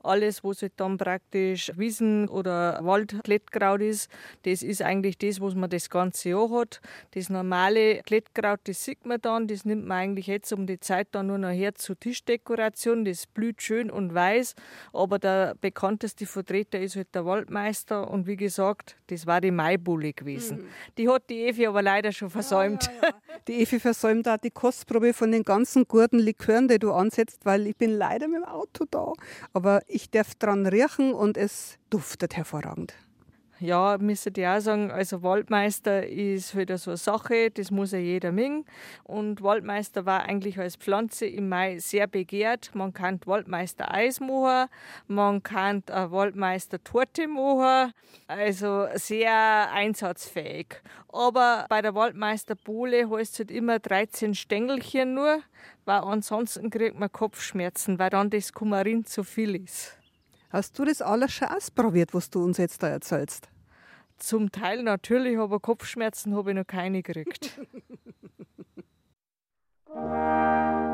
alles, 0.04 0.44
was 0.44 0.62
halt 0.62 0.72
dann 0.76 0.98
praktisch 0.98 1.72
Wiesen- 1.76 2.28
oder 2.28 2.80
Waldklettkraut 2.82 3.80
ist, 3.80 4.10
das 4.44 4.62
ist 4.62 4.82
eigentlich 4.82 5.18
das, 5.18 5.40
was 5.40 5.54
man 5.54 5.70
das 5.70 5.90
ganze 5.90 6.30
Jahr 6.30 6.50
hat. 6.50 6.80
Das 7.12 7.30
normale 7.30 8.02
Klettkraut, 8.02 8.60
das 8.64 8.84
sieht 8.84 9.06
man 9.06 9.20
dann, 9.20 9.46
das 9.46 9.64
nimmt 9.64 9.86
man 9.86 9.98
eigentlich 9.98 10.26
jetzt 10.26 10.52
um 10.52 10.66
die 10.66 10.80
Zeit 10.80 11.08
dann 11.12 11.28
nur 11.28 11.38
noch 11.38 11.50
her 11.50 11.74
zur 11.74 11.98
Tischdekoration. 11.98 13.04
Das 13.04 13.26
blüht 13.26 13.62
schön 13.62 13.90
und 13.90 14.14
weiß, 14.14 14.54
aber 14.92 15.18
der 15.18 15.54
bekannteste 15.60 16.26
Vertreter 16.26 16.80
ist 16.80 16.96
halt 16.96 17.14
der 17.14 17.24
Waldmeister 17.24 18.10
und 18.10 18.26
wie 18.26 18.36
gesagt, 18.36 18.96
das 19.08 19.26
war 19.26 19.40
die 19.40 19.50
Maibulle 19.50 20.12
gewesen. 20.12 20.58
Mhm. 20.58 20.66
Die 20.98 21.08
hat 21.08 21.28
die 21.30 21.46
Evi 21.46 21.66
aber 21.66 21.82
leider 21.82 22.12
schon 22.12 22.30
versäumt. 22.30 22.84
Ja, 22.84 22.92
ja, 22.92 23.08
ja. 23.08 23.14
Die 23.48 23.60
Evi 23.60 23.80
versäumt 23.80 24.28
auch 24.28 24.36
die 24.36 24.52
Kostprobe 24.52 25.12
von 25.12 25.32
den 25.32 25.42
ganzen 25.42 25.88
guten 25.88 26.20
Likören, 26.20 26.68
die 26.68 26.78
du 26.78 26.92
ansetzt, 26.92 27.40
weil 27.44 27.66
ich 27.66 27.76
bin 27.76 27.90
leider 27.90 28.28
mit 28.28 28.36
dem 28.36 28.44
Auto 28.44 28.84
da. 28.88 29.12
Aber 29.52 29.82
ich 29.92 30.10
darf 30.10 30.34
dran 30.34 30.66
riechen 30.66 31.12
und 31.14 31.36
es 31.36 31.78
duftet 31.90 32.36
hervorragend. 32.36 32.94
Ja, 33.62 33.96
müsste 33.96 34.32
ich 34.34 34.44
auch 34.44 34.58
sagen, 34.58 34.90
also 34.90 35.22
Waldmeister 35.22 36.04
ist 36.04 36.56
wieder 36.56 36.78
so 36.78 36.90
eine 36.90 36.96
Sache, 36.96 37.48
das 37.52 37.70
muss 37.70 37.92
ja 37.92 37.98
jeder 37.98 38.32
mögen. 38.32 38.64
Und 39.04 39.40
Waldmeister 39.40 40.04
war 40.04 40.24
eigentlich 40.24 40.58
als 40.58 40.74
Pflanze 40.74 41.26
im 41.26 41.48
Mai 41.48 41.78
sehr 41.78 42.08
begehrt. 42.08 42.72
Man 42.74 42.92
kann 42.92 43.20
Waldmeister 43.24 43.94
Eis 43.94 44.18
machen, 44.18 44.68
man 45.06 45.44
kann 45.44 45.84
Waldmeister 45.86 46.82
Torte 46.82 47.28
machen, 47.28 47.92
also 48.26 48.88
sehr 48.94 49.70
einsatzfähig. 49.72 50.82
Aber 51.06 51.66
bei 51.68 51.82
der 51.82 51.94
Waldmeister 51.94 52.56
Bohle 52.56 53.08
heißt 53.08 53.34
es 53.34 53.38
halt 53.38 53.52
immer 53.52 53.78
13 53.78 54.34
Stängelchen 54.34 55.14
nur, 55.14 55.38
weil 55.84 56.00
ansonsten 56.00 56.68
kriegt 56.68 56.98
man 56.98 57.12
Kopfschmerzen, 57.12 58.00
weil 58.00 58.10
dann 58.10 58.28
das 58.28 58.52
Kumarin 58.52 59.04
zu 59.04 59.22
viel 59.22 59.54
ist. 59.54 59.96
Hast 60.50 60.76
du 60.80 60.84
das 60.84 61.00
alles 61.00 61.32
schon 61.32 61.46
ausprobiert, 61.46 62.12
was 62.12 62.28
du 62.28 62.42
uns 62.42 62.58
jetzt 62.58 62.82
da 62.82 62.88
erzählst? 62.88 63.51
Zum 64.22 64.52
Teil 64.52 64.84
natürlich, 64.84 65.36
aber 65.36 65.58
Kopfschmerzen 65.58 66.36
habe 66.36 66.50
ich 66.50 66.56
noch 66.56 66.64
keine 66.64 67.02
gekriegt. 67.02 67.58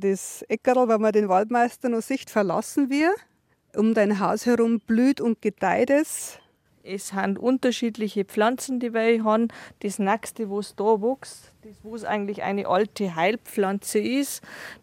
Das 0.00 0.44
Eckerl, 0.48 0.88
wenn 0.88 1.00
man 1.00 1.10
den 1.10 1.28
Waldmeister 1.28 1.88
noch 1.88 2.02
sieht, 2.02 2.30
verlassen 2.30 2.88
wir. 2.88 3.12
Um 3.74 3.94
dein 3.94 4.20
Haus 4.20 4.46
herum 4.46 4.78
blüht 4.78 5.20
und 5.20 5.42
gedeiht 5.42 5.90
es. 5.90 6.38
Es 6.84 7.08
sind 7.08 7.36
unterschiedliche 7.36 8.24
Pflanzen, 8.24 8.78
die 8.78 8.94
wir 8.94 9.24
haben. 9.24 9.48
Das 9.80 9.98
nächste, 9.98 10.48
was 10.50 10.76
da 10.76 10.84
wächst, 10.84 11.52
das 11.62 11.74
was 11.82 12.04
eigentlich 12.04 12.44
eine 12.44 12.68
alte 12.68 13.16
Heilpflanze 13.16 13.98
ist, 13.98 14.40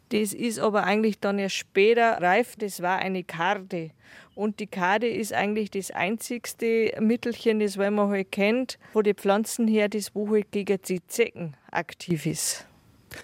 das 0.09 0.33
ist 0.33 0.59
aber 0.59 0.83
eigentlich 0.83 1.21
dann 1.21 1.39
erst 1.39 1.55
später 1.55 2.21
reif. 2.21 2.57
Das 2.57 2.81
war 2.81 2.99
eine 2.99 3.23
Karde. 3.23 3.91
Und 4.35 4.59
die 4.59 4.67
Kade 4.67 5.07
ist 5.07 5.31
eigentlich 5.31 5.71
das 5.71 5.91
einzigste 5.91 6.91
Mittelchen, 6.99 7.61
das 7.61 7.77
man 7.77 8.09
halt 8.09 8.33
kennt, 8.33 8.77
wo 8.91 9.01
die 9.01 9.13
Pflanzen 9.13 9.65
her, 9.65 9.87
das 9.87 10.13
wo 10.13 10.29
halt 10.29 10.51
gegen 10.51 10.77
die 10.81 11.07
Zecken 11.07 11.55
aktiv 11.71 12.25
ist. 12.25 12.67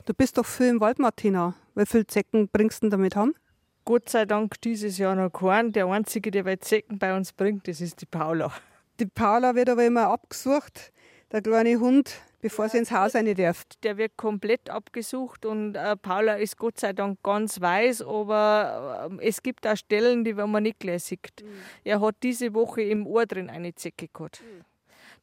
Du 0.05 0.13
bist 0.13 0.37
doch 0.37 0.45
viel 0.45 0.67
im 0.67 0.81
Wald, 0.81 0.99
Martina. 0.99 1.53
Wie 1.75 1.85
viele 1.85 2.07
Zecken 2.07 2.49
bringst 2.49 2.83
du 2.83 2.89
damit 2.89 3.15
haben? 3.15 3.33
Gott 3.85 4.09
sei 4.09 4.25
Dank 4.25 4.61
dieses 4.61 4.97
Jahr 4.97 5.15
noch 5.15 5.31
keinen. 5.31 5.71
Der 5.71 5.87
einzige, 5.87 6.31
der 6.31 6.43
bei 6.43 6.57
Zecken 6.57 6.99
bei 6.99 7.15
uns 7.15 7.33
bringt, 7.33 7.67
das 7.67 7.81
ist 7.81 8.01
die 8.01 8.05
Paula. 8.05 8.51
Die 8.99 9.07
Paula 9.07 9.55
wird 9.55 9.69
aber 9.69 9.85
immer 9.85 10.07
abgesucht, 10.07 10.91
der 11.31 11.41
kleine 11.41 11.79
Hund, 11.79 12.21
bevor 12.41 12.69
sie 12.69 12.77
ins 12.77 12.91
Haus 12.91 13.15
rein 13.15 13.33
darf. 13.33 13.63
Der 13.81 13.97
wird 13.97 14.15
komplett 14.17 14.69
abgesucht 14.69 15.45
und 15.45 15.75
äh, 15.75 15.95
Paula 15.95 16.35
ist 16.35 16.57
Gott 16.57 16.79
sei 16.79 16.93
Dank 16.93 17.23
ganz 17.23 17.59
weiß, 17.59 18.03
aber 18.03 19.09
äh, 19.19 19.27
es 19.27 19.41
gibt 19.41 19.65
auch 19.65 19.75
Stellen, 19.75 20.23
die 20.23 20.33
man 20.33 20.61
nicht 20.61 20.79
gleich 20.79 21.03
sieht. 21.03 21.41
Mhm. 21.41 21.47
Er 21.83 22.01
hat 22.01 22.17
diese 22.21 22.53
Woche 22.53 22.83
im 22.83 23.07
Ohr 23.07 23.25
drin 23.25 23.49
eine 23.49 23.73
Zecke 23.73 24.07
gehabt. 24.07 24.41
Mhm. 24.41 24.70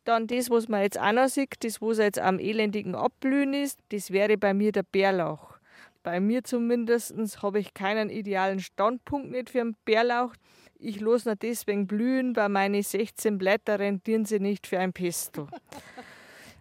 Dann 0.05 0.27
das, 0.27 0.51
was 0.51 0.69
man 0.69 0.83
jetzt 0.83 0.99
auch 0.99 1.13
noch 1.13 1.29
sieht, 1.29 1.63
das, 1.65 1.83
was 1.83 1.99
jetzt 1.99 2.19
am 2.19 2.39
elendigen 2.39 2.95
Abblühen 2.95 3.55
ist, 3.55 3.79
das 3.91 4.11
wäre 4.11 4.39
bei 4.39 4.55
mir 4.55 4.73
der 4.73 4.83
Bärlauch. 4.85 5.59
Bei 6.03 6.21
mir 6.21 6.45
zumindest 6.45 7.43
habe 7.43 7.59
ich 7.59 7.75
keinen 7.75 8.09
idealen 8.09 8.61
Standpunkt 8.61 9.31
nicht 9.31 9.51
für 9.51 9.61
einen 9.61 9.77
Bärlauch. 9.85 10.35
Ich 10.79 11.01
lasse 11.01 11.29
nur 11.29 11.37
deswegen 11.37 11.87
blühen, 11.87 12.37
weil 12.37 12.49
meine 12.49 12.83
16 12.83 13.37
Blätter 13.37 13.79
rentieren 13.79 14.25
sie 14.25 14.39
nicht 14.39 14.67
für 14.67 14.79
ein 14.79 14.93
Pesto. 14.93 15.49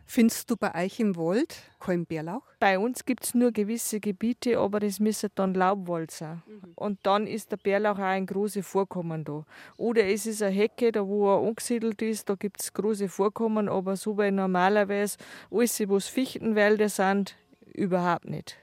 Findest 0.10 0.50
du 0.50 0.56
bei 0.56 0.86
euch 0.86 1.02
im 1.02 1.18
Wald 1.18 1.64
keinen 1.82 2.06
Bärlauch? 2.06 2.42
Bei 2.60 2.80
uns 2.80 3.04
gibt 3.04 3.26
es 3.26 3.34
nur 3.36 3.52
gewisse 3.52 4.00
Gebiete, 4.00 4.58
aber 4.58 4.80
das 4.80 5.02
müsste 5.02 5.30
dann 5.30 5.54
Laubwald 5.54 6.12
sein. 6.12 6.42
Mhm. 6.48 6.72
Und 6.76 7.00
dann 7.04 7.28
ist 7.28 7.52
der 7.52 7.58
Bärlauch 7.58 8.00
auch 8.00 8.04
ein 8.04 8.26
großes 8.26 8.66
Vorkommen 8.66 9.26
da. 9.26 9.46
Oder 9.76 10.06
es 10.06 10.26
ist 10.26 10.42
eine 10.42 10.56
Hecke, 10.56 10.94
da 10.94 11.06
wo 11.06 11.30
er 11.30 11.46
angesiedelt 11.46 12.02
ist, 12.02 12.30
da 12.30 12.36
gibt 12.36 12.62
es 12.62 12.74
große 12.74 13.10
Vorkommen, 13.10 13.68
aber 13.68 13.98
so 13.98 14.14
bei 14.14 14.32
normalerweise 14.32 15.18
alles, 15.52 15.80
was 15.90 16.08
Fichtenwälder 16.08 16.88
sind, 16.88 17.36
überhaupt 17.74 18.30
nicht. 18.30 18.58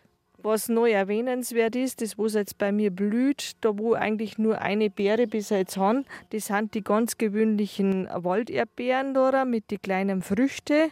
Was 0.44 0.68
neu 0.68 0.90
erwähnenswert 0.90 1.74
ist, 1.74 2.02
das 2.02 2.18
was 2.18 2.34
jetzt 2.34 2.58
bei 2.58 2.70
mir 2.70 2.90
blüht, 2.90 3.52
da 3.62 3.78
wo 3.78 3.94
eigentlich 3.94 4.36
nur 4.36 4.60
eine 4.60 4.90
Beere 4.90 5.26
bis 5.26 5.48
jetzt 5.48 5.78
haben, 5.78 6.04
das 6.32 6.48
sind 6.48 6.74
die 6.74 6.84
ganz 6.84 7.16
gewöhnlichen 7.16 8.10
Walderdbeeren 8.12 9.14
da 9.14 9.46
mit 9.46 9.70
den 9.70 9.80
kleinen 9.80 10.20
Früchten. 10.20 10.90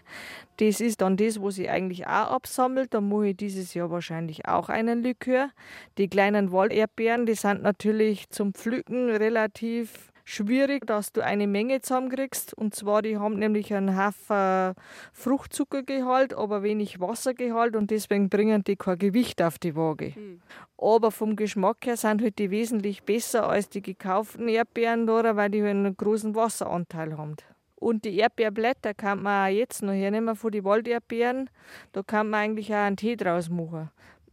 Das 0.56 0.80
ist 0.80 1.02
dann 1.02 1.18
das, 1.18 1.38
was 1.42 1.58
ich 1.58 1.68
eigentlich 1.68 2.06
auch 2.06 2.30
absammelt. 2.30 2.94
Da 2.94 3.02
mache 3.02 3.28
ich 3.28 3.36
dieses 3.36 3.74
Jahr 3.74 3.90
wahrscheinlich 3.90 4.48
auch 4.48 4.70
einen 4.70 5.02
Likör. 5.02 5.50
Die 5.98 6.08
kleinen 6.08 6.50
Walderdbeeren, 6.50 7.26
die 7.26 7.34
sind 7.34 7.62
natürlich 7.62 8.30
zum 8.30 8.54
Pflücken 8.54 9.10
relativ 9.10 10.11
schwierig, 10.24 10.86
dass 10.86 11.12
du 11.12 11.20
eine 11.22 11.46
Menge 11.46 11.80
zusammenkriegst. 11.80 12.54
Und 12.54 12.74
zwar, 12.74 13.02
die 13.02 13.18
haben 13.18 13.38
nämlich 13.38 13.72
einen 13.74 13.96
Haufen 13.96 14.74
Fruchtzuckergehalt, 15.12 16.34
aber 16.34 16.62
wenig 16.62 17.00
Wassergehalt 17.00 17.76
und 17.76 17.90
deswegen 17.90 18.28
bringen 18.28 18.64
die 18.64 18.76
kein 18.76 18.98
Gewicht 18.98 19.42
auf 19.42 19.58
die 19.58 19.76
Waage. 19.76 20.12
Mhm. 20.16 20.40
Aber 20.78 21.10
vom 21.10 21.36
Geschmack 21.36 21.84
her 21.84 21.96
sind 21.96 22.22
halt 22.22 22.38
die 22.38 22.50
wesentlich 22.50 23.02
besser 23.02 23.48
als 23.48 23.68
die 23.68 23.82
gekauften 23.82 24.48
Erdbeeren, 24.48 25.06
weil 25.06 25.50
die 25.50 25.62
halt 25.62 25.70
einen 25.70 25.96
großen 25.96 26.34
Wasseranteil 26.34 27.16
haben. 27.16 27.36
Und 27.82 28.04
die 28.04 28.16
Erdbeerblätter 28.16 28.94
kann 28.94 29.22
man 29.22 29.48
auch 29.48 29.52
jetzt 29.52 29.82
noch 29.82 29.92
hernehmen 29.92 30.36
von 30.36 30.52
den 30.52 30.62
Walderdbeeren. 30.62 31.50
Da 31.90 32.04
kann 32.04 32.30
man 32.30 32.40
eigentlich 32.40 32.72
auch 32.72 32.78
einen 32.78 32.96
Tee 32.96 33.16
draus 33.16 33.50
machen. 33.50 33.90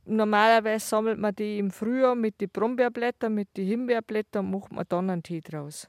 Normalerweise 0.10 0.88
sammelt 0.88 1.20
man 1.20 1.36
die 1.36 1.60
im 1.60 1.70
Frühjahr 1.70 2.16
mit 2.16 2.41
den 2.41 2.49
Brombeerblättern, 2.49 3.32
mit 3.34 3.55
den 3.55 3.68
Himbeerblättern 3.68 4.45
und 4.45 4.51
macht 4.60 4.72
man 4.72 4.86
dann 4.89 5.10
einen 5.12 5.22
Tee 5.24 5.39
draus. 5.39 5.88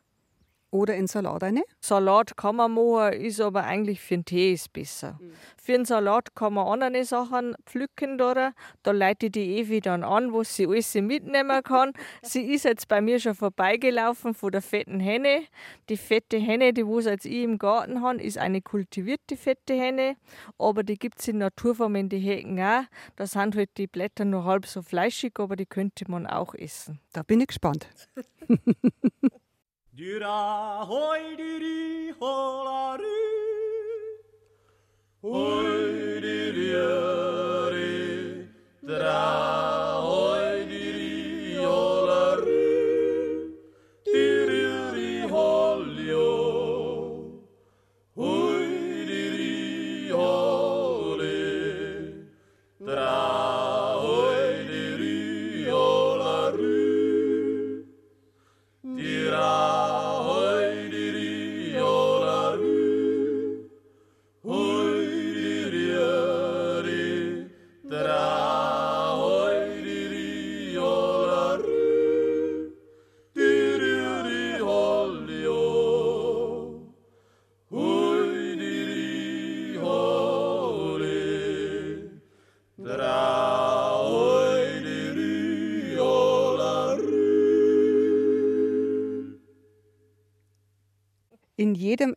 Oder 0.73 0.95
in 0.95 1.09
Salat 1.09 1.43
eine? 1.43 1.64
Salat 1.81 2.37
kann 2.37 2.57
man 2.57 2.73
machen, 2.73 3.14
ist 3.14 3.41
aber 3.41 3.64
eigentlich 3.64 4.01
für 4.01 4.14
den 4.14 4.25
Tee 4.25 4.53
ist 4.53 4.73
besser. 4.73 5.18
Mhm. 5.21 5.33
Für 5.57 5.73
den 5.73 5.85
Salat 5.85 6.37
kann 6.37 6.55
man 6.55 6.83
andere 6.83 7.05
Sachen 7.05 7.57
pflücken. 7.66 8.18
Da, 8.18 8.53
da 8.85 8.91
leite 8.93 9.31
die 9.31 9.59
Evi 9.59 9.81
dann 9.81 10.05
an, 10.05 10.33
wo 10.33 10.45
sie 10.45 10.66
alles 10.66 10.95
mitnehmen 10.95 11.62
kann. 11.64 11.93
sie 12.23 12.53
ist 12.53 12.64
jetzt 12.64 12.87
bei 12.87 13.01
mir 13.01 13.18
schon 13.18 13.35
vorbeigelaufen 13.35 14.33
von 14.33 14.53
der 14.53 14.62
fetten 14.62 15.01
Henne. 15.01 15.43
Die 15.89 15.97
fette 15.97 16.39
Henne, 16.39 16.73
die 16.73 16.87
wo 16.87 17.01
jetzt 17.01 17.27
ich 17.27 17.43
im 17.43 17.59
Garten 17.59 18.01
habe, 18.01 18.23
ist 18.23 18.39
eine 18.39 18.62
kultivierte 18.62 19.37
fette 19.37 19.75
Henne. 19.75 20.16
Aber 20.57 20.85
die 20.85 20.99
gibt 20.99 21.18
es 21.21 21.27
in 21.27 21.39
Naturform 21.39 21.97
in 21.97 22.09
die 22.09 22.18
Hecken 22.18 22.61
auch. 22.61 22.85
Da 23.16 23.27
sind 23.27 23.57
halt 23.57 23.71
die 23.77 23.89
Blätter 23.89 24.25
nur 24.25 24.45
halb 24.45 24.66
so 24.66 24.83
fleischig, 24.83 25.33
aber 25.39 25.57
die 25.57 25.66
könnte 25.66 26.09
man 26.09 26.29
auch 26.29 26.55
essen. 26.55 27.01
Da 27.12 27.25
bin 27.25 27.41
ich 27.41 27.49
gespannt. 27.49 27.89
Dura 30.01 30.83
hoi 30.89 31.37
diri 31.37 32.15
holaru 32.19 33.19
Hoi 35.21 36.21
diri 36.25 36.73
Dra 38.81 39.80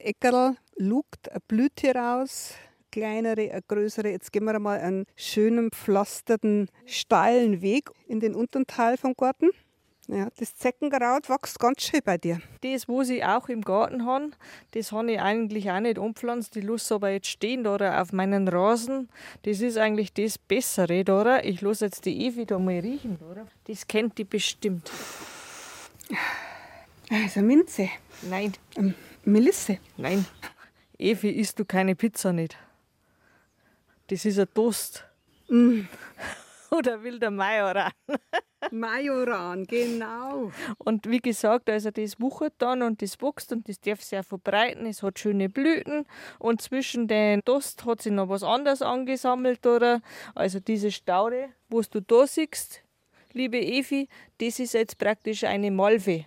Eckerl 0.04 0.56
lugt 0.76 1.30
eine 1.32 1.39
Blüte 1.47 1.93
raus, 1.95 2.54
kleinere, 2.91 3.51
eine 3.51 3.62
größere. 3.68 4.10
Jetzt 4.10 4.32
gehen 4.32 4.45
wir 4.45 4.60
mal 4.60 4.80
einen 4.80 5.06
schönen, 5.16 5.72
pflasterten, 5.72 6.70
steilen 6.86 7.62
Weg 7.62 7.89
in 8.08 8.20
den 8.20 8.36
unteren 8.36 8.68
Teil 8.68 8.97
vom 8.97 9.14
Garten. 9.16 9.49
Ja, 10.08 10.28
das 10.38 10.56
Zeckenkraut 10.58 11.30
wächst 11.30 11.60
ganz 11.60 11.82
schön 11.82 12.01
bei 12.04 12.18
dir. 12.18 12.41
Das, 12.62 12.89
was 12.89 13.10
ich 13.10 13.24
auch 13.24 13.47
im 13.47 13.62
Garten 13.62 14.06
habe, 14.06 14.32
das 14.72 14.91
habe 14.91 15.14
ich 15.14 15.20
eigentlich 15.22 15.72
auch 15.72 15.80
nicht 15.80 15.97
umpflanzt. 15.97 16.56
Die 16.56 16.62
lasse 16.62 16.95
aber 16.95 17.10
jetzt 17.10 17.28
stehen 17.28 17.64
da 17.64 18.01
auf 18.01 18.12
meinen 18.12 18.49
Rasen. 18.49 19.10
Das 19.43 19.62
ist 19.62 19.78
eigentlich 19.78 20.14
das 20.14 20.38
Bessere 20.38 21.06
da. 21.06 21.39
Ich 21.39 21.62
lasse 21.62 21.86
jetzt 21.86 22.06
die 22.06 22.28
Evi 22.28 22.45
da 22.45 22.60
mal 22.60 22.80
riechen. 22.80 23.18
Da. 23.18 23.45
Das 23.66 23.88
kennt 23.88 24.18
die 24.18 24.26
bestimmt. 24.26 24.91
Also 27.10 27.41
Minze. 27.41 27.89
Nein. 28.24 28.54
Ähm, 28.76 28.93
Melisse? 29.26 29.80
Nein. 29.97 30.26
Evi, 30.97 31.30
isst 31.30 31.59
du 31.59 31.65
keine 31.65 31.95
Pizza 31.95 32.34
nicht? 32.34 32.57
Das 34.07 34.26
ist 34.26 34.38
ein 34.38 34.47
Toast. 34.53 35.05
Mm. 35.49 35.82
Oder 36.71 37.03
will 37.03 37.19
der 37.19 37.32
Majoran? 37.32 37.91
Majoran, 38.71 39.65
genau. 39.65 40.51
Und 40.78 41.09
wie 41.09 41.19
gesagt, 41.19 41.69
also 41.69 41.91
das 41.91 42.19
wuchert 42.19 42.53
dann 42.57 42.82
und 42.82 43.01
das 43.01 43.21
wächst 43.21 43.51
und 43.51 43.67
das 43.67 43.80
darf 43.80 44.01
sich 44.01 44.17
auch 44.17 44.26
verbreiten. 44.26 44.86
Es 44.86 45.03
hat 45.03 45.19
schöne 45.19 45.49
Blüten 45.49 46.05
und 46.39 46.61
zwischen 46.61 47.07
den 47.07 47.41
Dost 47.45 47.86
hat 47.86 48.01
sich 48.01 48.11
noch 48.11 48.30
was 48.30 48.43
anderes 48.43 48.82
angesammelt. 48.82 49.65
Oder? 49.65 50.01
Also 50.36 50.59
diese 50.59 50.91
Staude, 50.91 51.49
was 51.69 51.89
du 51.89 52.01
da 52.01 52.26
siehst, 52.26 52.82
liebe 53.34 53.59
Evi, 53.59 54.07
das 54.39 54.59
ist 54.59 54.74
jetzt 54.74 54.97
praktisch 54.97 55.43
eine 55.43 55.71
Malve. 55.71 56.26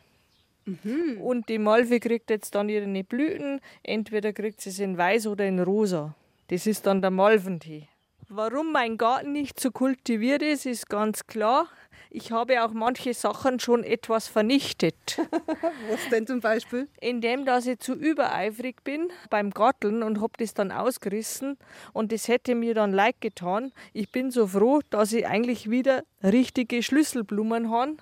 Mhm. 0.67 1.21
Und 1.21 1.49
die 1.49 1.59
Malve 1.59 2.01
kriegt 2.01 2.31
jetzt 2.31 2.55
dann 2.55 2.69
ihre 2.69 2.87
Blüten. 3.05 3.61
Entweder 3.83 4.33
kriegt 4.33 4.61
sie 4.61 4.71
es 4.71 4.81
in 4.81 4.99
weiß 4.99 5.29
oder 5.29 5.47
in 5.47 5.61
rosa. 5.61 6.15
Das 6.49 6.67
ist 6.67 6.87
dann 6.87 7.01
der 7.01 7.11
Malventee. 7.11 7.89
Warum 8.29 8.73
mein 8.73 8.99
Garten 8.99 9.31
nicht 9.31 9.61
so 9.61 9.71
kultiviert 9.71 10.43
ist, 10.43 10.67
ist 10.67 10.89
ganz 10.89 11.29
klar. 11.29 11.69
Ich 12.11 12.33
habe 12.33 12.65
auch 12.65 12.73
manche 12.73 13.15
Sachen 13.15 13.61
schon 13.61 13.85
etwas 13.85 14.27
vernichtet. 14.27 15.19
Was 15.91 16.09
denn 16.11 16.27
zum 16.27 16.41
Beispiel? 16.41 16.89
Indem, 17.01 17.45
dass 17.45 17.67
ich 17.67 17.79
zu 17.79 17.95
übereifrig 17.95 18.83
bin 18.83 19.11
beim 19.31 19.51
Garteln 19.51 20.03
und 20.03 20.21
habe 20.21 20.33
das 20.39 20.55
dann 20.55 20.73
ausgerissen 20.73 21.57
und 21.93 22.11
das 22.11 22.27
hätte 22.27 22.57
mir 22.57 22.75
dann 22.75 22.93
leid 22.93 23.21
getan. 23.21 23.73
Ich 23.93 24.11
bin 24.11 24.33
so 24.33 24.49
froh, 24.49 24.81
dass 24.91 25.13
ich 25.13 25.27
eigentlich 25.27 25.71
wieder 25.71 26.03
richtige 26.23 26.83
Schlüsselblumen 26.83 27.71
habe, 27.71 27.97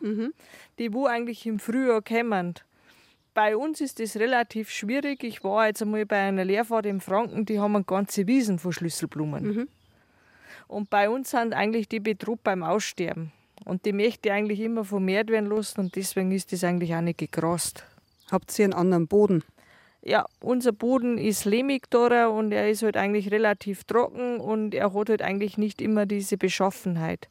die 0.78 0.94
wo 0.94 1.06
eigentlich 1.06 1.44
im 1.44 1.58
Frühjahr 1.58 2.00
kommen. 2.00 2.54
Bei 3.34 3.56
uns 3.56 3.80
ist 3.82 4.00
das 4.00 4.16
relativ 4.16 4.70
schwierig. 4.70 5.22
Ich 5.22 5.44
war 5.44 5.66
jetzt 5.66 5.82
einmal 5.82 6.06
bei 6.06 6.20
einer 6.20 6.44
Lehrfahrt 6.44 6.86
in 6.86 7.00
Franken, 7.00 7.44
die 7.44 7.58
haben 7.58 7.74
eine 7.74 7.84
ganze 7.84 8.26
Wiesen 8.26 8.58
von 8.58 8.72
Schlüsselblumen. 8.72 9.68
Und 10.74 10.90
bei 10.90 11.08
uns 11.08 11.30
sind 11.30 11.54
eigentlich 11.54 11.88
die 11.88 12.00
bedroht 12.00 12.42
beim 12.42 12.64
Aussterben. 12.64 13.30
Und 13.64 13.86
die 13.86 13.92
möchte 13.92 14.28
ich 14.28 14.32
eigentlich 14.32 14.58
immer 14.58 14.84
vermehrt 14.84 15.30
werden 15.30 15.48
lassen 15.48 15.78
und 15.78 15.94
deswegen 15.94 16.32
ist 16.32 16.50
das 16.52 16.64
eigentlich 16.64 16.96
auch 16.96 17.00
nicht 17.00 17.18
gegrast. 17.18 17.84
Habt 18.32 18.58
ihr 18.58 18.64
einen 18.64 18.74
anderen 18.74 19.06
Boden? 19.06 19.44
Ja, 20.02 20.26
unser 20.40 20.72
Boden 20.72 21.16
ist 21.16 21.44
lehmig 21.44 21.84
da 21.90 22.26
und 22.26 22.50
er 22.50 22.68
ist 22.68 22.82
halt 22.82 22.96
eigentlich 22.96 23.30
relativ 23.30 23.84
trocken 23.84 24.40
und 24.40 24.74
er 24.74 24.92
hat 24.92 25.10
halt 25.10 25.22
eigentlich 25.22 25.58
nicht 25.58 25.80
immer 25.80 26.06
diese 26.06 26.36
Beschaffenheit. 26.36 27.28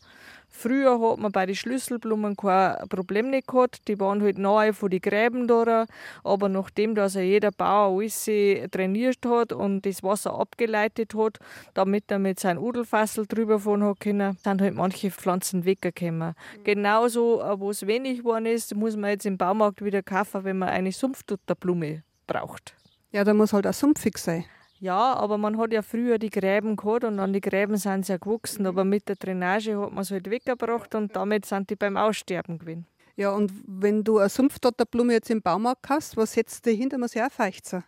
Früher 0.55 1.01
hat 1.01 1.17
man 1.17 1.31
bei 1.31 1.47
den 1.47 1.55
Schlüsselblumen 1.55 2.37
kein 2.37 2.87
Problem 2.87 3.31
nicht 3.31 3.47
gehabt, 3.47 3.87
die 3.87 3.99
waren 3.99 4.21
halt 4.21 4.37
nahe 4.37 4.71
von 4.71 4.89
den 4.89 5.01
Gräben 5.01 5.47
da, 5.47 5.85
aber 6.23 6.47
nachdem 6.47 6.93
dass 6.93 7.15
er 7.15 7.23
jeder 7.23 7.51
Bauer 7.51 7.99
alles 7.99 8.23
trainiert 8.71 9.25
hat 9.25 9.51
und 9.51 9.83
das 9.85 10.03
Wasser 10.03 10.39
abgeleitet 10.39 11.15
hat, 11.15 11.39
damit 11.73 12.09
er 12.11 12.19
mit 12.19 12.39
seinem 12.39 12.63
Udelfassel 12.63 13.25
drüber 13.25 13.59
fahren 13.59 13.83
hat 13.83 13.99
können, 13.99 14.37
sind 14.43 14.61
halt 14.61 14.75
manche 14.75 15.09
Pflanzen 15.09 15.65
weggekommen. 15.65 16.35
Genauso, 16.63 17.41
äh, 17.41 17.59
wo 17.59 17.71
es 17.71 17.87
wenig 17.87 18.19
geworden 18.19 18.45
ist, 18.45 18.75
muss 18.75 18.95
man 18.95 19.09
jetzt 19.09 19.25
im 19.25 19.37
Baumarkt 19.37 19.83
wieder 19.83 20.03
kaufen, 20.03 20.43
wenn 20.43 20.59
man 20.59 20.69
eine 20.69 20.91
Sumpftutterblume 20.91 22.03
braucht. 22.27 22.75
Ja, 23.11 23.23
da 23.23 23.33
muss 23.33 23.53
halt 23.53 23.65
auch 23.65 23.73
sumpfig 23.73 24.17
sein. 24.19 24.45
Ja, 24.83 25.13
aber 25.13 25.37
man 25.37 25.57
hat 25.57 25.71
ja 25.71 25.81
früher 25.81 26.19
die 26.19 26.29
Gräben 26.29 26.75
gehabt 26.75 27.05
und 27.05 27.17
an 27.17 27.31
die 27.31 27.39
Gräben 27.39 27.77
sind 27.77 28.05
sie 28.05 28.11
ja 28.11 28.17
gewachsen, 28.17 28.65
aber 28.65 28.83
mit 28.83 29.07
der 29.07 29.15
Drainage 29.15 29.79
hat 29.79 29.93
man 29.93 30.01
es 30.01 30.11
halt 30.11 30.29
weggebracht 30.29 30.93
und 30.93 31.15
damit 31.15 31.45
sind 31.45 31.69
die 31.69 31.77
beim 31.77 31.95
Aussterben 31.95 32.59
gewesen. 32.59 32.85
Ja, 33.15 33.31
und 33.31 33.53
wenn 33.65 34.03
du 34.03 34.17
eine 34.17 34.27
Sumpfdotterblume 34.27 35.13
jetzt 35.13 35.29
im 35.29 35.41
Baumarkt 35.41 35.87
hast, 35.87 36.17
was 36.17 36.33
setzt 36.33 36.65
du 36.65 36.71
hinter? 36.71 36.97
Muss 36.97 37.13
ja 37.13 37.27
auch 37.27 37.31
feucht 37.31 37.65
sein. 37.65 37.85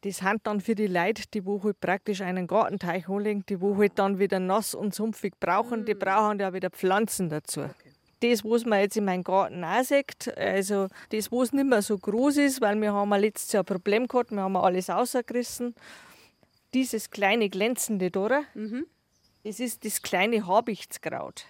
Das 0.00 0.16
sind 0.16 0.40
dann 0.44 0.62
für 0.62 0.74
die 0.74 0.86
Leute, 0.86 1.24
die 1.34 1.44
wo 1.44 1.62
halt 1.62 1.78
praktisch 1.78 2.22
einen 2.22 2.46
Gartenteich 2.46 3.06
anlegen, 3.06 3.44
die 3.46 3.60
wo 3.60 3.76
halt 3.76 3.98
dann 3.98 4.18
wieder 4.18 4.40
nass 4.40 4.74
und 4.74 4.94
sumpfig 4.94 5.34
brauchen, 5.38 5.84
die 5.84 5.92
brauchen 5.92 6.38
ja 6.38 6.54
wieder 6.54 6.70
Pflanzen 6.70 7.28
dazu. 7.28 7.64
Das, 8.20 8.46
was 8.46 8.64
man 8.64 8.80
jetzt 8.80 8.96
in 8.96 9.04
meinem 9.04 9.24
Garten 9.24 9.62
auch 9.62 9.84
sieht, 9.84 10.34
also 10.38 10.88
das, 11.10 11.30
was 11.30 11.52
nicht 11.52 11.68
mehr 11.68 11.82
so 11.82 11.98
groß 11.98 12.38
ist, 12.38 12.62
weil 12.62 12.80
wir 12.80 12.94
haben 12.94 13.10
letztes 13.10 13.52
Jahr 13.52 13.62
ein 13.62 13.66
Problem 13.66 14.08
gehabt, 14.08 14.30
wir 14.30 14.40
haben 14.40 14.56
alles 14.56 14.88
rausgerissen. 14.88 15.74
Dieses 16.72 17.10
kleine 17.10 17.48
glänzende 17.48 18.10
da, 18.10 18.42
das 19.42 19.58
ist 19.58 19.84
das 19.84 20.02
kleine 20.02 20.46
Habichtskraut. 20.46 21.44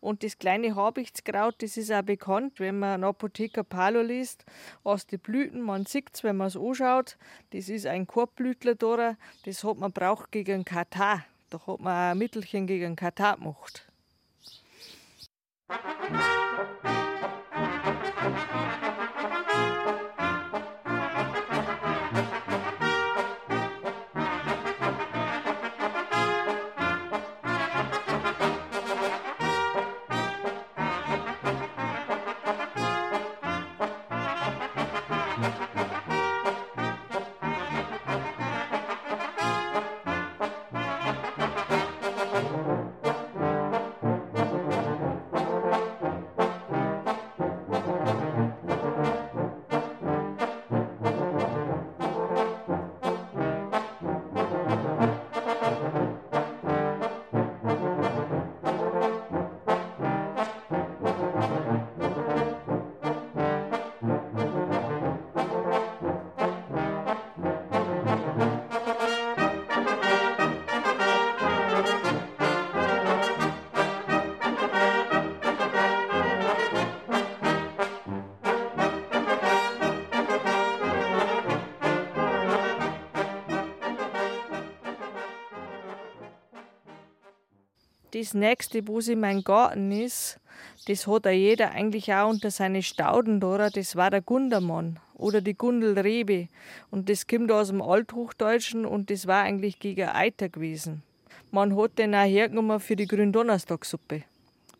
Und 0.00 0.22
das 0.22 0.38
kleine 0.38 0.74
Habichtskraut, 0.76 1.56
das 1.62 1.76
ist 1.76 1.92
auch 1.92 2.02
bekannt, 2.02 2.60
wenn 2.60 2.78
man 2.78 2.94
einen 2.94 3.04
Apotheker 3.04 3.64
Palo 3.64 4.00
liest, 4.02 4.44
aus 4.84 5.06
den 5.06 5.18
Blüten, 5.18 5.60
man 5.60 5.86
sieht 5.86 6.10
es, 6.14 6.24
wenn 6.24 6.36
man 6.36 6.48
es 6.48 6.56
anschaut, 6.56 7.18
das 7.50 7.68
ist 7.68 7.86
ein 7.86 8.06
Korbblütler 8.06 8.74
da, 8.76 9.16
das 9.44 9.64
hat 9.64 9.76
man 9.78 9.92
braucht 9.92 10.30
gegen 10.32 10.64
Katar. 10.64 11.24
Da 11.50 11.66
hat 11.66 11.80
man 11.80 12.12
ein 12.12 12.18
Mittelchen 12.18 12.66
gegen 12.66 12.94
Katar 12.94 13.36
gemacht. 13.36 13.86
Das 88.18 88.34
nächste, 88.34 88.88
was 88.88 89.06
in 89.06 89.20
meinem 89.20 89.44
Garten 89.44 89.92
ist, 89.92 90.40
das 90.88 91.06
hat 91.06 91.24
ja 91.24 91.30
jeder 91.30 91.70
eigentlich 91.70 92.12
auch 92.12 92.28
unter 92.28 92.50
seine 92.50 92.82
Stauden 92.82 93.38
da, 93.38 93.70
das 93.70 93.94
war 93.94 94.10
der 94.10 94.22
Gundermann 94.22 94.98
oder 95.14 95.40
die 95.40 95.54
Gundelrebe. 95.56 96.48
Und 96.90 97.08
das 97.08 97.28
kommt 97.28 97.52
aus 97.52 97.68
dem 97.68 97.80
Althochdeutschen 97.80 98.86
und 98.86 99.10
das 99.10 99.28
war 99.28 99.44
eigentlich 99.44 99.78
gegen 99.78 100.08
Eiter 100.08 100.48
gewesen. 100.48 101.04
Man 101.52 101.76
hat 101.76 101.96
den 101.96 102.12
auch 102.12 102.24
hergenommen 102.24 102.80
für 102.80 102.96
die 102.96 103.06
Gründonnerstagsuppe. 103.06 104.24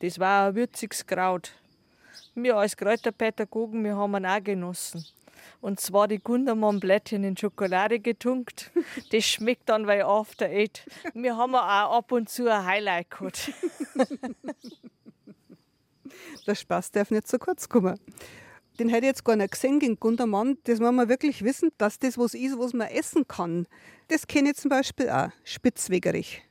Das 0.01 0.19
war 0.19 0.49
ein 0.49 0.57
würziges 0.57 1.07
Kraut. 1.07 1.53
Wir 2.35 2.57
als 2.57 2.77
Kräuterpädagogen, 2.77 3.85
wir 3.85 3.97
haben 3.97 4.17
ihn 4.17 4.27
auch 4.27 4.43
genossen. 4.43 5.05
Und 5.61 5.81
zwar 5.81 6.09
die 6.09 6.19
Gundermann-Blättchen 6.19 7.25
in 7.25 7.37
Schokolade 7.37 8.01
getunkt. 8.01 8.71
Das 9.13 9.25
schmeckt 9.25 9.69
dann 9.69 9.87
wie 9.87 10.03
After 10.03 10.47
Eight. 10.47 10.87
Wir 11.15 11.37
haben 11.37 11.55
auch 11.55 11.97
ab 11.99 12.13
und 12.13 12.29
zu 12.29 12.51
ein 12.53 12.65
Highlight 12.65 13.11
gehabt. 13.11 13.53
Der 16.47 16.55
Spaß 16.55 16.91
darf 16.93 17.11
nicht 17.11 17.29
zu 17.29 17.39
kurz 17.39 17.69
kommen. 17.69 17.99
Den 18.79 18.89
hätte 18.89 19.07
ich 19.07 19.11
jetzt 19.11 19.25
gar 19.25 19.37
nicht 19.37 19.53
gesehen, 19.53 19.81
den 19.81 19.99
Gundermann. 19.99 20.59
Das 20.65 20.79
muss 20.81 20.93
man 20.93 21.09
wirklich 21.09 21.43
wissen, 21.43 21.71
dass 21.79 21.99
das 21.99 22.17
was 22.17 22.35
ist, 22.35 22.59
was 22.59 22.73
man 22.73 22.89
essen 22.89 23.27
kann. 23.27 23.67
Das 24.09 24.27
kenne 24.27 24.51
ich 24.51 24.57
zum 24.57 24.69
Beispiel 24.69 25.11
auch. 25.11 25.31
Spitzwegerich. 25.45 26.48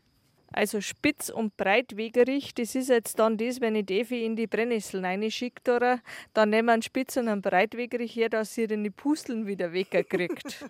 Also 0.53 0.79
Spitz- 0.79 1.29
und 1.29 1.57
Breitwegerich, 1.57 2.53
das 2.53 2.73
ist 2.73 2.89
jetzt 2.89 3.19
dann 3.19 3.37
das, 3.37 3.59
wenn 3.59 3.75
ich 3.75 3.85
Devi 3.85 4.25
in 4.25 4.35
die 4.35 4.47
Brennnesseln 4.47 5.03
reinschicke, 5.03 6.01
dann 6.33 6.49
nehmen 6.49 6.67
wir 6.67 6.73
einen 6.73 6.81
Spitz- 6.81 7.17
und 7.17 7.27
einen 7.27 7.41
Breitwegerich 7.41 8.15
her, 8.15 8.29
dass 8.29 8.55
sie 8.55 8.65
die 8.67 8.89
Pusteln 8.89 9.45
wieder 9.45 9.73
wegkriegt. 9.73 10.65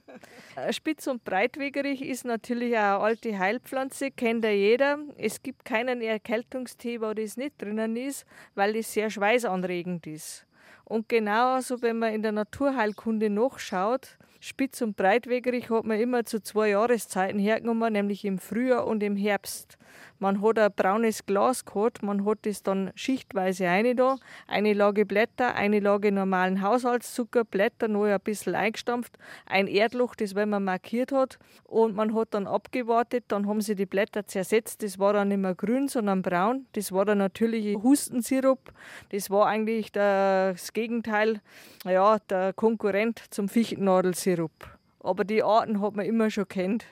Ein 0.55 0.73
Spitz- 0.73 1.07
und 1.07 1.23
Breitwegerich 1.23 2.01
ist 2.01 2.25
natürlich 2.25 2.75
auch 2.75 2.79
eine 2.79 2.99
alte 2.99 3.37
Heilpflanze, 3.37 4.11
kennt 4.11 4.43
ja 4.43 4.51
jeder. 4.51 4.99
Es 5.17 5.41
gibt 5.43 5.63
keinen 5.63 6.01
Erkältungstee, 6.01 6.99
wo 6.99 7.13
das 7.13 7.37
nicht 7.37 7.61
drinnen 7.61 7.95
ist, 7.95 8.25
weil 8.55 8.73
das 8.73 8.91
sehr 8.91 9.09
schweißanregend 9.09 10.07
ist. 10.07 10.47
Und 10.85 11.09
genauso, 11.09 11.81
wenn 11.81 11.99
man 11.99 12.13
in 12.13 12.23
der 12.23 12.31
Naturheilkunde 12.31 13.29
nachschaut, 13.29 14.17
Spitz- 14.47 14.81
und 14.81 14.95
Breitwegerich 14.95 15.69
hat 15.69 15.83
man 15.83 15.99
immer 15.99 16.23
zu 16.23 16.41
zwei 16.41 16.69
Jahreszeiten 16.69 17.37
hergenommen, 17.37 17.91
nämlich 17.91 18.23
im 18.23 18.39
Frühjahr 18.39 18.87
und 18.87 19.03
im 19.03 19.17
Herbst. 19.17 19.77
Man 20.19 20.41
hat 20.41 20.57
ein 20.59 20.71
braunes 20.75 21.25
Glas 21.25 21.65
gehabt, 21.65 22.03
man 22.03 22.25
hat 22.25 22.39
das 22.43 22.63
dann 22.63 22.91
schichtweise 22.95 23.67
eine 23.67 23.95
da, 23.95 24.17
eine 24.47 24.73
Lage 24.73 25.05
Blätter, 25.05 25.55
eine 25.55 25.79
Lage 25.79 26.11
normalen 26.11 26.61
Haushaltszucker, 26.61 27.43
Blätter 27.43 27.87
noch 27.87 28.05
ein 28.05 28.19
bisschen 28.19 28.55
eingestampft, 28.55 29.17
ein 29.45 29.67
Erdloch, 29.67 30.15
das 30.15 30.35
wenn 30.35 30.49
man 30.49 30.63
markiert 30.63 31.11
hat. 31.11 31.37
Und 31.63 31.95
man 31.95 32.15
hat 32.15 32.29
dann 32.31 32.47
abgewartet, 32.47 33.25
dann 33.27 33.47
haben 33.47 33.61
sie 33.61 33.75
die 33.75 33.85
Blätter 33.85 34.25
zersetzt, 34.25 34.83
das 34.83 34.99
war 34.99 35.13
dann 35.13 35.27
nicht 35.27 35.37
mehr 35.37 35.55
grün, 35.55 35.87
sondern 35.87 36.21
braun, 36.21 36.65
das 36.73 36.91
war 36.91 37.05
der 37.05 37.15
natürliche 37.15 37.81
Hustensirup, 37.81 38.71
das 39.09 39.29
war 39.29 39.47
eigentlich 39.47 39.91
das 39.91 40.73
Gegenteil, 40.73 41.41
ja, 41.85 42.17
der 42.29 42.53
Konkurrent 42.53 43.21
zum 43.29 43.49
Fichtennadelsirup. 43.49 44.51
Aber 44.99 45.23
die 45.23 45.43
Arten 45.43 45.81
hat 45.81 45.95
man 45.95 46.05
immer 46.05 46.29
schon 46.29 46.47
kennt. 46.47 46.85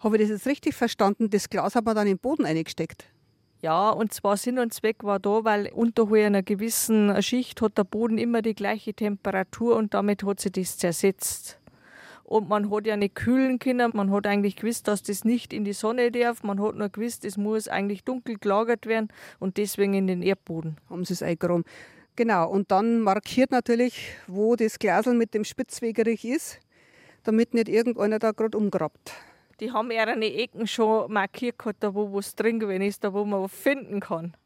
Habe 0.00 0.16
ich 0.16 0.22
das 0.22 0.30
jetzt 0.30 0.46
richtig 0.46 0.74
verstanden? 0.74 1.30
Das 1.30 1.48
Glas 1.48 1.74
hat 1.74 1.84
man 1.84 1.94
dann 1.94 2.06
in 2.06 2.14
den 2.14 2.18
Boden 2.18 2.44
eingesteckt. 2.44 3.06
Ja, 3.62 3.90
und 3.90 4.12
zwar 4.12 4.36
Sinn 4.36 4.58
und 4.58 4.74
Zweck 4.74 5.02
war 5.02 5.18
da, 5.18 5.42
weil 5.44 5.70
unterhalb 5.72 6.26
einer 6.26 6.42
gewissen 6.42 7.20
Schicht 7.22 7.62
hat 7.62 7.78
der 7.78 7.84
Boden 7.84 8.18
immer 8.18 8.42
die 8.42 8.54
gleiche 8.54 8.92
Temperatur 8.92 9.76
und 9.76 9.94
damit 9.94 10.22
hat 10.24 10.40
sich 10.40 10.52
das 10.52 10.76
zersetzt. 10.76 11.58
Und 12.22 12.48
man 12.48 12.70
hat 12.70 12.86
ja 12.86 12.96
nicht 12.96 13.14
kühlen 13.14 13.58
können, 13.58 13.92
man 13.94 14.10
hat 14.10 14.26
eigentlich 14.26 14.56
gewusst, 14.56 14.88
dass 14.88 15.02
das 15.02 15.24
nicht 15.24 15.52
in 15.52 15.64
die 15.64 15.72
Sonne 15.72 16.10
darf, 16.10 16.42
man 16.42 16.60
hat 16.60 16.74
nur 16.74 16.88
gewusst, 16.90 17.24
es 17.24 17.36
muss 17.36 17.68
eigentlich 17.68 18.04
dunkel 18.04 18.36
gelagert 18.36 18.86
werden 18.86 19.08
und 19.38 19.56
deswegen 19.56 19.94
in 19.94 20.06
den 20.06 20.22
Erdboden. 20.22 20.76
Haben 20.90 21.04
sie 21.04 21.14
es 21.14 21.22
eingeräumt. 21.22 21.66
Genau, 22.16 22.50
und 22.50 22.70
dann 22.70 23.00
markiert 23.00 23.52
natürlich, 23.52 24.16
wo 24.26 24.56
das 24.56 24.78
Glasel 24.78 25.14
mit 25.14 25.34
dem 25.34 25.44
Spitzwegerich 25.44 26.24
ist, 26.24 26.58
damit 27.22 27.54
nicht 27.54 27.68
irgendeiner 27.68 28.18
da 28.18 28.32
gerade 28.32 28.58
umgrabt. 28.58 29.12
Die 29.60 29.72
haben 29.72 29.90
ihre 29.90 30.12
Ecken 30.12 30.66
schon 30.66 31.10
markiert 31.12 31.58
gehabt, 31.58 31.82
da 31.82 31.94
wo 31.94 32.12
was 32.12 32.34
drin 32.34 32.60
gewesen 32.60 32.82
ist, 32.82 33.02
da 33.02 33.12
wo 33.12 33.24
man 33.24 33.42
was 33.42 33.52
finden 33.52 34.00
kann. 34.00 34.36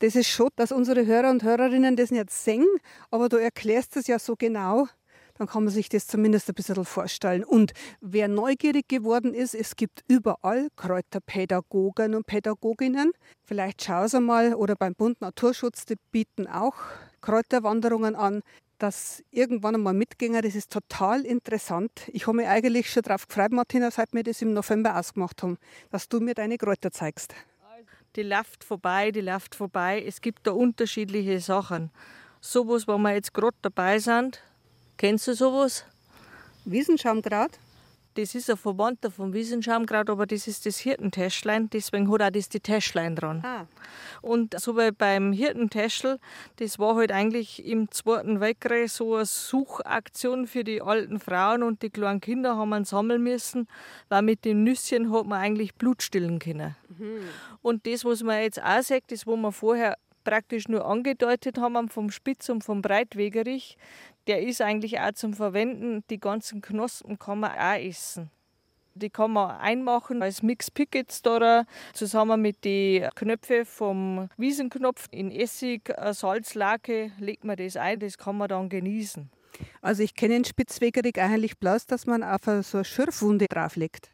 Das 0.00 0.14
ist 0.14 0.28
schon, 0.28 0.50
dass 0.54 0.70
unsere 0.70 1.06
Hörer 1.06 1.30
und 1.30 1.42
Hörerinnen 1.42 1.96
das 1.96 2.12
nicht 2.12 2.30
sehen, 2.30 2.66
aber 3.10 3.28
du 3.28 3.36
erklärst 3.36 3.96
es 3.96 4.06
ja 4.06 4.20
so 4.20 4.36
genau, 4.36 4.86
dann 5.34 5.48
kann 5.48 5.64
man 5.64 5.72
sich 5.72 5.88
das 5.88 6.06
zumindest 6.06 6.48
ein 6.48 6.54
bisschen 6.54 6.84
vorstellen. 6.84 7.42
Und 7.42 7.72
wer 8.00 8.28
neugierig 8.28 8.88
geworden 8.88 9.34
ist, 9.34 9.54
es 9.54 9.74
gibt 9.74 10.04
überall 10.06 10.68
Kräuterpädagogen 10.76 12.14
und 12.14 12.26
Pädagoginnen. 12.26 13.12
Vielleicht 13.44 13.82
schau 13.82 14.06
sie 14.06 14.20
mal 14.20 14.54
oder 14.54 14.76
beim 14.76 14.94
Bund 14.94 15.20
Naturschutz, 15.20 15.84
die 15.84 15.96
bieten 16.12 16.46
auch 16.46 16.76
Kräuterwanderungen 17.20 18.14
an. 18.14 18.42
Das 18.78 19.24
irgendwann 19.32 19.74
einmal 19.74 19.94
mitgänger, 19.94 20.42
das 20.42 20.54
ist 20.54 20.70
total 20.70 21.24
interessant. 21.24 21.90
Ich 22.12 22.28
habe 22.28 22.36
mich 22.36 22.46
eigentlich 22.46 22.88
schon 22.88 23.02
darauf 23.02 23.26
gefreut, 23.26 23.50
Martina, 23.50 23.90
seit 23.90 24.12
wir 24.12 24.22
das 24.22 24.42
im 24.42 24.52
November 24.52 24.96
ausgemacht 24.96 25.42
haben, 25.42 25.58
dass 25.90 26.08
du 26.08 26.20
mir 26.20 26.34
deine 26.34 26.56
Kräuter 26.56 26.92
zeigst 26.92 27.34
die 28.18 28.24
läuft 28.24 28.64
vorbei, 28.64 29.12
die 29.12 29.20
läuft 29.20 29.54
vorbei. 29.54 30.02
Es 30.04 30.20
gibt 30.20 30.44
da 30.48 30.50
unterschiedliche 30.50 31.38
Sachen. 31.38 31.90
Sowas, 32.40 32.88
wo 32.88 32.98
wir 32.98 33.14
jetzt 33.14 33.32
gerade 33.32 33.56
dabei 33.62 34.00
sind. 34.00 34.42
Kennst 34.96 35.28
du 35.28 35.34
sowas? 35.34 35.84
Wiesenschaumkraut? 36.64 37.52
Das 38.18 38.34
ist 38.34 38.50
ein 38.50 38.56
Verwandter 38.56 39.12
vom 39.12 39.32
Wiesenschaumkraut, 39.32 40.10
aber 40.10 40.26
das 40.26 40.48
ist 40.48 40.66
das 40.66 40.78
Hirtentäschlein, 40.78 41.70
deswegen 41.70 42.10
hat 42.10 42.20
auch 42.20 42.30
das 42.30 42.48
die 42.48 42.58
Täschlein 42.58 43.14
dran. 43.14 43.44
Ah. 43.44 43.66
Und 44.22 44.58
so 44.58 44.76
wie 44.76 44.90
beim 44.90 45.32
Hirtentäschel, 45.32 46.18
das 46.56 46.80
war 46.80 46.96
halt 46.96 47.12
eigentlich 47.12 47.64
im 47.64 47.92
Zweiten 47.92 48.40
Weltkrieg 48.40 48.90
so 48.90 49.14
eine 49.14 49.24
Suchaktion 49.24 50.48
für 50.48 50.64
die 50.64 50.82
alten 50.82 51.20
Frauen 51.20 51.62
und 51.62 51.82
die 51.82 51.90
kleinen 51.90 52.20
Kinder 52.20 52.56
haben 52.56 52.70
man 52.70 52.84
sammeln 52.84 53.22
müssen, 53.22 53.68
weil 54.08 54.22
mit 54.22 54.44
den 54.44 54.64
Nüsschen 54.64 55.12
hat 55.12 55.26
man 55.26 55.40
eigentlich 55.40 55.76
Blut 55.76 56.02
stillen 56.02 56.40
können. 56.40 56.74
Mhm. 56.88 57.20
Und 57.62 57.86
das, 57.86 58.04
was 58.04 58.24
man 58.24 58.42
jetzt 58.42 58.60
auch 58.60 58.82
sagt, 58.82 59.12
das, 59.12 59.28
wo 59.28 59.36
man 59.36 59.52
vorher 59.52 59.96
praktisch 60.24 60.66
nur 60.66 60.84
angedeutet 60.84 61.58
haben 61.58 61.88
vom 61.88 62.10
Spitz 62.10 62.48
und 62.48 62.64
vom 62.64 62.82
Breitwegerich, 62.82 63.78
der 64.28 64.42
ist 64.42 64.60
eigentlich 64.60 65.00
auch 65.00 65.12
zum 65.12 65.34
Verwenden. 65.34 66.04
Die 66.10 66.20
ganzen 66.20 66.60
Knospen 66.60 67.18
kann 67.18 67.40
man 67.40 67.52
auch 67.52 67.80
essen. 67.80 68.30
Die 68.94 69.10
kann 69.10 69.32
man 69.32 69.56
einmachen 69.58 70.22
als 70.22 70.42
Mix 70.42 70.70
Pickets 70.70 71.22
da 71.22 71.64
zusammen 71.94 72.42
mit 72.42 72.64
den 72.64 73.08
Knöpfen 73.14 73.64
vom 73.64 74.28
Wiesenknopf 74.36 75.06
in 75.12 75.30
Essig, 75.30 75.92
Salzlake 76.10 77.12
legt 77.18 77.44
man 77.44 77.56
das 77.56 77.76
ein, 77.76 78.00
das 78.00 78.18
kann 78.18 78.36
man 78.36 78.48
dann 78.48 78.68
genießen. 78.68 79.30
Also 79.82 80.02
ich 80.02 80.14
kenne 80.14 80.34
den 80.34 80.44
Spitzwegerig 80.44 81.18
eigentlich 81.18 81.58
bloß, 81.58 81.86
dass 81.86 82.06
man 82.06 82.22
auf 82.22 82.42
so 82.44 82.78
eine 82.78 82.84
Schürfwunde 82.84 83.46
drauflegt. 83.48 84.10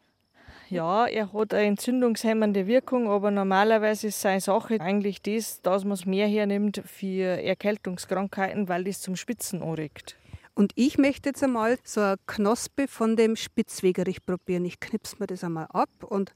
Ja, 0.69 1.05
er 1.05 1.31
hat 1.31 1.53
eine 1.53 1.67
entzündungshemmende 1.67 2.65
Wirkung, 2.65 3.07
aber 3.09 3.29
normalerweise 3.29 4.07
ist 4.07 4.21
seine 4.21 4.41
Sache 4.41 4.81
eigentlich 4.81 5.21
das, 5.21 5.61
dass 5.61 5.83
man 5.83 5.93
es 5.93 6.05
mehr 6.05 6.27
hernimmt 6.27 6.81
für 6.85 7.41
Erkältungskrankheiten, 7.43 8.67
weil 8.67 8.83
das 8.83 9.01
zum 9.01 9.15
Spitzen 9.15 9.61
anregt. 9.61 10.15
Und 10.55 10.71
ich 10.75 10.97
möchte 10.97 11.29
jetzt 11.29 11.43
einmal 11.43 11.77
so 11.83 12.01
eine 12.01 12.15
Knospe 12.25 12.87
von 12.87 13.15
dem 13.15 13.35
Spitzwegerich 13.35 14.25
probieren. 14.25 14.65
Ich 14.65 14.79
knipse 14.79 15.17
mir 15.19 15.27
das 15.27 15.43
einmal 15.43 15.67
ab 15.71 15.89
und. 15.99 16.33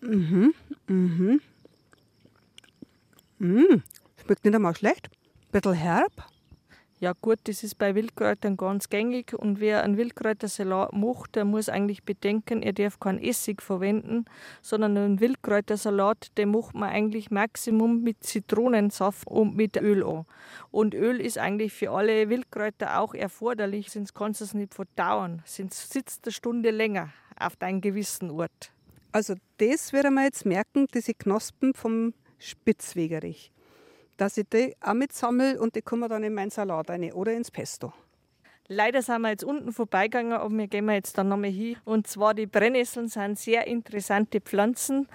Mhm, 0.00 0.54
mhm. 0.86 1.40
Mhm. 3.38 3.82
Schmeckt 4.24 4.44
nicht 4.44 4.54
einmal 4.54 4.76
schlecht. 4.76 5.08
Ein 5.08 5.50
bisschen 5.60 5.74
herb. 5.74 6.12
Ja 7.04 7.12
gut, 7.20 7.38
das 7.44 7.62
ist 7.62 7.76
bei 7.76 7.94
Wildkräutern 7.94 8.56
ganz 8.56 8.88
gängig 8.88 9.34
und 9.34 9.60
wer 9.60 9.82
einen 9.82 9.98
Wildkräutersalat 9.98 10.94
macht, 10.94 11.34
der 11.34 11.44
muss 11.44 11.68
eigentlich 11.68 12.02
bedenken, 12.02 12.62
er 12.62 12.72
darf 12.72 12.98
keinen 12.98 13.22
Essig 13.22 13.60
verwenden, 13.60 14.24
sondern 14.62 14.96
einen 14.96 15.20
Wildkräutersalat, 15.20 16.28
den 16.38 16.52
macht 16.52 16.74
man 16.74 16.88
eigentlich 16.88 17.30
Maximum 17.30 18.02
mit 18.02 18.24
Zitronensaft 18.24 19.26
und 19.26 19.54
mit 19.54 19.76
Öl 19.76 20.02
an. 20.02 20.24
Und 20.70 20.94
Öl 20.94 21.20
ist 21.20 21.36
eigentlich 21.36 21.74
für 21.74 21.90
alle 21.90 22.30
Wildkräuter 22.30 22.98
auch 22.98 23.12
erforderlich, 23.12 23.90
sonst 23.90 24.14
kannst 24.14 24.40
du 24.40 24.46
es 24.46 24.54
nicht 24.54 24.72
verdauern, 24.72 25.42
sonst 25.44 25.92
sitzt 25.92 26.24
eine 26.24 26.32
Stunde 26.32 26.70
länger 26.70 27.10
auf 27.38 27.54
deinem 27.56 27.82
gewissen 27.82 28.30
Ort. 28.30 28.72
Also 29.12 29.34
das 29.58 29.92
werden 29.92 30.14
wir 30.14 30.24
jetzt 30.24 30.46
merken, 30.46 30.86
diese 30.94 31.12
Knospen 31.12 31.74
vom 31.74 32.14
Spitzwegerich 32.38 33.52
dass 34.16 34.36
ich 34.36 34.48
die 34.48 34.74
auch 34.80 34.94
mitsammle 34.94 35.60
und 35.60 35.74
die 35.76 35.82
kommen 35.82 36.08
dann 36.08 36.24
in 36.24 36.34
meinen 36.34 36.50
Salat 36.50 36.90
rein 36.90 37.12
oder 37.12 37.32
ins 37.32 37.50
Pesto. 37.50 37.92
Leider 38.68 39.02
sind 39.02 39.20
wir 39.20 39.28
jetzt 39.28 39.44
unten 39.44 39.72
vorbeigegangen, 39.72 40.32
aber 40.32 40.50
wir 40.56 40.68
gehen 40.68 40.88
jetzt 40.88 41.18
dann 41.18 41.28
nochmal 41.28 41.50
hin. 41.50 41.76
Und 41.84 42.06
zwar 42.06 42.32
die 42.32 42.46
Brennnesseln 42.46 43.08
sind 43.08 43.38
sehr 43.38 43.66
interessante 43.66 44.40
Pflanzen. 44.40 45.06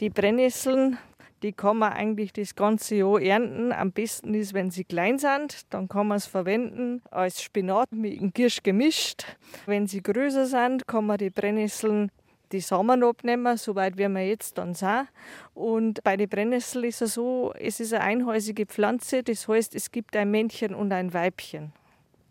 Die 0.00 0.10
Brennnesseln, 0.10 0.98
die 1.42 1.52
kann 1.52 1.78
man 1.78 1.94
eigentlich 1.94 2.34
das 2.34 2.54
ganze 2.54 2.96
Jahr 2.96 3.18
ernten. 3.18 3.72
Am 3.72 3.92
besten 3.92 4.34
ist, 4.34 4.52
wenn 4.52 4.70
sie 4.70 4.84
klein 4.84 5.18
sind. 5.18 5.72
Dann 5.72 5.88
kann 5.88 6.08
man 6.08 6.18
es 6.18 6.26
verwenden 6.26 7.00
als 7.10 7.42
Spinat 7.42 7.90
mit 7.90 8.20
dem 8.20 8.34
Kirsch 8.34 8.62
gemischt. 8.62 9.24
Wenn 9.64 9.86
sie 9.86 10.02
größer 10.02 10.44
sind, 10.44 10.86
kann 10.86 11.06
man 11.06 11.16
die 11.16 11.30
Brennnesseln 11.30 12.10
die 12.52 12.60
Samen 12.60 13.02
abnehmen, 13.04 13.56
soweit 13.56 13.96
wie 13.96 14.08
wir 14.08 14.26
jetzt 14.26 14.58
dann 14.58 14.74
sind. 14.74 15.08
Und 15.54 16.02
bei 16.02 16.16
den 16.16 16.28
Brennnesseln 16.28 16.84
ist 16.84 17.02
es 17.02 17.14
so, 17.14 17.52
es 17.58 17.80
ist 17.80 17.92
eine 17.92 18.04
einhäusige 18.04 18.66
Pflanze, 18.66 19.22
das 19.22 19.48
heißt, 19.48 19.74
es 19.74 19.90
gibt 19.90 20.16
ein 20.16 20.30
Männchen 20.30 20.74
und 20.74 20.92
ein 20.92 21.12
Weibchen. 21.14 21.72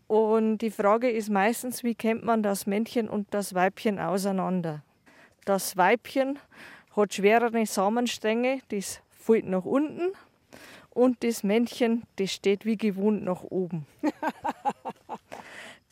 Und 0.06 0.58
die 0.58 0.70
Frage 0.70 1.08
ist 1.08 1.30
meistens, 1.30 1.84
wie 1.84 1.94
kennt 1.94 2.24
man 2.24 2.42
das 2.42 2.66
Männchen 2.66 3.08
und 3.08 3.28
das 3.30 3.54
Weibchen 3.54 3.98
auseinander? 3.98 4.82
Das 5.44 5.76
Weibchen 5.76 6.38
hat 6.96 7.14
schwerere 7.14 7.64
Samenstränge, 7.64 8.60
das 8.68 9.00
fällt 9.10 9.46
nach 9.46 9.64
unten 9.64 10.12
und 10.90 11.22
das 11.22 11.44
Männchen, 11.44 12.02
das 12.16 12.32
steht 12.32 12.64
wie 12.64 12.76
gewohnt 12.76 13.22
nach 13.22 13.42
oben. 13.44 13.86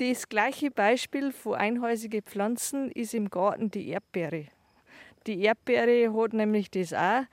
Das 0.01 0.28
gleiche 0.28 0.70
Beispiel 0.70 1.32
für 1.32 1.57
einhäusige 1.57 2.22
Pflanzen 2.22 2.88
ist 2.92 3.14
im 3.14 3.30
Garten 3.30 3.72
die 3.72 3.88
Erdbeere. 3.88 4.44
Die 5.26 5.42
Erdbeere 5.42 6.14
hat 6.14 6.34
nämlich 6.34 6.70
das 6.70 6.92
auch. 6.92 7.24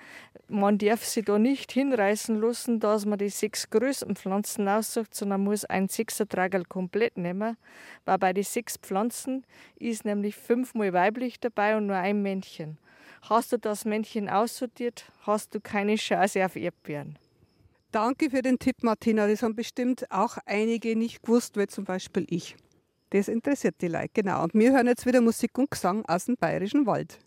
Man 0.47 0.79
darf 0.79 1.05
sie 1.05 1.21
da 1.21 1.37
nicht 1.37 1.71
hinreißen 1.71 2.41
lassen, 2.41 2.79
dass 2.79 3.05
man 3.05 3.19
die 3.19 3.29
sechs 3.29 3.69
größten 3.69 4.15
Pflanzen 4.15 4.67
aussucht, 4.67 5.13
sondern 5.13 5.43
muss 5.43 5.63
ein 5.65 5.89
Sechsertragerl 5.89 6.65
komplett 6.65 7.19
nehmen. 7.19 7.55
Weil 8.03 8.17
bei 8.17 8.33
den 8.33 8.43
sechs 8.43 8.77
Pflanzen 8.77 9.45
ist 9.77 10.03
nämlich 10.03 10.35
fünfmal 10.35 10.91
weiblich 10.91 11.39
dabei 11.39 11.77
und 11.77 11.85
nur 11.85 11.97
ein 11.97 12.23
Männchen. 12.23 12.79
Hast 13.29 13.51
du 13.51 13.59
das 13.59 13.85
Männchen 13.85 14.27
aussortiert, 14.27 15.05
hast 15.21 15.53
du 15.53 15.59
keine 15.59 15.97
Chance 15.97 16.43
auf 16.43 16.55
Erdbeeren. 16.55 17.19
Danke 17.95 18.29
für 18.29 18.41
den 18.41 18.59
Tipp, 18.59 18.83
Martina. 18.83 19.25
Das 19.25 19.41
haben 19.41 19.55
bestimmt 19.55 20.11
auch 20.11 20.37
einige 20.45 20.97
nicht 20.97 21.23
gewusst, 21.23 21.55
wie 21.55 21.65
zum 21.65 21.85
Beispiel 21.85 22.25
ich. 22.29 22.57
Das 23.11 23.29
interessiert 23.29 23.75
die 23.79 23.87
Leute, 23.87 24.09
genau. 24.13 24.43
Und 24.43 24.53
wir 24.53 24.73
hören 24.73 24.87
jetzt 24.87 25.05
wieder 25.05 25.21
Musik 25.21 25.57
und 25.57 25.71
Gesang 25.71 26.03
aus 26.05 26.25
dem 26.25 26.35
Bayerischen 26.35 26.85
Wald. 26.85 27.17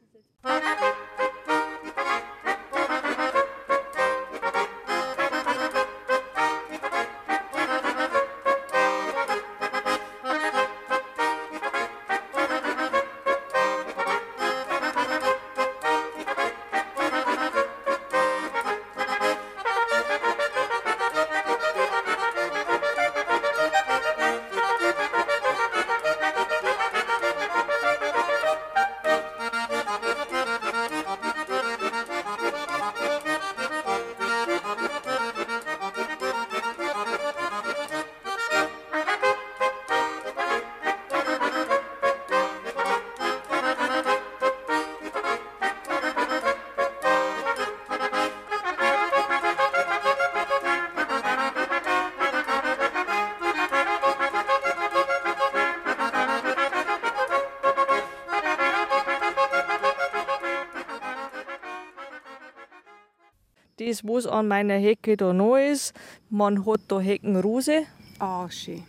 Was 64.19 64.27
an 64.27 64.49
meiner 64.49 64.75
Hecke 64.75 65.17
da 65.17 65.33
noch 65.33 65.57
ist, 65.57 65.95
man 66.29 66.67
hat 66.67 66.81
da 66.89 66.99
Heckenrose. 66.99 67.87
Ah, 68.19 68.51
schön. 68.51 68.83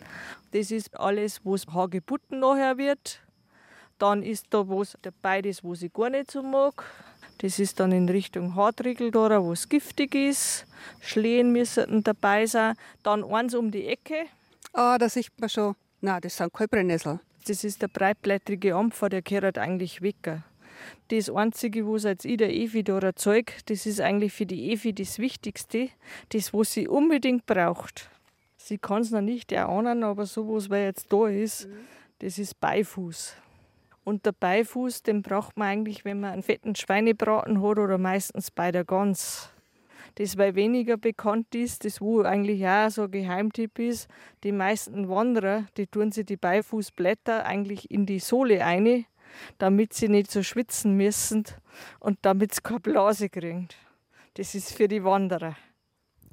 Das 0.52 0.72
ist 0.72 0.98
alles, 0.98 1.40
was 1.44 1.68
Hagebutten 1.68 2.40
nachher 2.40 2.78
wird. 2.78 3.20
Dann 3.98 4.24
ist 4.24 4.46
da 4.50 4.68
was 4.68 4.98
dabei, 5.02 5.40
das, 5.42 5.62
was 5.62 5.82
ich 5.82 5.92
gar 5.92 6.10
nicht 6.10 6.32
so 6.32 6.42
mag. 6.42 6.84
Das 7.38 7.60
ist 7.60 7.78
dann 7.78 7.92
in 7.92 8.08
Richtung 8.08 8.56
Hartriegel 8.56 9.12
da, 9.12 9.42
wo 9.42 9.52
es 9.52 9.68
giftig 9.68 10.14
ist. 10.14 10.66
Schlehen 11.00 11.52
müssen 11.52 12.02
dabei 12.02 12.46
sein. 12.46 12.74
Dann 13.04 13.22
eins 13.22 13.54
um 13.54 13.70
die 13.70 13.86
Ecke. 13.86 14.26
Ah, 14.72 14.98
da 14.98 15.08
sieht 15.08 15.30
man 15.38 15.48
schon. 15.48 15.76
Nein, 16.00 16.20
das 16.22 16.36
sind 16.36 16.52
keine 16.52 16.68
Brennnessel. 16.68 17.20
Das 17.46 17.62
ist 17.62 17.80
der 17.82 17.88
breitblättrige 17.88 18.74
Ampfer, 18.74 19.08
der 19.08 19.22
gehört 19.22 19.58
eigentlich 19.58 20.02
weg. 20.02 20.42
Das 21.08 21.30
Einzige, 21.30 21.86
was 21.86 22.04
jetzt 22.04 22.24
ich 22.24 22.36
der 22.36 22.52
Evi 22.52 22.84
da 22.84 22.98
erzeugt, 22.98 23.70
das 23.70 23.86
ist 23.86 24.00
eigentlich 24.00 24.32
für 24.32 24.46
die 24.46 24.72
Evi 24.72 24.92
das 24.92 25.18
Wichtigste, 25.18 25.88
das, 26.30 26.54
was 26.54 26.72
sie 26.72 26.88
unbedingt 26.88 27.46
braucht. 27.46 28.10
Sie 28.56 28.78
kann 28.78 29.02
es 29.02 29.10
noch 29.10 29.20
nicht 29.20 29.52
erahnen, 29.52 30.04
aber 30.04 30.26
sowas, 30.26 30.70
was 30.70 30.78
jetzt 30.78 31.12
da 31.12 31.26
ist, 31.26 31.68
das 32.20 32.38
ist 32.38 32.60
Beifuß. 32.60 33.34
Und 34.04 34.26
der 34.26 34.32
Beifuß, 34.32 35.02
den 35.02 35.22
braucht 35.22 35.56
man 35.56 35.68
eigentlich, 35.68 36.04
wenn 36.04 36.20
man 36.20 36.32
einen 36.32 36.42
fetten 36.42 36.74
Schweinebraten 36.74 37.62
hat 37.62 37.78
oder 37.78 37.98
meistens 37.98 38.50
bei 38.50 38.70
der 38.70 38.84
Gans. 38.84 39.50
Das, 40.16 40.36
weil 40.36 40.54
weniger 40.54 40.96
bekannt 40.96 41.54
ist, 41.54 41.84
das 41.84 42.00
wo 42.00 42.22
eigentlich 42.22 42.66
auch 42.66 42.90
so 42.90 43.02
ein 43.02 43.10
Geheimtipp 43.10 43.78
ist, 43.78 44.08
die 44.42 44.52
meisten 44.52 45.08
Wanderer, 45.08 45.66
die 45.76 45.86
tun 45.86 46.12
sich 46.12 46.26
die 46.26 46.36
Beifußblätter 46.36 47.44
eigentlich 47.44 47.90
in 47.90 48.06
die 48.06 48.18
Sohle 48.18 48.64
ein, 48.64 49.06
damit 49.58 49.92
sie 49.92 50.08
nicht 50.08 50.30
so 50.30 50.42
schwitzen 50.42 50.96
müssen 50.96 51.44
und 51.98 52.18
damit 52.22 52.54
sie 52.54 52.62
keine 52.62 52.80
Blase 52.80 53.28
kriegen. 53.28 53.68
Das 54.34 54.54
ist 54.54 54.72
für 54.72 54.88
die 54.88 55.04
Wanderer. 55.04 55.56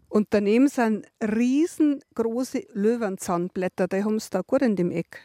Und 0.09 0.27
daneben 0.29 0.67
sind 0.67 1.05
riesengroße 1.21 2.67
Löwenzahnblätter, 2.73 3.87
die 3.87 4.03
haben 4.03 4.19
sie 4.19 4.29
da 4.29 4.41
gut 4.41 4.61
in 4.61 4.75
dem 4.75 4.91
Eck. 4.91 5.21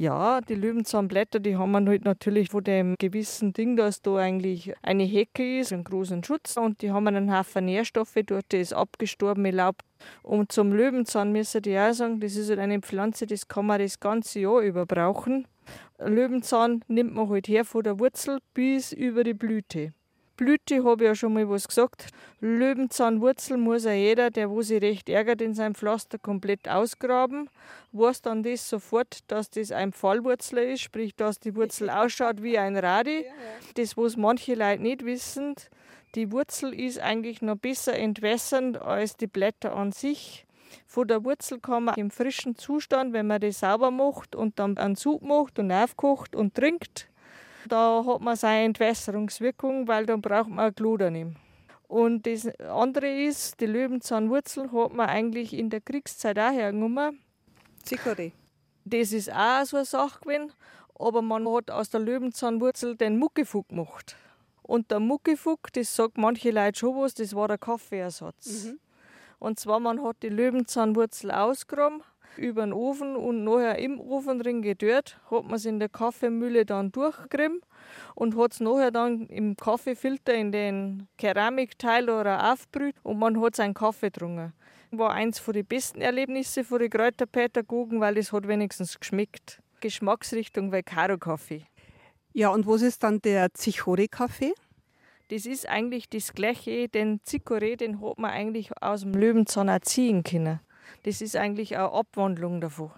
Ja, 0.00 0.40
die 0.40 0.54
Löwenzahnblätter, 0.54 1.40
die 1.40 1.56
haben 1.56 1.72
wir 1.72 1.84
halt 1.84 2.04
natürlich 2.04 2.50
von 2.50 2.62
dem 2.62 2.94
gewissen 3.00 3.52
Ding, 3.52 3.76
dass 3.76 4.00
da 4.00 4.16
eigentlich 4.16 4.72
eine 4.80 5.02
Hecke 5.02 5.58
ist, 5.58 5.72
einen 5.72 5.82
großen 5.82 6.22
Schutz 6.22 6.56
und 6.56 6.82
die 6.82 6.92
haben 6.92 7.08
einen 7.08 7.36
Haufen 7.36 7.64
Nährstoffe, 7.64 8.14
dort 8.24 8.54
ist 8.54 8.74
abgestorbene 8.74 9.50
Laub. 9.50 9.76
Und 10.22 10.52
zum 10.52 10.72
Löwenzahn 10.72 11.32
müssen 11.32 11.62
die 11.62 11.76
auch 11.76 11.92
sagen, 11.92 12.20
das 12.20 12.36
ist 12.36 12.48
halt 12.48 12.60
eine 12.60 12.78
Pflanze, 12.78 13.26
das 13.26 13.48
kann 13.48 13.66
man 13.66 13.80
das 13.80 13.98
ganze 13.98 14.38
Jahr 14.38 14.60
über 14.60 14.86
brauchen. 14.86 15.48
Löwenzahn 15.98 16.84
nimmt 16.88 17.14
man 17.14 17.28
halt 17.28 17.48
her 17.48 17.64
von 17.64 17.82
der 17.82 17.98
Wurzel 17.98 18.38
bis 18.54 18.92
über 18.92 19.24
die 19.24 19.34
Blüte. 19.34 19.92
Blüte 20.38 20.84
habe 20.84 21.02
ich 21.02 21.08
ja 21.08 21.14
schon 21.16 21.32
mal 21.32 21.50
was 21.50 21.66
gesagt. 21.66 22.10
Löwenzahnwurzel 22.40 23.56
muss 23.56 23.84
ja 23.84 23.92
jeder, 23.92 24.30
der 24.30 24.48
wo 24.48 24.62
sich 24.62 24.80
recht 24.80 25.08
ärgert, 25.08 25.42
in 25.42 25.52
seinem 25.52 25.74
Pflaster 25.74 26.16
komplett 26.16 26.68
ausgraben. 26.68 27.50
Weiß 27.90 28.22
dann 28.22 28.44
das 28.44 28.68
sofort, 28.68 29.18
dass 29.26 29.50
das 29.50 29.72
ein 29.72 29.92
Fallwurzler 29.92 30.62
ist, 30.62 30.82
sprich, 30.82 31.16
dass 31.16 31.40
die 31.40 31.56
Wurzel 31.56 31.90
ausschaut 31.90 32.40
wie 32.40 32.56
ein 32.56 32.76
Radi. 32.76 33.24
Das, 33.74 33.96
was 33.96 34.16
manche 34.16 34.54
Leute 34.54 34.80
nicht 34.80 35.04
wissen, 35.04 35.56
die 36.14 36.30
Wurzel 36.30 36.72
ist 36.72 37.00
eigentlich 37.00 37.42
noch 37.42 37.56
besser 37.56 37.98
entwässernd 37.98 38.80
als 38.80 39.16
die 39.16 39.26
Blätter 39.26 39.74
an 39.74 39.90
sich. 39.90 40.46
Von 40.86 41.08
der 41.08 41.24
Wurzel 41.24 41.60
kann 41.60 41.84
man 41.84 41.94
im 41.96 42.10
frischen 42.10 42.56
Zustand, 42.56 43.12
wenn 43.12 43.26
man 43.26 43.40
das 43.40 43.60
sauber 43.60 43.90
macht 43.90 44.34
und 44.34 44.58
dann 44.58 44.76
einen 44.78 44.96
Sud 44.96 45.22
macht 45.22 45.58
und 45.58 45.72
aufkocht 45.72 46.34
und 46.34 46.54
trinkt, 46.54 47.08
da 47.68 48.04
hat 48.06 48.20
man 48.20 48.36
seine 48.36 48.64
Entwässerungswirkung, 48.64 49.88
weil 49.88 50.06
dann 50.06 50.22
braucht 50.22 50.48
man 50.48 50.74
Gluder 50.74 51.10
nicht. 51.10 51.36
Und 51.88 52.26
das 52.26 52.46
andere 52.60 53.08
ist, 53.08 53.60
die 53.60 53.66
Löwenzahnwurzel 53.66 54.70
hat 54.72 54.92
man 54.92 55.08
eigentlich 55.08 55.54
in 55.54 55.70
der 55.70 55.80
Kriegszeit 55.80 56.38
auch 56.38 56.52
hergenommen. 56.52 57.18
Chicorée. 57.86 58.32
Das 58.84 59.12
ist 59.12 59.32
auch 59.32 59.64
so 59.64 59.76
eine 59.78 59.86
Sache 59.86 60.20
gewesen, 60.20 60.52
aber 60.98 61.22
man 61.22 61.48
hat 61.48 61.70
aus 61.70 61.90
der 61.90 62.00
Löwenzahnwurzel 62.00 62.96
den 62.96 63.18
Muckifuck 63.18 63.68
gemacht. 63.68 64.16
Und 64.62 64.90
der 64.90 65.00
Muckifuck, 65.00 65.72
das 65.72 65.94
sagt 65.94 66.18
manche 66.18 66.50
Leute 66.50 66.78
schon 66.78 66.96
was, 66.96 67.14
das 67.14 67.34
war 67.34 67.48
der 67.48 67.58
Kaffeeersatz. 67.58 68.74
Und 69.38 69.60
zwar, 69.60 69.80
man 69.80 70.02
hat 70.02 70.16
die 70.22 70.28
Löwenzahnwurzel 70.28 71.30
ausgegraben, 71.30 72.02
über 72.36 72.62
den 72.62 72.72
Ofen 72.72 73.16
und 73.16 73.44
nachher 73.44 73.78
im 73.78 74.00
Ofen 74.00 74.38
drin 74.38 74.62
gedörrt, 74.62 75.18
hat 75.30 75.44
man 75.44 75.54
es 75.54 75.64
in 75.64 75.78
der 75.78 75.88
Kaffeemühle 75.88 76.64
dann 76.64 76.92
durchgerieben 76.92 77.60
und 78.14 78.36
hat 78.36 78.52
es 78.52 78.60
nachher 78.60 78.90
dann 78.90 79.26
im 79.26 79.56
Kaffeefilter 79.56 80.34
in 80.34 80.52
den 80.52 81.08
Keramikteil 81.18 82.08
oder 82.08 82.52
aufbrüht 82.52 82.94
und 83.02 83.18
man 83.18 83.40
hat 83.40 83.56
seinen 83.56 83.74
Kaffee 83.74 84.10
getrunken. 84.10 84.52
War 84.90 85.12
eins 85.12 85.38
von 85.38 85.54
den 85.54 85.66
besten 85.66 86.00
Erlebnisse 86.00 86.64
von 86.64 86.78
den 86.78 86.90
Kräuterpädagogen, 86.90 88.00
weil 88.00 88.16
es 88.16 88.32
hat 88.32 88.48
wenigstens 88.48 88.98
geschmeckt. 88.98 89.60
Geschmacksrichtung 89.80 90.72
wie 90.72 90.82
Karo-Kaffee. 90.82 91.66
Ja, 92.32 92.50
und 92.50 92.66
was 92.66 92.82
ist 92.82 93.02
dann 93.02 93.20
der 93.20 93.48
Chicorée-Kaffee? 93.50 94.54
Das 95.30 95.44
ist 95.44 95.68
eigentlich 95.68 96.08
das 96.08 96.32
Gleiche, 96.32 96.88
den 96.88 97.20
Chicorée, 97.20 97.76
den 97.76 98.00
hat 98.00 98.18
man 98.18 98.30
eigentlich 98.30 98.70
aus 98.80 99.02
dem 99.02 99.12
Löwenzahn 99.12 99.68
auch 99.68 99.80
ziehen 99.80 100.22
können. 100.24 100.60
Das 101.02 101.20
ist 101.20 101.36
eigentlich 101.36 101.76
eine 101.76 101.92
Abwandlung 101.92 102.62
davon. 102.62 102.90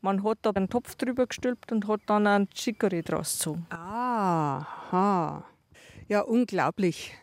Man 0.00 0.24
hat 0.24 0.38
da 0.40 0.50
einen 0.50 0.70
Topf 0.70 0.94
drüber 0.94 1.26
gestülpt 1.26 1.72
und 1.72 1.86
hat 1.86 2.00
dann 2.06 2.26
einen 2.26 2.46
Chicorée 2.48 3.02
draus 3.02 3.34
gezogen. 3.34 3.66
Aha. 3.68 5.44
Ja, 6.08 6.22
unglaublich. 6.22 7.14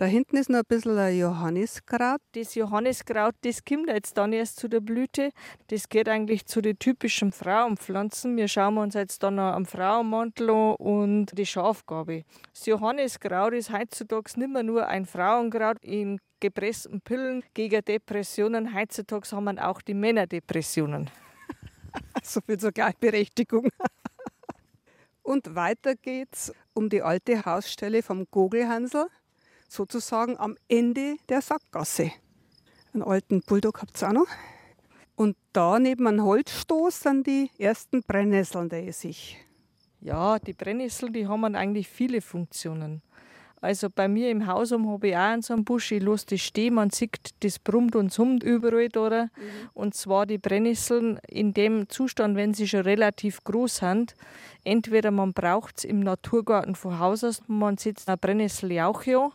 Da 0.00 0.06
hinten 0.06 0.38
ist 0.38 0.48
noch 0.48 0.60
ein 0.60 0.64
bisschen 0.66 0.96
ein 0.96 1.14
Johanniskraut. 1.14 2.22
Das 2.32 2.54
Johanniskraut, 2.54 3.34
das 3.42 3.66
kommt 3.66 3.90
jetzt 3.90 4.16
dann 4.16 4.32
erst 4.32 4.58
zu 4.58 4.66
der 4.66 4.80
Blüte. 4.80 5.28
Das 5.66 5.90
geht 5.90 6.08
eigentlich 6.08 6.46
zu 6.46 6.62
den 6.62 6.78
typischen 6.78 7.32
Frauenpflanzen. 7.32 8.34
Wir 8.38 8.48
schauen 8.48 8.78
uns 8.78 8.94
jetzt 8.94 9.22
dann 9.22 9.34
noch 9.34 9.52
am 9.52 9.66
Frauenmantel 9.66 10.48
an 10.48 10.74
und 10.76 11.26
die 11.36 11.44
Schafgabe. 11.44 12.24
Das 12.54 12.64
Johanniskraut 12.64 13.52
ist 13.52 13.74
heutzutage 13.74 14.40
nicht 14.40 14.50
mehr 14.50 14.62
nur 14.62 14.86
ein 14.86 15.04
Frauenkraut 15.04 15.76
in 15.82 16.18
gepressten 16.40 17.02
Pillen 17.02 17.44
gegen 17.52 17.84
Depressionen. 17.84 18.74
Heutzutage 18.74 19.30
haben 19.32 19.44
wir 19.44 19.68
auch 19.68 19.82
die 19.82 19.92
Männerdepressionen. 19.92 21.10
So 22.22 22.40
viel 22.40 22.58
zur 22.58 22.72
Gleichberechtigung. 22.72 23.68
Und 25.22 25.54
weiter 25.54 25.94
geht's 25.94 26.54
um 26.72 26.88
die 26.88 27.02
alte 27.02 27.44
Hausstelle 27.44 28.02
vom 28.02 28.26
Gogelhansel, 28.30 29.06
sozusagen 29.70 30.36
am 30.38 30.56
Ende 30.68 31.16
der 31.28 31.40
Sackgasse. 31.42 32.10
Einen 32.92 33.02
alten 33.02 33.40
Bulldog 33.40 33.80
habt 33.80 34.02
ihr 34.02 34.08
auch 34.08 34.12
noch. 34.12 34.26
Und 35.14 35.36
da 35.52 35.78
neben 35.78 36.06
einem 36.06 36.24
Holzstoß 36.24 37.00
sind 37.00 37.26
die 37.26 37.50
ersten 37.58 38.02
Brennnesseln, 38.02 38.68
der 38.68 38.88
ich 38.88 38.96
sich. 38.96 39.36
Ja, 40.00 40.38
die 40.38 40.54
Brennnesseln, 40.54 41.12
die 41.12 41.26
haben 41.26 41.54
eigentlich 41.54 41.88
viele 41.88 42.20
Funktionen. 42.20 43.02
Also 43.60 43.88
bei 43.90 44.08
mir 44.08 44.30
im 44.30 44.46
Haus 44.46 44.72
um 44.72 44.88
habe 44.90 45.08
ich 45.08 45.16
auch 45.16 45.34
in 45.34 45.42
so 45.42 45.52
einem 45.52 45.64
Busch, 45.64 45.92
ich 45.92 46.02
lasse 46.02 46.24
das 46.30 46.40
stehen, 46.40 46.74
man 46.74 46.88
sieht, 46.88 47.18
das 47.40 47.58
brummt 47.58 47.94
und 47.94 48.10
summt 48.10 48.42
überall 48.42 48.88
da. 48.88 49.24
Mhm. 49.24 49.30
Und 49.74 49.94
zwar 49.94 50.24
die 50.24 50.38
Brennnesseln 50.38 51.20
in 51.28 51.52
dem 51.52 51.88
Zustand, 51.90 52.36
wenn 52.36 52.54
sie 52.54 52.66
schon 52.66 52.80
relativ 52.80 53.44
groß 53.44 53.76
sind. 53.76 54.16
Entweder 54.64 55.10
man 55.10 55.34
braucht 55.34 55.78
es 55.78 55.84
im 55.84 56.00
Naturgarten 56.00 56.74
von 56.74 56.98
Haus 56.98 57.22
aus, 57.22 57.42
man 57.46 57.76
setzt 57.76 58.08
eine 58.08 58.16
Brennnesseljauche 58.16 59.18
an. 59.18 59.32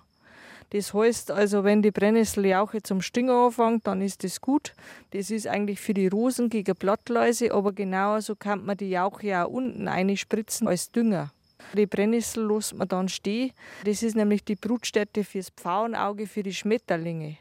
Das 0.71 0.93
heißt 0.93 1.31
also, 1.31 1.63
wenn 1.63 1.81
die 1.81 1.91
Brennnesseljauche 1.91 2.81
zum 2.81 3.01
Stinger 3.01 3.45
anfängt, 3.45 3.87
dann 3.87 4.01
ist 4.01 4.23
das 4.23 4.41
gut. 4.41 4.73
Das 5.11 5.29
ist 5.29 5.47
eigentlich 5.47 5.79
für 5.79 5.93
die 5.93 6.07
Rosen 6.07 6.49
gegen 6.49 6.75
Blattläuse, 6.75 7.53
aber 7.53 7.71
genauso 7.71 8.35
kann 8.35 8.65
man 8.65 8.77
die 8.77 8.89
Jauche 8.89 9.43
auch 9.43 9.49
unten 9.49 9.87
einspritzen 9.87 10.67
als 10.67 10.91
Dünger. 10.91 11.31
Die 11.73 11.85
Brennnessel 11.85 12.47
lässt 12.47 12.75
man 12.75 12.87
dann 12.87 13.09
stehen. 13.09 13.51
Das 13.85 14.03
ist 14.03 14.15
nämlich 14.15 14.43
die 14.43 14.55
Brutstätte 14.55 15.23
fürs 15.23 15.49
Pfauenauge 15.49 16.27
für 16.27 16.43
die 16.43 16.53
Schmetterlinge. 16.53 17.37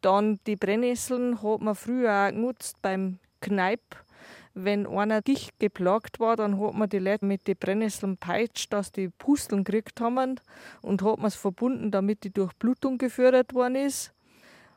Dann 0.00 0.38
die 0.46 0.56
Brennnesseln 0.56 1.42
hat 1.42 1.60
man 1.60 1.74
früher 1.74 2.26
auch 2.26 2.30
genutzt 2.30 2.76
beim 2.82 3.18
Kneip. 3.40 3.80
Wenn 4.54 4.86
einer 4.86 5.22
Gicht 5.22 5.58
geplagt 5.60 6.18
war, 6.18 6.36
dann 6.36 6.60
hat 6.60 6.74
man 6.74 6.88
die 6.88 6.98
Leute 6.98 7.24
mit 7.24 7.46
den 7.46 7.56
Brennnesseln 7.56 8.16
peitscht, 8.16 8.72
dass 8.72 8.90
die 8.90 9.08
Pusteln 9.08 9.62
gekriegt 9.62 10.00
haben 10.00 10.40
und 10.82 11.02
hat 11.02 11.18
man 11.18 11.28
es 11.28 11.36
verbunden, 11.36 11.90
damit 11.90 12.24
die 12.24 12.32
Durchblutung 12.32 12.98
gefördert 12.98 13.54
worden 13.54 13.76
ist. 13.76 14.12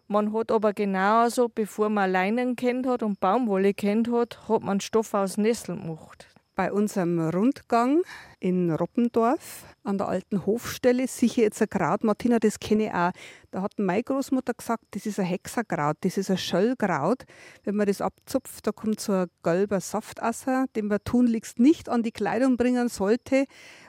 Man 0.07 0.33
hat 0.33 0.51
aber 0.51 0.73
genauso, 0.73 1.49
bevor 1.49 1.89
man 1.89 2.11
Leinen 2.11 2.55
kennt 2.55 2.85
hat 2.85 3.01
und 3.01 3.19
Baumwolle 3.19 3.73
kennt 3.73 4.11
hat, 4.11 4.47
hat 4.47 4.61
man 4.61 4.79
Stoff 4.79 5.13
aus 5.13 5.37
Nesseln 5.37 5.81
gemacht. 5.81 6.32
Bei 6.55 6.71
unserem 6.71 7.19
Rundgang 7.29 8.03
in 8.39 8.69
Roppendorf 8.69 9.65
an 9.83 9.97
der 9.97 10.07
alten 10.07 10.45
Hofstelle 10.45 11.07
sicher 11.07 11.41
jetzt 11.41 11.59
ein 11.63 11.69
Kraut. 11.69 12.03
Martina, 12.03 12.37
das 12.37 12.59
kenne 12.59 12.85
ich 12.85 12.93
auch. 12.93 13.11
Da 13.49 13.63
hat 13.63 13.73
meine 13.77 14.03
Großmutter 14.03 14.53
gesagt, 14.53 14.83
das 14.91 15.07
ist 15.07 15.19
ein 15.19 15.25
Hexerkraut, 15.25 15.97
das 16.01 16.17
ist 16.17 16.29
ein 16.29 16.37
Schöllkraut. 16.37 17.23
Wenn 17.63 17.75
man 17.75 17.87
das 17.87 18.01
abzupft, 18.01 18.67
da 18.67 18.71
kommt 18.71 18.99
so 18.99 19.13
ein 19.13 19.27
gelber 19.41 19.79
Saftasser, 19.79 20.65
den 20.75 20.87
man 20.87 20.99
tunlichst 21.03 21.57
nicht 21.57 21.89
an 21.89 22.03
die 22.03 22.11
Kleidung 22.11 22.55
bringen 22.55 22.87
sollte. 22.87 23.45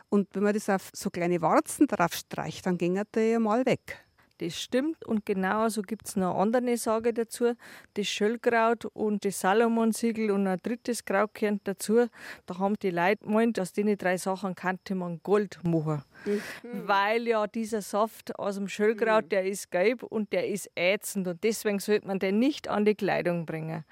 Und 0.09 0.29
wenn 0.33 0.45
man 0.45 0.55
das 0.55 0.71
auf 0.71 0.91
so 0.95 1.11
kleine 1.11 1.43
Warzen 1.43 1.87
drauf 1.87 2.15
streicht, 2.15 2.65
dann 2.65 2.79
ging 2.79 2.99
der 3.15 3.29
ja 3.29 3.41
mal 3.41 3.67
weg. 3.67 4.04
Das 4.39 4.61
stimmt 4.61 5.05
und 5.05 5.25
genauso 5.25 5.83
gibt 5.83 6.09
es 6.09 6.17
noch 6.17 6.35
eine 6.35 6.57
andere 6.59 6.77
Sage 6.77 7.15
dazu. 7.15 7.55
Das 7.95 8.09
Schöllkraut 8.09 8.85
und 8.87 9.25
das 9.25 9.41
Salomonsiegel 9.41 10.33
und 10.33 10.49
ein 10.49 10.59
drittes 10.61 11.05
Krautkern 11.05 11.61
dazu. 11.63 12.09
Da 12.47 12.59
haben 12.59 12.75
die 12.83 12.91
Leute 12.91 13.25
gemeint, 13.25 13.61
aus 13.61 13.73
den 13.73 13.97
drei 13.97 14.17
Sachen 14.17 14.57
könnte 14.57 14.97
man 14.97 15.21
Gold 15.23 15.63
machen. 15.63 16.03
Mhm. 16.25 16.41
Weil 16.89 17.29
ja 17.29 17.47
dieser 17.47 17.81
Saft 17.81 18.37
aus 18.37 18.57
dem 18.57 18.67
Schöllkraut, 18.67 19.27
mhm. 19.27 19.29
der 19.29 19.45
ist 19.47 19.71
gelb 19.71 20.03
und 20.03 20.33
der 20.33 20.49
ist 20.49 20.69
ätzend 20.75 21.29
und 21.29 21.45
deswegen 21.45 21.79
sollte 21.79 22.09
man 22.09 22.19
den 22.19 22.41
nicht 22.41 22.67
an 22.67 22.85
die 22.85 22.97
Kleidung 22.97 23.47
bringen. 23.47 23.85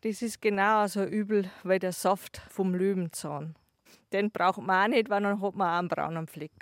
Das 0.00 0.22
ist 0.22 0.40
genauso 0.40 1.04
übel 1.04 1.50
wie 1.64 1.78
der 1.78 1.92
Saft 1.92 2.40
vom 2.48 2.74
Löwenzahn. 2.74 3.54
Den 4.12 4.30
braucht 4.30 4.62
man 4.62 4.84
auch 4.84 4.96
nicht, 4.96 5.10
weil 5.10 5.22
dann 5.22 5.42
hat 5.42 5.54
man 5.54 5.68
auch 5.68 5.78
einen 5.78 5.88
braunen 5.88 6.26
Fleck. 6.26 6.52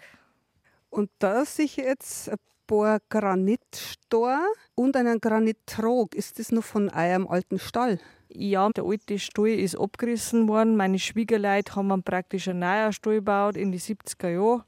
Und 0.90 1.10
da 1.18 1.44
sich 1.44 1.76
jetzt 1.76 2.30
ein 2.30 2.36
paar 2.66 3.00
Granitstor 3.08 4.40
und 4.74 4.96
einen 4.96 5.20
Granittrog. 5.20 6.14
Ist 6.14 6.38
das 6.38 6.52
noch 6.52 6.64
von 6.64 6.88
eurem 6.90 7.26
alten 7.26 7.58
Stall? 7.58 7.98
Ja, 8.28 8.68
der 8.70 8.84
alte 8.84 9.18
Stall 9.18 9.50
ist 9.50 9.78
abgerissen 9.78 10.48
worden. 10.48 10.76
Meine 10.76 10.98
Schwiegerleute 10.98 11.76
haben 11.76 12.02
praktisch 12.02 12.48
einen 12.48 12.60
neuen 12.60 12.92
Stall 12.92 13.16
gebaut 13.16 13.56
in 13.56 13.72
die 13.72 13.80
70er 13.80 14.28
Jahre. 14.28 14.64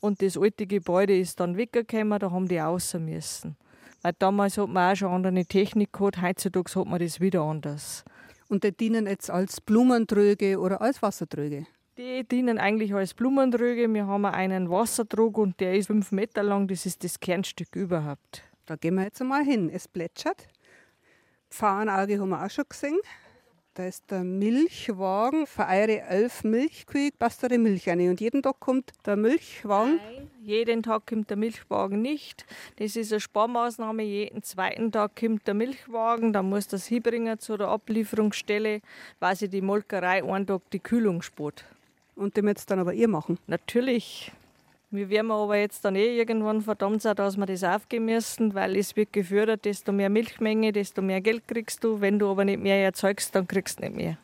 Und 0.00 0.22
das 0.22 0.36
alte 0.36 0.66
Gebäude 0.66 1.18
ist 1.18 1.40
dann 1.40 1.56
weggekommen, 1.56 2.18
da 2.18 2.30
haben 2.30 2.48
die 2.48 2.58
raus 2.58 2.94
müssen. 2.94 3.56
Weil 4.02 4.14
damals 4.18 4.56
hat 4.56 4.68
man 4.68 4.92
auch 4.92 4.96
schon 4.96 5.12
andere 5.12 5.44
Technik 5.44 5.92
gehabt, 5.92 6.22
heutzutage 6.22 6.74
hat 6.74 6.86
man 6.86 7.00
das 7.00 7.20
wieder 7.20 7.42
anders. 7.42 8.04
Und 8.48 8.64
die 8.64 8.72
dienen 8.72 9.06
jetzt 9.06 9.30
als 9.30 9.60
Blumentröge 9.60 10.58
oder 10.58 10.80
als 10.80 11.02
Wassertröge? 11.02 11.66
Die 12.00 12.24
dienen 12.24 12.56
eigentlich 12.56 12.94
als 12.94 13.12
Blumentröge. 13.12 13.92
Wir 13.92 14.06
haben 14.06 14.24
einen 14.24 14.70
Wassertrog 14.70 15.36
und 15.36 15.60
der 15.60 15.74
ist 15.74 15.88
fünf 15.88 16.12
Meter 16.12 16.42
lang. 16.42 16.66
Das 16.66 16.86
ist 16.86 17.04
das 17.04 17.20
Kernstück 17.20 17.76
überhaupt. 17.76 18.42
Da 18.64 18.76
gehen 18.76 18.94
wir 18.94 19.02
jetzt 19.02 19.20
einmal 19.20 19.44
hin. 19.44 19.68
Es 19.68 19.86
plätschert. 19.86 20.48
Pfauenauge 21.50 22.18
haben 22.18 22.30
wir 22.30 22.42
auch 22.42 22.48
schon 22.48 22.64
gesehen. 22.66 22.98
Da 23.74 23.84
ist 23.84 24.10
der 24.10 24.24
Milchwagen. 24.24 25.46
Für 25.46 25.66
eure 25.66 26.00
elf 26.00 26.42
Milchkühe 26.42 27.10
passt 27.18 27.42
da 27.42 27.48
die 27.48 27.58
Milch 27.58 27.86
rein. 27.86 28.00
Und 28.08 28.18
jeden 28.18 28.42
Tag 28.42 28.60
kommt 28.60 28.92
der 29.04 29.16
Milchwagen? 29.16 29.96
Nein, 29.96 30.30
jeden 30.40 30.82
Tag 30.82 31.06
kommt 31.06 31.28
der 31.28 31.36
Milchwagen 31.36 32.00
nicht. 32.00 32.46
Das 32.76 32.96
ist 32.96 33.12
eine 33.12 33.20
Sparmaßnahme. 33.20 34.04
Jeden 34.04 34.42
zweiten 34.42 34.90
Tag 34.90 35.16
kommt 35.20 35.46
der 35.46 35.52
Milchwagen. 35.52 36.32
Dann 36.32 36.48
muss 36.48 36.66
das 36.66 36.86
hinbringen 36.86 37.38
zu 37.38 37.58
der 37.58 37.68
Ablieferungsstelle, 37.68 38.80
weil 39.18 39.36
sie 39.36 39.50
die 39.50 39.60
Molkerei 39.60 40.24
einen 40.24 40.46
Tag 40.46 40.62
die 40.70 40.80
Kühlung 40.80 41.20
spart. 41.20 41.66
Und 42.20 42.36
dem 42.36 42.48
jetzt 42.48 42.70
dann 42.70 42.78
aber 42.78 42.92
ihr 42.92 43.08
machen? 43.08 43.38
Natürlich. 43.46 44.30
Wir 44.90 45.08
werden 45.08 45.30
aber 45.30 45.56
jetzt 45.56 45.86
dann 45.86 45.96
eh 45.96 46.18
irgendwann 46.18 46.60
verdammt 46.60 47.00
sein, 47.00 47.16
dass 47.16 47.38
wir 47.38 47.46
das 47.46 47.64
aufgeben 47.64 48.04
müssen, 48.04 48.52
weil 48.52 48.76
es 48.76 48.94
wird 48.94 49.14
gefördert, 49.14 49.64
desto 49.64 49.90
mehr 49.90 50.10
Milchmenge, 50.10 50.70
desto 50.70 51.00
mehr 51.00 51.22
Geld 51.22 51.48
kriegst 51.48 51.82
du. 51.82 52.02
Wenn 52.02 52.18
du 52.18 52.30
aber 52.30 52.44
nicht 52.44 52.60
mehr 52.60 52.84
erzeugst, 52.84 53.34
dann 53.34 53.48
kriegst 53.48 53.78
du 53.78 53.84
nicht 53.84 53.96
mehr. 53.96 54.18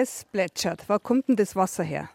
Es 0.00 0.24
plätschert. 0.26 0.88
Wo 0.88 0.96
kommt 1.00 1.26
denn 1.26 1.34
das 1.34 1.56
Wasser 1.56 1.82
her? 1.82 2.08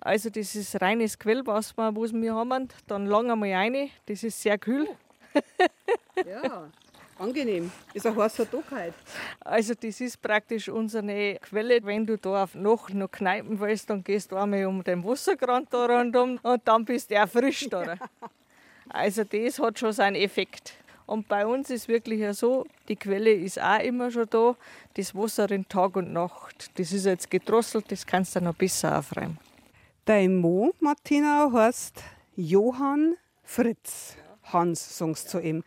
Also 0.00 0.30
das 0.30 0.54
ist 0.54 0.80
reines 0.80 1.18
Quellwasser, 1.18 1.94
was 1.94 2.14
wir 2.14 2.34
haben. 2.34 2.68
Dann 2.86 3.04
lang 3.04 3.30
einmal 3.30 3.52
rein. 3.52 3.90
Das 4.06 4.24
ist 4.24 4.40
sehr 4.40 4.56
kühl. 4.56 4.88
ja, 6.26 6.70
angenehm. 7.18 7.70
Ist 7.92 8.06
ein 8.06 8.16
heißer 8.16 8.50
Tag 8.50 8.64
heute. 8.70 8.94
Also 9.40 9.74
das 9.74 10.00
ist 10.00 10.22
praktisch 10.22 10.70
unsere 10.70 11.34
Quelle. 11.42 11.84
Wenn 11.84 12.06
du 12.06 12.16
da 12.16 12.44
auf 12.44 12.54
Nacht 12.54 12.94
noch 12.94 13.10
kneipen 13.10 13.60
willst, 13.60 13.90
dann 13.90 14.02
gehst 14.02 14.32
du 14.32 14.36
einmal 14.36 14.64
um 14.64 14.82
den 14.82 15.04
Wasserkran 15.04 15.66
da 15.68 15.84
rundum 15.84 16.38
und 16.42 16.62
dann 16.64 16.86
bist 16.86 17.10
du 17.10 17.26
frisch 17.26 17.68
da. 17.68 17.96
Also 18.88 19.24
das 19.24 19.58
hat 19.58 19.78
schon 19.78 19.92
seinen 19.92 20.16
Effekt. 20.16 20.72
Und 21.04 21.28
bei 21.28 21.44
uns 21.44 21.68
ist 21.68 21.86
wirklich 21.86 22.20
ja 22.20 22.32
so, 22.32 22.64
die 22.88 22.96
Quelle 22.96 23.32
ist 23.32 23.60
auch 23.60 23.80
immer 23.80 24.10
schon 24.10 24.26
da. 24.28 24.56
Das 24.94 25.14
Wasser 25.14 25.50
in 25.50 25.68
Tag 25.68 25.96
und 25.96 26.12
Nacht. 26.12 26.70
Das 26.78 26.92
ist 26.92 27.06
jetzt 27.06 27.30
gedrosselt, 27.30 27.90
das 27.90 28.06
kannst 28.06 28.36
du 28.36 28.40
noch 28.40 28.54
besser 28.54 28.98
aufräumen. 28.98 29.38
Dein 30.04 30.36
Mo, 30.36 30.72
Martina, 30.80 31.50
heißt 31.52 32.02
Johann 32.36 33.14
Fritz. 33.42 34.16
Hans, 34.44 34.98
sagst 34.98 35.26
du 35.26 35.38
zu 35.38 35.40
ihm. 35.40 35.64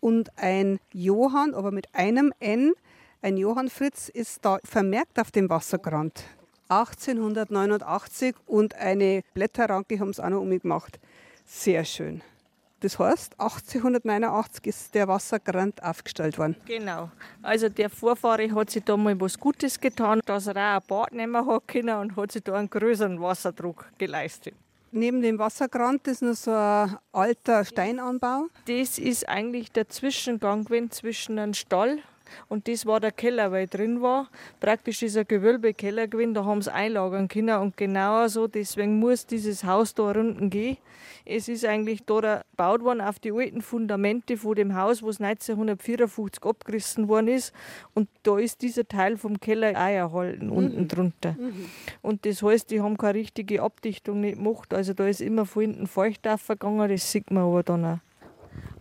Und 0.00 0.30
ein 0.38 0.80
Johann, 0.92 1.54
aber 1.54 1.70
mit 1.70 1.94
einem 1.94 2.32
N, 2.40 2.72
ein 3.20 3.36
Johann 3.36 3.68
Fritz 3.68 4.08
ist 4.08 4.44
da 4.44 4.58
vermerkt 4.64 5.18
auf 5.18 5.30
dem 5.30 5.50
Wassergrand. 5.50 6.24
1889 6.68 8.34
und 8.46 8.74
eine 8.74 9.22
Blätterranke 9.34 10.00
haben 10.00 10.10
es 10.10 10.20
auch 10.20 10.30
noch 10.30 10.40
umgemacht. 10.40 10.98
Sehr 11.44 11.84
schön. 11.84 12.22
Das 12.84 12.98
heißt, 12.98 13.40
1889 13.40 14.66
ist 14.66 14.94
der 14.94 15.08
Wassergrand 15.08 15.82
aufgestellt 15.82 16.36
worden. 16.36 16.54
Genau. 16.66 17.10
Also 17.40 17.70
der 17.70 17.88
Vorfahre 17.88 18.54
hat 18.54 18.68
sich 18.68 18.84
da 18.84 18.94
mal 18.94 19.18
was 19.18 19.40
Gutes 19.40 19.80
getan, 19.80 20.20
dass 20.26 20.48
er 20.48 20.56
auch 20.56 20.82
ein 20.82 20.86
Bad 20.86 21.12
nehmen 21.14 21.46
hat 21.46 21.66
können 21.66 21.96
und 21.96 22.14
hat 22.14 22.32
sich 22.32 22.42
da 22.42 22.56
einen 22.56 22.68
größeren 22.68 23.18
Wasserdruck 23.22 23.86
geleistet. 23.96 24.52
Neben 24.92 25.22
dem 25.22 25.38
Wassergrand 25.38 26.06
ist 26.08 26.20
noch 26.20 26.34
so 26.34 26.50
ein 26.50 26.98
alter 27.10 27.64
Steinanbau. 27.64 28.48
Das 28.66 28.98
ist 28.98 29.26
eigentlich 29.30 29.72
der 29.72 29.88
Zwischengang 29.88 30.66
gewesen 30.66 30.90
zwischen 30.90 31.38
einem 31.38 31.54
Stall 31.54 32.00
und 32.48 32.68
das 32.68 32.86
war 32.86 33.00
der 33.00 33.12
Keller, 33.12 33.52
weil 33.52 33.66
drin 33.66 34.02
war 34.02 34.28
praktisch 34.60 35.00
dieser 35.00 35.24
Gewölbekeller 35.24 36.08
gewesen, 36.08 36.34
da 36.34 36.44
haben 36.44 36.62
sie 36.62 36.72
einlagern 36.72 37.28
können 37.28 37.58
und 37.60 37.76
genauer 37.76 38.28
so, 38.28 38.46
deswegen 38.46 38.98
muss 38.98 39.26
dieses 39.26 39.64
Haus 39.64 39.94
da 39.94 40.04
unten 40.04 40.50
gehen. 40.50 40.76
Es 41.26 41.48
ist 41.48 41.64
eigentlich 41.64 42.04
da 42.04 42.42
gebaut 42.50 42.82
worden 42.82 43.00
auf 43.00 43.18
die 43.18 43.32
alten 43.32 43.62
Fundamente 43.62 44.36
von 44.36 44.54
dem 44.54 44.74
Haus, 44.76 45.02
wo 45.02 45.08
es 45.08 45.20
1954 45.20 46.44
abgerissen 46.44 47.08
worden 47.08 47.28
ist. 47.28 47.54
Und 47.94 48.08
da 48.24 48.38
ist 48.38 48.60
dieser 48.60 48.86
Teil 48.86 49.16
vom 49.16 49.40
Keller 49.40 49.70
auch 49.70 49.88
erhalten, 49.88 50.50
unten 50.50 50.86
drunter. 50.86 51.34
Und 52.02 52.26
das 52.26 52.42
heißt, 52.42 52.70
die 52.70 52.82
haben 52.82 52.98
keine 52.98 53.14
richtige 53.14 53.62
Abdichtung 53.62 54.20
nicht 54.20 54.36
gemacht. 54.36 54.74
Also 54.74 54.92
da 54.92 55.06
ist 55.06 55.22
immer 55.22 55.46
von 55.46 55.62
hinten 55.62 55.86
feucht 55.86 56.28
aufgegangen, 56.28 56.90
das 56.90 57.10
sieht 57.10 57.30
man 57.30 57.44
aber 57.44 57.62
dann 57.62 57.84
auch. 57.84 57.98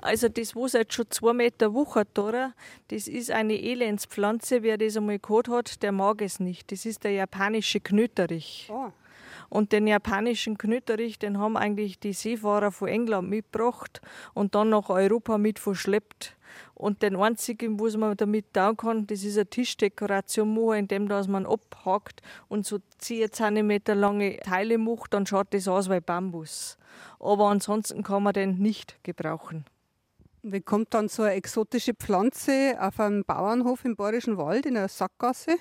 Also 0.02 0.28
das, 0.28 0.56
was 0.56 0.74
jetzt 0.74 0.94
schon 0.94 1.10
zwei 1.10 1.34
Meter 1.34 1.74
wuchert, 1.74 2.20
oder? 2.20 2.54
das 2.90 3.08
ist 3.08 3.32
eine 3.32 3.54
Elendspflanze. 3.54 4.62
Wer 4.62 4.78
das 4.78 4.98
einmal 4.98 5.20
gehabt 5.20 5.48
hat, 5.48 5.82
der 5.82 5.92
mag 5.92 6.22
es 6.22 6.40
nicht. 6.40 6.72
Das 6.72 6.86
ist 6.86 7.06
der 7.06 7.12
japanische 7.12 7.80
Knöterich. 7.80 8.70
Oh. 8.70 8.92
Und 9.50 9.72
den 9.72 9.88
japanischen 9.88 10.58
Knöterich, 10.58 11.20
den 11.20 11.38
haben 11.38 11.56
eigentlich 11.58 12.00
die 12.00 12.14
Seefahrer 12.14 12.72
von 12.72 12.88
England 12.88 13.30
mitgebracht 13.30 14.02
und 14.34 14.56
dann 14.56 14.70
nach 14.70 14.90
Europa 14.90 15.38
mit 15.38 15.60
verschleppt. 15.60 16.36
Und 16.76 17.02
den 17.02 17.16
einzigen, 17.16 17.80
was 17.80 17.98
man 17.98 18.18
damit 18.18 18.54
tun 18.54 18.78
kann, 18.78 19.08
das 19.08 19.24
ist 19.24 19.38
eine 19.38 19.48
Tischdekoration 19.48 20.54
machen, 20.54 20.80
indem 20.80 21.08
dass 21.08 21.28
man 21.28 21.46
abhakt 21.46 22.22
und 22.50 22.66
so 22.66 22.80
10 23.00 23.32
cm 23.32 23.82
lange 23.94 24.38
Teile 24.38 24.78
macht, 24.78 25.14
dann 25.14 25.26
schaut 25.26 25.54
das 25.54 25.68
aus 25.68 25.90
wie 25.90 26.00
Bambus. 26.00 26.78
Aber 27.20 27.50
ansonsten 27.50 28.04
kann 28.04 28.24
man 28.24 28.34
den 28.34 28.58
nicht 28.58 29.04
gebrauchen. 29.04 29.66
Wie 30.42 30.62
kommt 30.62 30.94
dann 30.94 31.08
so 31.08 31.24
eine 31.24 31.36
exotische 31.36 31.94
Pflanze 31.94 32.76
auf 32.80 33.00
einem 33.00 33.24
Bauernhof 33.24 33.86
im 33.86 33.96
Bayerischen 33.96 34.38
Wald 34.38 34.66
in 34.66 34.76
einer 34.76 34.90
Sackgasse? 34.90 35.58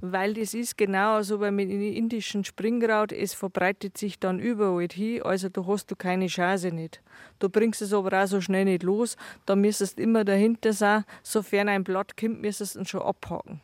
Weil 0.00 0.34
das 0.34 0.54
ist 0.54 0.76
genau 0.76 1.22
so 1.22 1.40
wie 1.40 1.50
mit 1.50 1.70
dem 1.70 1.80
indischen 1.80 2.44
Springkraut, 2.44 3.12
es 3.12 3.32
verbreitet 3.32 3.96
sich 3.96 4.18
dann 4.18 4.38
überall 4.38 4.88
hin, 4.92 5.22
also 5.22 5.48
da 5.48 5.64
hast 5.66 5.90
du 5.90 5.96
keine 5.96 6.26
Chance 6.26 6.72
nicht. 6.72 7.00
Du 7.38 7.48
bringst 7.48 7.80
es 7.80 7.92
aber 7.92 8.22
auch 8.22 8.26
so 8.26 8.40
schnell 8.40 8.66
nicht 8.66 8.82
los, 8.82 9.16
da 9.46 9.56
müsstest 9.56 9.98
du 9.98 10.02
immer 10.02 10.24
dahinter 10.24 10.72
sein, 10.72 11.04
sofern 11.22 11.68
ein 11.68 11.84
Blatt 11.84 12.16
kommt, 12.16 12.42
müsstest 12.42 12.74
du 12.74 12.80
ihn 12.80 12.86
schon 12.86 13.02
abhaken. 13.02 13.60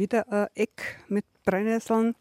Wieder 0.00 0.26
ein 0.32 0.48
Eck 0.54 0.98
mit 1.08 1.26
Brennnesseln. 1.44 2.16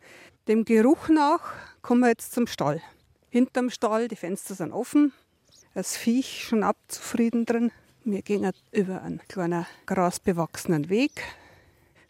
Dem 0.50 0.66
Geruch 0.66 1.08
nach 1.08 1.54
kommen 1.82 2.02
wir 2.02 2.10
jetzt 2.10 2.34
zum 2.34 2.46
Stall. 2.46 2.82
Hinterm 3.30 3.70
Stall, 3.70 4.10
die 4.10 4.18
Fenster 4.18 4.54
sind 4.54 4.74
offen. 4.74 5.14
Das 5.74 5.96
Viech 5.96 6.44
schon 6.44 6.64
abzufrieden 6.64 7.46
drin. 7.46 7.72
Wir 8.04 8.22
gehen 8.22 8.44
jetzt 8.44 8.66
über 8.74 9.02
einen 9.02 9.22
kleinen 9.30 9.66
grasbewachsenen 9.86 10.90
Weg 10.90 11.24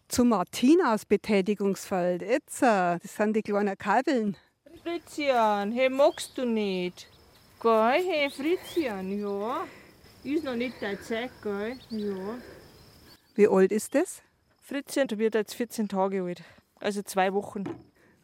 zu 0.08 0.24
Martinas 0.24 1.04
Betätigungsfeld. 1.04 2.22
Jetzt, 2.22 2.62
äh, 2.62 2.98
das 2.98 3.14
sind 3.14 3.36
die 3.36 3.42
kleinen 3.42 3.78
Kabeln. 3.78 4.36
Fritzchen, 4.82 5.70
hey, 5.70 5.88
magst 5.88 6.36
du 6.36 6.46
nicht? 6.46 7.08
Gell, 7.62 8.04
hey, 8.08 8.28
Fritzchen, 8.28 9.20
ja. 9.20 9.64
Ist 10.24 10.42
noch 10.42 10.56
nicht 10.56 10.82
deine 10.82 11.00
Zeit, 11.00 11.30
gell? 11.44 11.78
Ja. 11.90 12.38
Wie 13.36 13.46
alt 13.46 13.70
ist 13.70 13.94
das? 13.94 14.20
Fritzchen, 14.70 15.08
du 15.08 15.18
wird 15.18 15.34
jetzt 15.34 15.56
14 15.56 15.88
Tage 15.88 16.22
alt. 16.22 16.44
Also 16.78 17.02
zwei 17.02 17.34
Wochen. 17.34 17.64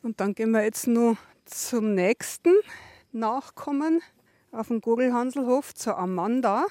Und 0.04 0.20
dann 0.20 0.32
gehen 0.32 0.52
wir 0.52 0.62
jetzt 0.62 0.86
noch 0.86 1.16
zum 1.44 1.94
nächsten 1.94 2.54
Nachkommen 3.10 4.00
auf 4.52 4.68
dem 4.68 4.80
Gogelhanselhof 4.80 5.74
zur 5.74 5.98
Amanda. 5.98 6.64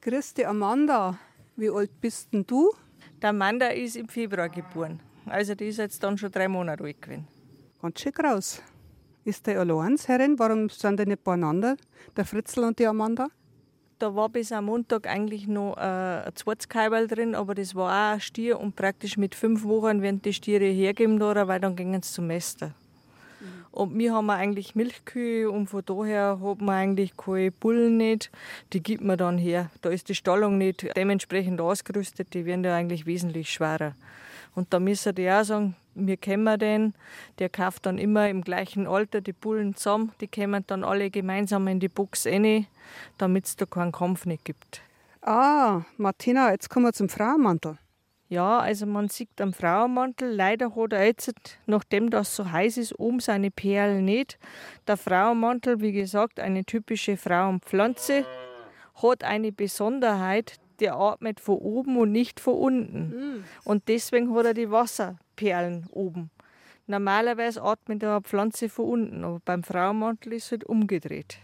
Christi 0.00 0.46
Amanda, 0.46 1.18
wie 1.56 1.68
alt 1.68 2.00
bist 2.00 2.32
denn 2.32 2.46
du? 2.46 2.72
Der 3.20 3.28
Amanda 3.28 3.66
ist 3.66 3.96
im 3.96 4.08
Februar 4.08 4.48
geboren. 4.48 4.98
Also 5.26 5.54
die 5.54 5.66
ist 5.66 5.76
jetzt 5.76 6.02
dann 6.02 6.16
schon 6.16 6.32
drei 6.32 6.48
Monate 6.48 6.82
alt 6.82 7.02
gewesen. 7.02 7.28
Ganz 7.82 8.00
schön 8.00 8.12
groß. 8.12 8.62
Ist 9.26 9.46
der 9.46 9.60
allein, 9.60 9.98
Herrin? 10.06 10.38
Warum 10.38 10.70
sind 10.70 10.98
die 10.98 11.04
nicht 11.04 11.22
beieinander, 11.22 11.76
der 12.16 12.24
Fritzl 12.24 12.64
und 12.64 12.78
die 12.78 12.86
Amanda? 12.86 13.28
Da 14.02 14.16
war 14.16 14.28
bis 14.28 14.50
am 14.50 14.64
Montag 14.64 15.06
eigentlich 15.06 15.46
noch 15.46 15.76
äh, 15.76 15.80
ein 15.80 16.34
zweites 16.34 16.66
drin, 16.66 17.36
aber 17.36 17.54
das 17.54 17.76
war 17.76 17.86
auch 17.86 18.14
ein 18.14 18.20
Stier 18.20 18.58
und 18.58 18.74
praktisch 18.74 19.16
mit 19.16 19.36
fünf 19.36 19.62
Wochen 19.62 20.02
werden 20.02 20.20
die 20.20 20.32
Stiere 20.32 20.64
hergeben, 20.64 21.20
da, 21.20 21.46
weil 21.46 21.60
dann 21.60 21.76
gingen 21.76 22.02
sie 22.02 22.12
zum 22.12 22.26
Mester. 22.26 22.72
Und 23.70 23.96
wir 23.96 24.12
haben 24.12 24.28
eigentlich 24.28 24.74
Milchkühe 24.74 25.48
und 25.48 25.68
von 25.68 25.84
daher 25.86 26.40
haben 26.42 26.64
wir 26.64 26.72
eigentlich 26.72 27.16
keine 27.16 27.52
Bullen 27.52 27.96
nicht. 27.96 28.32
Die 28.72 28.82
gibt 28.82 29.04
man 29.04 29.18
dann 29.18 29.38
her. 29.38 29.70
Da 29.82 29.90
ist 29.90 30.08
die 30.08 30.16
Stallung 30.16 30.58
nicht 30.58 30.84
dementsprechend 30.96 31.60
ausgerüstet, 31.60 32.34
die 32.34 32.44
werden 32.44 32.64
ja 32.64 32.74
eigentlich 32.74 33.06
wesentlich 33.06 33.50
schwerer. 33.50 33.94
Und 34.54 34.72
da 34.72 34.80
müssen 34.80 35.14
die 35.14 35.30
auch 35.30 35.44
sagen, 35.44 35.76
wir 35.94 36.16
kennen 36.16 36.58
den, 36.58 36.94
der 37.38 37.48
kauft 37.48 37.86
dann 37.86 37.98
immer 37.98 38.28
im 38.28 38.42
gleichen 38.42 38.86
Alter 38.86 39.20
die 39.20 39.32
Bullen 39.32 39.74
zusammen, 39.74 40.12
die 40.20 40.28
kommen 40.28 40.64
dann 40.66 40.84
alle 40.84 41.10
gemeinsam 41.10 41.68
in 41.68 41.80
die 41.80 41.88
Box 41.88 42.26
rein, 42.26 42.66
damit 43.18 43.46
es 43.46 43.56
da 43.56 43.66
keinen 43.66 43.92
Kampf 43.92 44.26
nicht 44.26 44.44
gibt. 44.44 44.82
Ah, 45.20 45.82
Martina, 45.96 46.50
jetzt 46.50 46.68
kommen 46.68 46.86
wir 46.86 46.92
zum 46.92 47.08
Frauenmantel. 47.08 47.78
Ja, 48.28 48.60
also 48.60 48.86
man 48.86 49.10
sieht 49.10 49.40
am 49.42 49.52
Frauenmantel, 49.52 50.34
leider 50.34 50.74
hat 50.74 50.94
er 50.94 51.04
jetzt, 51.04 51.34
nachdem 51.66 52.08
das 52.08 52.34
so 52.34 52.50
heiß 52.50 52.78
ist, 52.78 52.98
oben 52.98 53.20
seine 53.20 53.50
Perlen 53.50 54.06
nicht. 54.06 54.38
Der 54.86 54.96
Frauenmantel, 54.96 55.82
wie 55.82 55.92
gesagt, 55.92 56.40
eine 56.40 56.64
typische 56.64 57.18
Frauenpflanze, 57.18 58.24
hat 59.02 59.22
eine 59.22 59.52
Besonderheit, 59.52 60.54
der 60.80 60.96
atmet 60.96 61.40
von 61.40 61.56
oben 61.56 61.96
und 61.96 62.12
nicht 62.12 62.40
von 62.40 62.54
unten. 62.54 63.44
Und 63.64 63.88
deswegen 63.88 64.34
hat 64.34 64.46
er 64.46 64.54
die 64.54 64.70
Wasserperlen 64.70 65.86
oben. 65.90 66.30
Normalerweise 66.86 67.62
atmet 67.62 68.02
eine 68.04 68.20
Pflanze 68.20 68.68
von 68.68 68.86
unten, 68.86 69.24
aber 69.24 69.40
beim 69.44 69.62
Frauenmantel 69.62 70.32
ist 70.32 70.46
es 70.46 70.50
halt 70.52 70.64
umgedreht. 70.64 71.38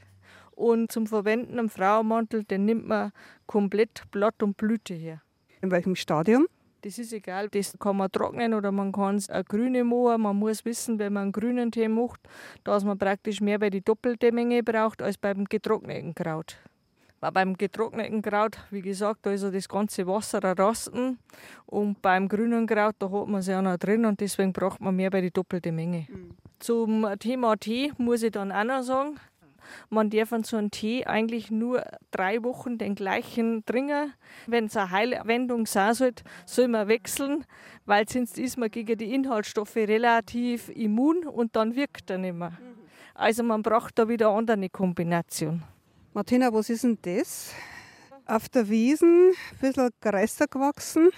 Und 0.53 0.91
zum 0.91 1.07
Verwenden 1.07 1.59
am 1.59 1.69
Frauenmantel, 1.69 2.43
den 2.45 2.65
nimmt 2.65 2.87
man 2.87 3.13
komplett 3.47 4.03
Blatt 4.11 4.43
und 4.43 4.57
Blüte 4.57 4.95
her. 4.95 5.23
In 5.61 5.71
welchem 5.71 5.95
Stadium? 5.95 6.47
Das 6.83 6.99
ist 6.99 7.13
egal, 7.13 7.49
das 7.49 7.77
kann 7.79 7.97
man 7.97 8.11
trocknen 8.11 8.55
oder 8.55 8.71
man 8.71 8.93
kann 8.93 9.17
es 9.17 9.29
eine 9.31 9.43
grüne 9.43 9.83
machen. 9.83 10.23
Man 10.23 10.37
muss 10.37 10.65
wissen, 10.65 10.99
wenn 10.99 11.13
man 11.13 11.23
einen 11.25 11.33
grünen 11.33 11.73
Tee 11.73 11.89
macht, 11.89 12.21
dass 12.63 12.85
man 12.85 12.99
praktisch 12.99 13.41
mehr 13.41 13.59
bei 13.59 13.71
die 13.71 13.81
doppelte 13.81 14.31
Menge 14.31 14.63
braucht 14.63 15.03
als 15.03 15.19
beim 15.19 15.45
getrockneten 15.45 16.15
Kraut. 16.15 16.57
Weil 17.21 17.33
beim 17.33 17.57
getrockneten 17.57 18.23
Kraut, 18.23 18.59
wie 18.71 18.83
gesagt, 18.83 19.27
da 19.27 19.33
ist 19.33 19.43
ja 19.43 19.51
das 19.51 19.69
ganze 19.69 20.07
Wasser 20.07 20.43
errasten 20.43 21.19
und 21.67 22.01
beim 22.01 22.29
grünen 22.29 22.67
Kraut, 22.67 22.95
da 23.01 23.11
hat 23.11 23.27
man 23.27 23.41
es 23.41 23.49
ja 23.49 23.61
noch 23.61 23.77
drin 23.77 24.05
und 24.05 24.21
deswegen 24.21 24.53
braucht 24.53 24.81
man 24.81 24.95
mehr 24.95 25.11
bei 25.11 25.21
die 25.21 25.33
doppelte 25.33 25.73
Menge. 25.73 26.07
Mhm. 26.09 26.31
Zum 26.61 27.07
Thema 27.19 27.57
Tee 27.57 27.93
muss 27.99 28.23
ich 28.23 28.33
dann 28.33 28.53
auch 28.53 28.65
noch 28.65 28.83
sagen, 28.83 29.19
man 29.91 30.11
darf 30.11 30.31
von 30.31 30.45
so 30.45 30.57
einem 30.57 30.71
Tee 30.71 31.05
eigentlich 31.05 31.51
nur 31.51 31.85
drei 32.11 32.43
Wochen 32.43 32.79
den 32.79 32.95
gleichen 32.95 33.65
trinken. 33.65 34.15
Wenn 34.47 34.67
es 34.67 34.77
eine 34.77 34.91
Heilwendung 34.91 35.67
sein 35.67 35.95
soll, 35.95 36.13
soll 36.47 36.69
man 36.69 36.89
wechseln, 36.89 37.45
weil 37.85 38.09
sonst 38.09 38.39
ist 38.39 38.57
man 38.57 38.71
gegen 38.71 38.97
die 38.97 39.15
Inhaltsstoffe 39.15 39.77
relativ 39.77 40.69
immun 40.71 41.27
und 41.27 41.57
dann 41.57 41.77
wirkt 41.77 42.11
er 42.11 42.19
nicht 42.19 42.35
mehr. 42.35 42.53
Also 43.15 43.43
man 43.43 43.63
braucht 43.63 43.99
da 43.99 44.09
wieder 44.09 44.31
eine 44.31 44.39
andere 44.39 44.69
Kombination. 44.69 45.63
Martina, 46.15 46.53
was 46.53 46.71
ist 46.71 46.85
denn 46.85 46.99
das? 47.03 47.53
Auf 48.25 48.49
der 48.49 48.69
Wiesen 48.69 49.31
ein 49.31 49.59
bisschen 49.61 49.91
Gräser 50.01 50.47
gewachsen. 50.47 51.11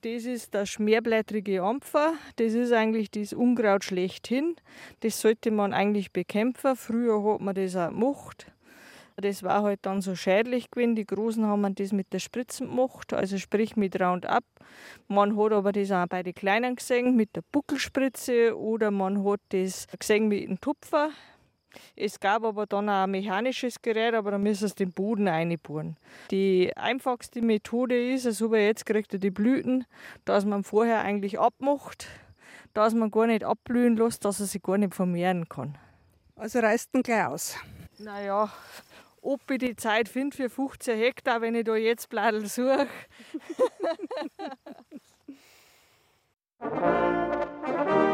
Das 0.00 0.24
ist 0.24 0.54
der 0.54 0.64
schmerblättrige 0.64 1.62
Ampfer. 1.62 2.14
Das 2.36 2.54
ist 2.54 2.72
eigentlich 2.72 3.10
das 3.10 3.34
Unkraut 3.34 3.84
schlechthin. 3.84 4.56
Das 5.00 5.20
sollte 5.20 5.50
man 5.50 5.74
eigentlich 5.74 6.12
bekämpfen. 6.12 6.76
Früher 6.76 7.22
hat 7.24 7.40
man 7.42 7.54
das 7.54 7.76
auch 7.76 7.90
gemacht. 7.90 8.50
Das 9.16 9.42
war 9.42 9.62
halt 9.64 9.80
dann 9.82 10.00
so 10.00 10.14
schädlich 10.14 10.70
gewesen. 10.70 10.96
Die 10.96 11.06
Großen 11.06 11.44
haben 11.44 11.74
das 11.74 11.92
mit 11.92 12.12
der 12.12 12.20
Spritze 12.20 12.64
gemacht, 12.64 13.12
also 13.12 13.36
sprich 13.36 13.76
mit 13.76 14.00
Roundup. 14.00 14.44
Man 15.08 15.36
hat 15.36 15.52
aber 15.52 15.72
das 15.72 15.90
auch 15.90 16.06
bei 16.06 16.22
den 16.22 16.34
Kleinen 16.34 16.76
gesehen 16.76 17.16
mit 17.16 17.36
der 17.36 17.42
Buckelspritze 17.52 18.56
oder 18.56 18.90
man 18.90 19.24
hat 19.24 19.40
das 19.50 19.86
gesehen 19.98 20.28
mit 20.28 20.48
dem 20.48 20.60
Tupfer. 20.60 21.10
Es 21.96 22.20
gab 22.20 22.44
aber 22.44 22.66
dann 22.66 22.88
auch 22.88 23.04
ein 23.04 23.10
mechanisches 23.10 23.82
Gerät, 23.82 24.14
aber 24.14 24.30
da 24.30 24.38
müssen 24.38 24.68
sie 24.68 24.74
den 24.74 24.92
Boden 24.92 25.28
einbohren. 25.28 25.96
Die 26.30 26.76
einfachste 26.76 27.42
Methode 27.42 28.12
ist, 28.12 28.26
also 28.26 28.54
jetzt 28.54 28.86
kriegt 28.86 29.12
er 29.12 29.18
die 29.18 29.30
Blüten, 29.30 29.84
dass 30.24 30.44
man 30.44 30.64
vorher 30.64 31.00
eigentlich 31.00 31.38
abmacht, 31.38 32.08
dass 32.74 32.94
man 32.94 33.10
gar 33.10 33.26
nicht 33.26 33.44
abblühen 33.44 33.96
lässt, 33.96 34.24
dass 34.24 34.40
er 34.40 34.46
sich 34.46 34.62
gar 34.62 34.78
nicht 34.78 34.94
vermehren 34.94 35.48
kann. 35.48 35.76
Also 36.36 36.60
reißt 36.60 36.94
ihn 36.94 37.02
gleich 37.02 37.26
aus. 37.26 37.56
Naja, 37.98 38.50
ob 39.22 39.50
ich 39.50 39.58
die 39.58 39.76
Zeit 39.76 40.08
finde 40.08 40.36
für 40.36 40.48
15 40.48 40.96
Hektar, 40.96 41.40
wenn 41.40 41.54
ich 41.54 41.64
da 41.64 41.74
jetzt 41.74 42.08
Bladel 42.08 42.46
suche. 42.46 42.86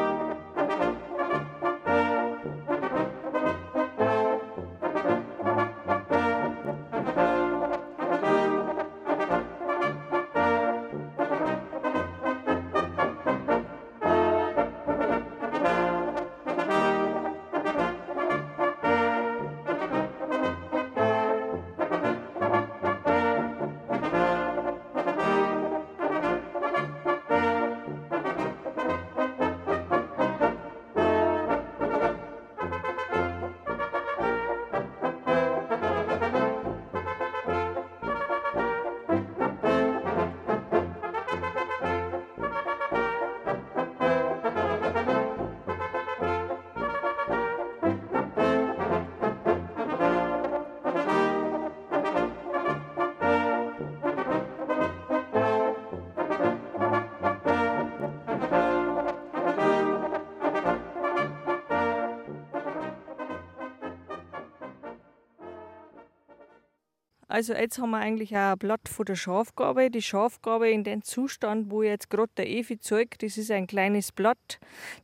Also 67.35 67.52
jetzt 67.52 67.81
haben 67.81 67.90
wir 67.90 67.98
eigentlich 67.98 68.36
auch 68.36 68.52
ein 68.52 68.59
Blatt 68.59 68.89
von 68.89 69.06
der 69.06 69.16
Schafgabe. 69.16 69.90
Die 69.90 70.02
Schafgabe 70.02 70.70
in 70.70 70.85
dem 70.85 71.02
Zustand, 71.02 71.69
wo 71.69 71.82
jetzt 71.82 72.09
gerade 72.09 72.31
der 72.36 72.48
Evi 72.48 72.78
zeigt, 72.78 73.24
das 73.24 73.39
ist 73.39 73.51
ein 73.51 73.66
kleines 73.66 74.12
Blatt. 74.12 74.61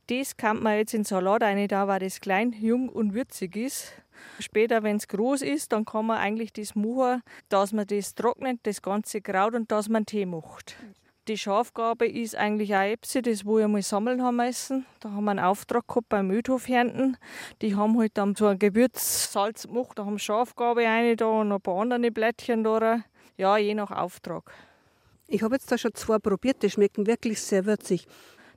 Das 0.07 0.37
kann 0.37 0.63
man 0.63 0.77
jetzt 0.77 0.95
in 0.95 1.03
Salat 1.03 1.43
rein, 1.43 1.67
da 1.67 1.89
weil 1.89 1.99
das 1.99 2.21
klein, 2.21 2.53
jung 2.53 2.89
und 2.89 3.15
würzig 3.15 3.57
ist. 3.57 3.95
Später, 4.39 4.85
wenn 4.85 4.99
es 4.99 5.09
groß 5.09 5.43
ist, 5.43 5.73
dann 5.73 5.85
kann 5.85 6.07
man 6.07 6.19
eigentlich 6.19 6.53
das 6.53 6.77
machen, 6.77 7.21
dass 7.49 7.73
man 7.73 7.89
das 7.89 8.15
trocknet, 8.15 8.61
das 8.63 8.81
ganze 8.81 9.21
Kraut 9.21 9.57
und 9.57 9.73
dass 9.73 9.89
man 9.89 10.07
Tee 10.07 10.25
macht. 10.25 10.77
Die 11.29 11.37
Schafgabe 11.37 12.07
ist 12.07 12.35
eigentlich 12.35 12.75
auch 12.75 12.81
Epsi, 12.81 13.21
das 13.21 13.45
wo 13.45 13.59
ich 13.59 13.65
einmal 13.65 13.83
sammeln 13.83 14.23
haben 14.23 14.37
müssen. 14.37 14.87
Da 15.01 15.11
haben 15.11 15.25
wir 15.25 15.33
einen 15.33 15.41
Auftrag 15.41 15.87
gehabt 15.87 16.09
beim 16.09 16.31
Ödhof 16.31 16.67
Hernten. 16.67 17.19
Die 17.61 17.77
haben 17.77 17.99
halt 17.99 18.13
dann 18.17 18.35
so 18.35 18.47
ein 18.47 18.59
Gewürzsalz 18.59 19.67
gemacht, 19.67 19.99
da 19.99 20.07
haben 20.07 20.19
Schafgabe 20.19 20.87
eine 20.87 21.17
da 21.17 21.27
und 21.27 21.53
ein 21.53 21.61
paar 21.61 21.83
andere 21.83 22.11
Blättchen 22.11 22.65
da. 22.65 23.01
Ja, 23.37 23.59
je 23.59 23.75
nach 23.75 23.91
Auftrag. 23.91 24.51
Ich 25.29 25.43
habe 25.43 25.55
jetzt 25.55 25.71
da 25.71 25.79
schon 25.79 25.95
zwei 25.95 26.19
probiert, 26.19 26.63
die 26.63 26.71
schmecken 26.71 27.07
wirklich 27.07 27.41
sehr 27.41 27.67
würzig. 27.67 28.07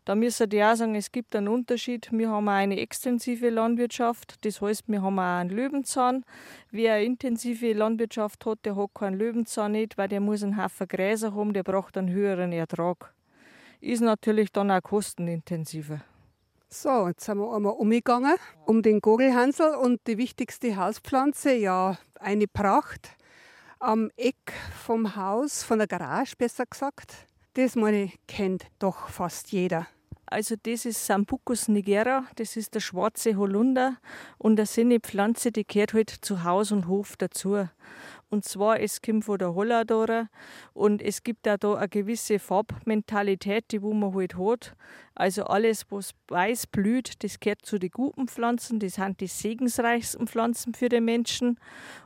Da 0.06 0.16
müssen 0.16 0.50
die 0.50 0.62
auch 0.62 0.76
sagen, 0.76 0.96
es 0.96 1.12
gibt 1.12 1.36
einen 1.36 1.48
Unterschied. 1.48 2.10
Wir 2.12 2.30
haben 2.30 2.50
eine 2.50 2.80
extensive 2.80 3.50
Landwirtschaft, 3.50 4.44
das 4.46 4.60
heißt, 4.60 4.84
wir 4.88 5.02
haben 5.02 5.18
auch 5.18 5.40
einen 5.40 5.50
Löwenzahn. 5.50 6.26
Wer 6.72 6.96
eine 6.96 7.06
intensive 7.06 7.72
Landwirtschaft 7.72 8.46
hat, 8.46 8.60
der 8.66 8.76
hat 8.76 8.94
keinen 8.94 9.18
Löwenzahn 9.18 9.72
nicht, 9.72 9.98
weil 9.98 10.10
der 10.10 10.20
muss 10.20 10.44
einen 10.44 10.62
Haufen 10.62 10.88
Gräser 10.88 11.34
haben, 11.34 11.54
der 11.54 11.64
braucht 11.64 11.98
einen 11.98 12.10
höheren 12.10 12.52
Ertrag. 12.52 13.14
Ist 13.80 14.02
natürlich 14.02 14.52
dann 14.52 14.72
auch 14.72 14.82
kostenintensiver. 14.82 16.02
So, 16.70 17.08
jetzt 17.08 17.24
sind 17.24 17.38
wir 17.38 17.56
einmal 17.56 17.74
umgegangen 17.74 18.36
um 18.66 18.82
den 18.82 19.00
Gogelhansel 19.00 19.76
und 19.76 20.02
die 20.08 20.18
wichtigste 20.18 20.76
Hauspflanze, 20.76 21.54
ja, 21.54 21.98
eine 22.20 22.48
Pracht 22.48 23.16
am 23.80 24.10
Eck 24.18 24.54
vom 24.84 25.16
Haus, 25.16 25.64
von 25.64 25.78
der 25.78 25.88
Garage 25.88 26.36
besser 26.36 26.66
gesagt. 26.66 27.28
Das 27.54 27.76
meine 27.76 28.12
kennt 28.28 28.66
doch 28.80 29.10
fast 29.10 29.52
jeder. 29.52 29.86
Also 30.34 30.56
das 30.64 30.86
ist 30.86 31.06
Sambucus 31.06 31.68
nigera, 31.68 32.26
das 32.38 32.58
ist 32.58 32.74
der 32.74 32.80
schwarze 32.80 33.36
Holunder 33.38 33.98
und 34.40 34.56
das 34.56 34.74
sind 34.74 34.90
die 34.90 35.00
Pflanze, 35.00 35.52
die 35.52 35.64
gehört 35.64 35.94
halt 35.94 36.10
zu 36.10 36.44
Haus 36.44 36.72
und 36.72 36.88
Hof 36.88 37.16
dazu. 37.18 37.70
Und 38.32 38.44
zwar, 38.44 38.80
es 38.80 39.04
kommt 39.04 39.26
von 39.26 39.38
der 39.38 39.54
Holladora 39.54 40.30
und 40.74 41.04
es 41.04 41.22
gibt 41.22 41.48
auch 41.48 41.58
da 41.58 41.76
eine 41.76 41.88
gewisse 41.88 42.40
Farbmentalität, 42.40 43.66
die 43.72 43.84
wo 43.84 43.94
man 43.94 44.16
halt 44.16 44.36
hat. 44.36 44.76
Also 45.14 45.44
alles, 45.44 45.86
was 45.92 46.16
weiß 46.30 46.66
blüht, 46.66 47.24
das 47.24 47.40
gehört 47.40 47.64
zu 47.64 47.78
den 47.78 47.92
guten 47.92 48.28
Pflanzen, 48.28 48.80
das 48.80 48.96
sind 48.96 49.22
die 49.22 49.28
segensreichsten 49.28 50.26
Pflanzen 50.26 50.74
für 50.74 50.90
den 50.90 51.06
Menschen. 51.06 51.60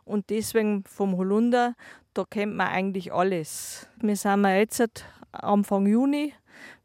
Und 0.04 0.30
deswegen 0.32 0.84
vom 0.84 1.16
Holunder, 1.16 1.76
da 2.14 2.26
kennt 2.26 2.56
man 2.56 2.68
eigentlich 2.68 3.14
alles. 3.14 3.88
Wir 4.02 4.18
sind 4.18 4.44
jetzt 4.44 5.06
Anfang 5.32 5.88
Juni. 5.88 6.34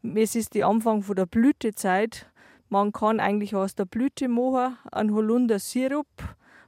Es 0.02 0.34
ist 0.34 0.54
die 0.54 0.64
Anfang 0.64 1.04
von 1.04 1.14
der 1.14 1.26
Blütezeit. 1.26 2.26
Man 2.68 2.90
kann 2.90 3.20
eigentlich 3.20 3.54
aus 3.54 3.76
der 3.76 3.84
Blüte 3.84 4.26
machen 4.26 4.76
einen 4.90 5.14
Holundersirup. 5.14 6.08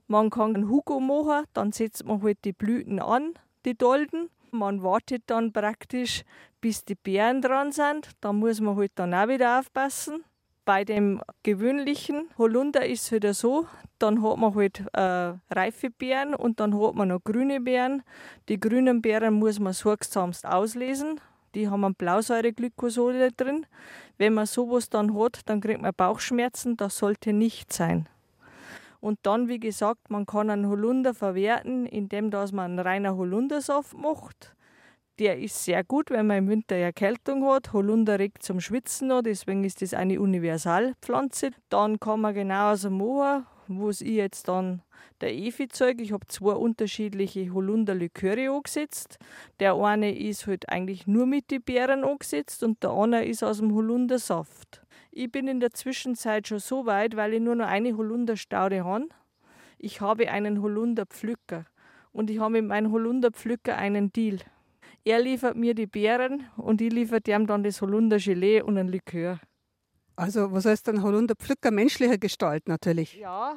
Man 0.06 0.30
kann 0.30 0.54
einen 0.54 0.68
Hugo 0.68 1.00
machen, 1.00 1.44
dann 1.52 1.72
setzt 1.72 2.04
man 2.04 2.22
halt 2.22 2.38
die 2.44 2.52
Blüten 2.52 3.00
an, 3.00 3.34
die 3.64 3.76
Dolden. 3.76 4.30
Man 4.52 4.84
wartet 4.84 5.24
dann 5.26 5.52
praktisch, 5.52 6.22
bis 6.60 6.84
die 6.84 6.94
Beeren 6.94 7.42
dran 7.42 7.72
sind. 7.72 8.10
Da 8.20 8.32
muss 8.32 8.60
man 8.60 8.76
halt 8.76 8.92
dann 8.94 9.12
auch 9.12 9.26
wieder 9.26 9.58
aufpassen. 9.58 10.22
Bei 10.64 10.84
dem 10.84 11.20
gewöhnlichen 11.42 12.28
Holunder 12.38 12.86
ist 12.86 13.02
es 13.02 13.12
wieder 13.12 13.34
so, 13.34 13.66
dann 13.98 14.22
hat 14.22 14.38
man 14.38 14.54
halt 14.54 14.84
äh, 14.92 15.34
reife 15.50 15.90
Beeren 15.90 16.34
und 16.34 16.60
dann 16.60 16.80
hat 16.80 16.94
man 16.94 17.08
noch 17.08 17.24
grüne 17.24 17.60
Beeren. 17.60 18.02
Die 18.48 18.60
grünen 18.60 19.02
Beeren 19.02 19.34
muss 19.34 19.58
man 19.58 19.72
sorgsamst 19.72 20.46
auslesen, 20.46 21.20
Die 21.54 21.68
haben 21.68 21.84
einen 21.84 21.94
Blausäureglykosol 21.94 23.30
drin. 23.36 23.66
Wenn 24.18 24.34
man 24.34 24.46
sowas 24.46 24.88
dann 24.90 25.18
hat, 25.18 25.40
dann 25.46 25.60
kriegt 25.60 25.80
man 25.80 25.92
Bauchschmerzen. 25.96 26.76
Das 26.76 26.98
sollte 26.98 27.32
nicht 27.32 27.72
sein. 27.72 28.08
Und 29.00 29.18
dann, 29.22 29.48
wie 29.48 29.60
gesagt, 29.60 30.10
man 30.10 30.24
kann 30.24 30.48
einen 30.48 30.66
Holunder 30.66 31.12
verwerten, 31.12 31.84
indem 31.84 32.30
dass 32.30 32.52
man 32.52 32.72
einen 32.72 32.78
reiner 32.78 33.16
Holundersaft 33.16 33.96
macht. 33.96 34.54
Der 35.18 35.38
ist 35.38 35.62
sehr 35.62 35.84
gut, 35.84 36.10
wenn 36.10 36.26
man 36.26 36.38
im 36.38 36.48
Winter 36.48 36.74
Erkältung 36.74 37.44
hat. 37.46 37.72
Holunder 37.72 38.18
regt 38.18 38.42
zum 38.42 38.60
Schwitzen 38.60 39.12
an, 39.12 39.22
deswegen 39.22 39.62
ist 39.62 39.80
das 39.80 39.94
eine 39.94 40.20
Universalpflanze. 40.20 41.50
Dann 41.68 42.00
kann 42.00 42.22
man 42.22 42.34
genauso 42.34 42.90
machen, 42.90 43.46
was 43.68 44.00
ich 44.00 44.16
jetzt 44.16 44.48
dann 44.48 44.82
der 45.20 45.34
Efi 45.34 45.68
zeige. 45.68 46.02
Ich 46.02 46.12
habe 46.12 46.26
zwei 46.26 46.52
unterschiedliche 46.52 47.52
Holunderliköre 47.52 48.50
angesetzt. 48.50 49.18
Der 49.60 49.74
eine 49.74 50.16
ist 50.16 50.46
halt 50.46 50.68
eigentlich 50.68 51.06
nur 51.06 51.26
mit 51.26 51.50
den 51.50 51.62
Beeren 51.62 52.04
angesetzt 52.04 52.62
und 52.62 52.82
der 52.82 52.90
andere 52.90 53.24
ist 53.24 53.42
aus 53.42 53.58
dem 53.58 53.74
Holundersaft. 53.74 54.82
Ich 55.10 55.30
bin 55.30 55.46
in 55.46 55.60
der 55.60 55.72
Zwischenzeit 55.72 56.48
schon 56.48 56.58
so 56.58 56.86
weit, 56.86 57.16
weil 57.16 57.34
ich 57.34 57.40
nur 57.40 57.54
noch 57.54 57.68
eine 57.68 57.96
Holunderstaude 57.96 58.84
habe. 58.84 59.08
Ich 59.78 60.00
habe 60.00 60.28
einen 60.30 60.60
Holunderpflücker 60.60 61.66
und 62.12 62.30
ich 62.30 62.38
habe 62.38 62.52
mit 62.52 62.66
meinem 62.66 62.90
Holunderpflücker 62.90 63.76
einen 63.76 64.12
Deal. 64.12 64.38
Er 65.04 65.20
liefert 65.20 65.56
mir 65.56 65.74
die 65.74 65.86
Beeren 65.86 66.44
und 66.56 66.80
ich 66.80 66.92
liefere 66.92 67.20
ihm 67.28 67.46
dann 67.46 67.62
das 67.62 67.82
Holundergelee 67.82 68.62
und 68.62 68.78
ein 68.78 68.88
Likör. 68.88 69.38
Also, 70.16 70.52
was 70.52 70.64
heißt 70.64 70.86
dann 70.86 71.02
Holunderpflücker? 71.02 71.72
Menschlicher 71.72 72.18
Gestalt 72.18 72.68
natürlich. 72.68 73.16
Ja, 73.16 73.56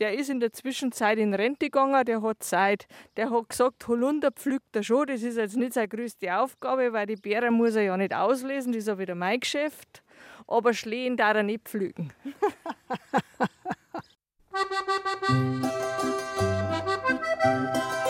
der 0.00 0.18
ist 0.18 0.30
in 0.30 0.40
der 0.40 0.52
Zwischenzeit 0.52 1.18
in 1.18 1.32
Rente 1.32 1.66
gegangen, 1.66 2.04
der 2.04 2.22
hat 2.22 2.42
Zeit. 2.42 2.88
Der 3.16 3.30
hat 3.30 3.48
gesagt, 3.48 3.86
Holunder 3.86 4.32
pflückt 4.32 4.74
er 4.74 4.82
schon. 4.82 5.06
Das 5.06 5.22
ist 5.22 5.36
jetzt 5.36 5.56
nicht 5.56 5.74
seine 5.74 5.88
größte 5.88 6.36
Aufgabe, 6.36 6.92
weil 6.92 7.06
die 7.06 7.16
Beeren 7.16 7.54
muss 7.54 7.76
er 7.76 7.82
ja 7.82 7.96
nicht 7.96 8.14
auslesen, 8.14 8.72
das 8.72 8.80
ist 8.80 8.88
ja 8.88 8.98
wieder 8.98 9.14
mein 9.14 9.40
Geschäft. 9.40 10.02
Aber 10.48 10.74
Schlehen 10.74 11.16
darf 11.16 11.36
er 11.36 11.44
nicht 11.44 11.68
pflücken. 11.68 12.12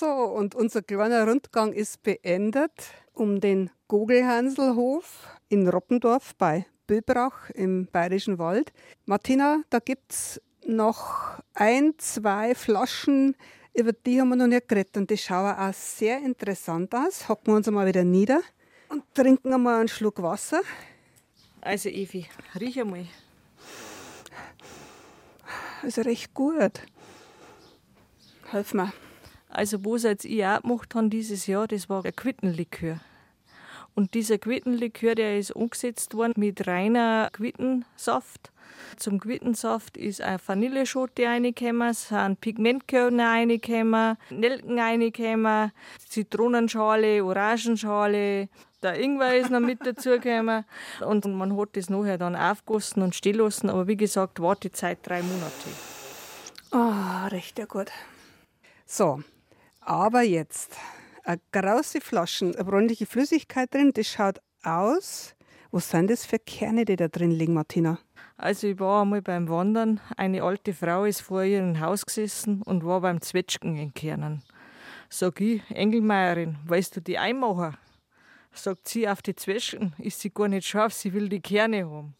So, 0.00 0.06
und 0.06 0.54
unser 0.54 0.80
kleiner 0.80 1.28
Rundgang 1.28 1.74
ist 1.74 2.02
beendet 2.02 2.72
um 3.12 3.38
den 3.38 3.68
Gogelhanselhof 3.86 5.28
in 5.50 5.68
Roppendorf 5.68 6.34
bei 6.36 6.64
Böbrach 6.86 7.50
im 7.50 7.84
Bayerischen 7.84 8.38
Wald. 8.38 8.72
Martina, 9.04 9.62
da 9.68 9.78
gibt 9.78 10.10
es 10.12 10.40
noch 10.64 11.38
ein, 11.52 11.92
zwei 11.98 12.54
Flaschen, 12.54 13.36
über 13.74 13.92
die 13.92 14.22
haben 14.22 14.30
wir 14.30 14.36
noch 14.36 14.46
nicht 14.46 14.68
geredet 14.68 14.96
und 14.96 15.10
die 15.10 15.18
schauen 15.18 15.54
auch 15.54 15.74
sehr 15.74 16.16
interessant 16.22 16.94
aus. 16.94 17.28
Hocken 17.28 17.52
wir 17.52 17.56
uns 17.56 17.68
einmal 17.68 17.86
wieder 17.86 18.02
nieder 18.02 18.40
und 18.88 19.02
trinken 19.12 19.52
einmal 19.52 19.80
einen 19.80 19.88
Schluck 19.88 20.22
Wasser. 20.22 20.62
Also 21.60 21.90
Evi, 21.90 22.24
riech 22.58 22.80
einmal. 22.80 23.04
Ist 25.82 25.98
recht 25.98 26.32
gut. 26.32 26.80
Helf 28.50 28.72
mir. 28.72 28.94
Also 29.50 29.84
was 29.84 30.04
jetzt 30.04 30.24
ich 30.24 30.44
auch 30.46 30.62
gemacht 30.62 30.94
habe 30.94 31.08
dieses 31.08 31.46
Jahr, 31.46 31.66
das 31.66 31.88
war 31.88 32.04
ein 32.04 32.14
Quittenlikör. 32.14 33.00
Und 33.94 34.14
dieser 34.14 34.38
Quittenlikör, 34.38 35.16
der 35.16 35.38
ist 35.38 35.50
umgesetzt 35.50 36.14
worden 36.14 36.34
mit 36.36 36.66
reiner 36.66 37.28
Quittensaft. 37.32 38.52
Zum 38.96 39.18
Quittensaft 39.18 39.96
ist 39.96 40.22
eine 40.22 40.38
Vanilleschote 40.44 41.24
reingekommen, 41.24 41.92
sind 41.92 42.40
Pigmentkörner 42.40 43.30
reingekommen, 43.30 44.16
Nelken 44.30 44.78
reingekommen, 44.78 45.72
Zitronenschale, 46.08 47.24
Orangenschale, 47.24 48.48
der 48.82 48.98
Ingwer 48.98 49.36
ist 49.36 49.50
noch 49.50 49.60
mit 49.60 49.80
dazugekommen. 49.86 50.64
Und 51.04 51.26
man 51.26 51.56
hat 51.56 51.70
das 51.76 51.90
nachher 51.90 52.16
dann 52.16 52.36
aufgossen 52.36 53.02
und 53.02 53.14
stehen 53.14 53.36
lassen. 53.36 53.68
Aber 53.68 53.86
wie 53.88 53.96
gesagt, 53.96 54.40
Wartezeit 54.40 54.98
drei 55.02 55.22
Monate. 55.22 55.68
Ah, 56.70 57.26
recht 57.26 57.58
ja 57.58 57.66
gut. 57.66 57.90
So, 58.86 59.22
aber 59.80 60.22
jetzt 60.22 60.76
eine 61.24 61.40
große 61.52 62.00
Flaschen, 62.00 62.54
eine 62.54 62.64
bräunliche 62.64 63.06
Flüssigkeit 63.06 63.72
drin, 63.72 63.92
das 63.94 64.06
schaut 64.06 64.40
aus. 64.62 65.34
Was 65.72 65.90
sind 65.90 66.10
das 66.10 66.24
für 66.24 66.38
Kerne, 66.38 66.84
die 66.84 66.96
da 66.96 67.08
drin 67.08 67.30
liegen, 67.30 67.54
Martina? 67.54 67.98
Also 68.36 68.66
ich 68.68 68.80
war 68.80 69.02
einmal 69.02 69.22
beim 69.22 69.48
Wandern. 69.48 70.00
Eine 70.16 70.42
alte 70.42 70.74
Frau 70.74 71.04
ist 71.04 71.20
vor 71.20 71.44
ihrem 71.44 71.78
Haus 71.78 72.04
gesessen 72.04 72.62
und 72.62 72.84
war 72.84 73.00
beim 73.00 73.20
Zwetschgen 73.20 73.76
entkernen. 73.76 74.42
Sag 75.08 75.40
ich, 75.40 75.62
Engelmeierin, 75.70 76.58
weißt 76.66 76.96
du 76.96 77.00
die 77.00 77.18
einmachen? 77.18 77.76
Sagt 78.52 78.88
sie, 78.88 79.08
auf 79.08 79.22
die 79.22 79.36
Zwetschgen 79.36 79.94
ist 79.98 80.20
sie 80.20 80.30
gar 80.30 80.48
nicht 80.48 80.66
scharf, 80.66 80.92
sie 80.92 81.12
will 81.12 81.28
die 81.28 81.40
Kerne 81.40 81.88
haben. 81.88 82.14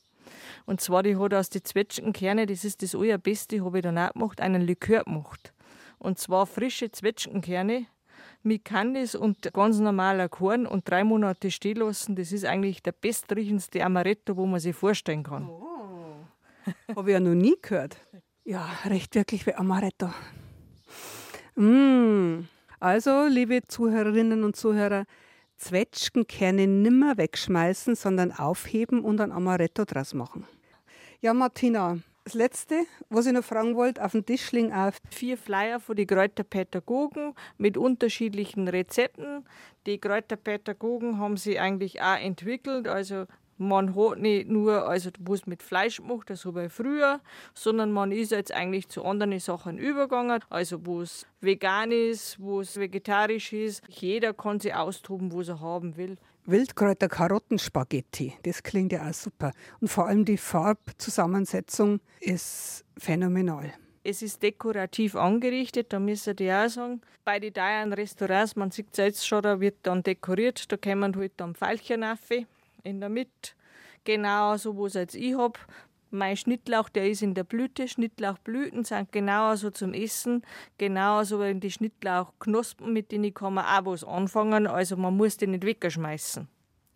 Und 0.67 0.81
zwar, 0.81 1.03
die 1.03 1.17
hat 1.17 1.35
aus 1.35 1.51
den 1.51 1.65
Zwetschgenkerne, 1.65 2.47
das 2.47 2.65
ist 2.65 2.83
das 2.83 2.95
allerbeste, 2.95 3.65
habe 3.65 3.79
ich 3.79 3.83
dann 3.83 3.99
auch 3.99 4.13
gemacht, 4.13 4.41
einen 4.41 4.63
Likör 4.63 5.05
gemacht. 5.05 5.53
Und 6.01 6.19
zwar 6.19 6.47
frische 6.47 6.91
Zwetschgenkerne 6.91 7.87
mit 8.43 8.65
Kandis 8.65 9.15
und 9.15 9.53
ganz 9.53 9.79
normaler 9.79 10.31
Korn 10.31 10.67
und 10.67 10.89
drei 10.89 11.05
Monate 11.05 11.51
stehen 11.51 11.77
lassen. 11.77 12.17
Das 12.17 12.33
ist 12.33 12.47
eigentlich 12.47 12.83
der 12.83 12.93
bestriechendste 12.93 13.85
Amaretto, 13.85 14.37
wo 14.37 14.47
man 14.47 14.61
sich 14.61 14.75
vorstellen 14.75 15.23
kann. 15.23 15.49
Oh. 15.49 16.25
Habe 16.97 17.11
ich 17.11 17.13
ja 17.13 17.21
noch 17.21 17.35
nie 17.35 17.57
gehört. 17.61 17.99
Ja, 18.45 18.67
recht 18.87 19.15
wirklich 19.15 19.47
wie 19.47 19.55
Amaretto. 19.55 20.11
Mm. 21.55 22.49
Also, 22.81 23.27
liebe 23.27 23.61
Zuhörerinnen 23.69 24.43
und 24.43 24.57
Zuhörer, 24.57 25.05
Zwetschgenkerne 25.59 26.67
nimmer 26.67 27.19
wegschmeißen, 27.19 27.95
sondern 27.95 28.33
aufheben 28.33 29.05
und 29.05 29.21
ein 29.21 29.33
Amaretto 29.33 29.85
draus 29.85 30.15
machen. 30.15 30.47
Ja, 31.21 31.35
Martina, 31.35 31.99
das 32.31 32.39
Letzte, 32.39 32.87
was 33.09 33.27
ich 33.27 33.33
noch 33.33 33.43
fragen 33.43 33.75
wollte, 33.75 34.05
auf 34.05 34.13
dem 34.13 34.25
Tisch 34.25 34.53
liegen 34.53 34.73
auch 34.73 34.93
Vier 35.11 35.37
Flyer 35.37 35.81
von 35.81 35.97
den 35.97 36.07
Kräuterpädagogen 36.07 37.35
mit 37.59 37.77
unterschiedlichen 37.77 38.69
Rezepten. 38.69 39.45
Die 39.87 39.99
Kräuterpädagogen 39.99 41.19
haben 41.19 41.37
sie 41.37 41.59
eigentlich 41.59 42.01
auch 42.03 42.21
entwickelt. 42.21 42.87
Also 42.87 43.25
man 43.59 43.97
hat 43.97 44.21
nicht 44.21 44.49
nur, 44.49 44.89
also 44.89 45.11
was 45.19 45.47
mit 45.47 45.61
Fleisch 45.61 46.01
macht, 46.01 46.31
das 46.31 46.45
habe 46.45 46.67
ich 46.67 46.73
früher, 46.73 47.21
sondern 47.53 47.91
man 47.91 48.13
ist 48.13 48.31
jetzt 48.31 48.53
eigentlich 48.53 48.89
zu 48.89 49.05
anderen 49.05 49.37
Sachen 49.41 49.77
übergegangen. 49.77 50.41
Also 50.51 50.87
wo 50.87 51.01
es 51.01 51.27
vegan 51.41 51.91
ist, 51.91 52.39
wo 52.39 52.61
es 52.61 52.79
vegetarisch 52.79 53.53
ist. 53.53 53.83
Jeder 53.89 54.35
kann 54.35 54.61
sich 54.61 54.73
austoben, 54.73 55.33
was 55.33 55.49
er 55.49 55.61
haben 55.61 55.97
will. 55.97 56.17
Wildkräuter 56.51 57.09
Karottenspaghetti. 57.09 58.35
Das 58.43 58.63
klingt 58.63 58.93
ja 58.93 59.09
auch 59.09 59.15
super. 59.15 59.53
Und 59.81 59.89
vor 59.89 60.09
allem 60.09 60.25
die 60.25 60.37
Farbzusammensetzung 60.37 62.01
ist 62.21 62.85
phänomenal. 62.99 63.73
Es 64.03 64.23
ist 64.23 64.43
dekorativ 64.43 65.15
angerichtet, 65.15 65.93
da 65.93 66.01
müsst 66.01 66.27
ihr 66.41 66.65
auch 66.65 66.69
sagen. 66.69 67.03
Bei 67.25 67.39
den 67.39 67.53
teuren 67.53 67.93
Restaurants, 67.93 68.57
man 68.57 68.71
sieht 68.71 68.89
es 68.93 68.97
jetzt 68.97 69.27
schon, 69.27 69.43
da 69.43 69.61
wird 69.61 69.77
dann 69.83 70.03
dekoriert, 70.03 70.73
da 70.73 70.77
kommen 70.77 71.15
halt 71.17 71.33
dann 71.37 71.55
Pfeilchen 71.55 72.03
rauf 72.03 72.31
in 72.83 73.01
der 73.01 73.11
Mitte. 73.11 73.53
Genau 74.05 74.57
so, 74.57 74.77
was 74.79 74.95
jetzt 74.95 75.15
ich 75.15 75.37
habe. 75.37 75.59
Mein 76.11 76.37
Schnittlauch, 76.37 76.89
der 76.89 77.09
ist 77.09 77.23
in 77.23 77.35
der 77.35 77.45
Blüte. 77.45 77.87
Schnittlauchblüten 77.87 78.85
sind 78.85 79.13
genauso 79.13 79.71
zum 79.71 79.95
Essen. 79.95 80.43
Genauso 80.77 81.41
wie 81.41 81.55
die 81.55 81.71
Schnittlauchknospen, 81.71 82.93
mit 82.93 83.13
denen 83.13 83.33
kann 83.33 83.55
man 83.55 83.65
auch 83.65 83.93
was 83.93 84.03
anfangen. 84.03 84.67
Also 84.67 84.97
man 84.97 85.17
muss 85.17 85.37
die 85.37 85.47
nicht 85.47 85.65
wegschmeißen. 85.65 86.49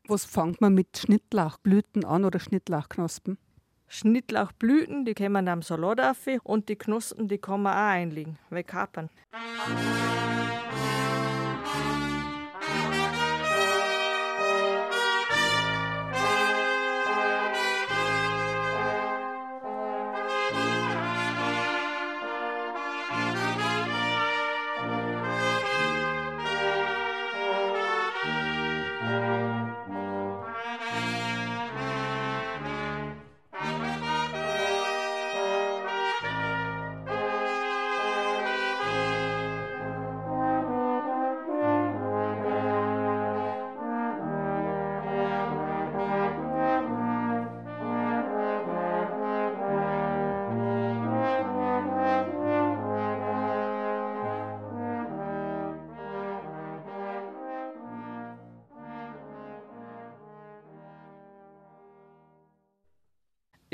Was 0.09 0.24
fängt 0.24 0.61
man 0.61 0.74
mit 0.74 0.99
Schnittlauchblüten 0.99 2.05
an 2.05 2.24
oder 2.24 2.41
Schnittlauchknospen? 2.41 3.39
Schnittlauchblüten, 3.86 5.05
die 5.05 5.15
kommen 5.15 5.47
am 5.49 5.62
Salat 5.62 6.01
auf 6.01 6.27
und 6.43 6.69
die 6.69 6.77
Knospen, 6.77 7.28
die 7.28 7.39
kann 7.39 7.62
man 7.62 7.74
auch 7.74 7.93
einlegen, 7.93 8.39
wegkapern. 8.51 9.09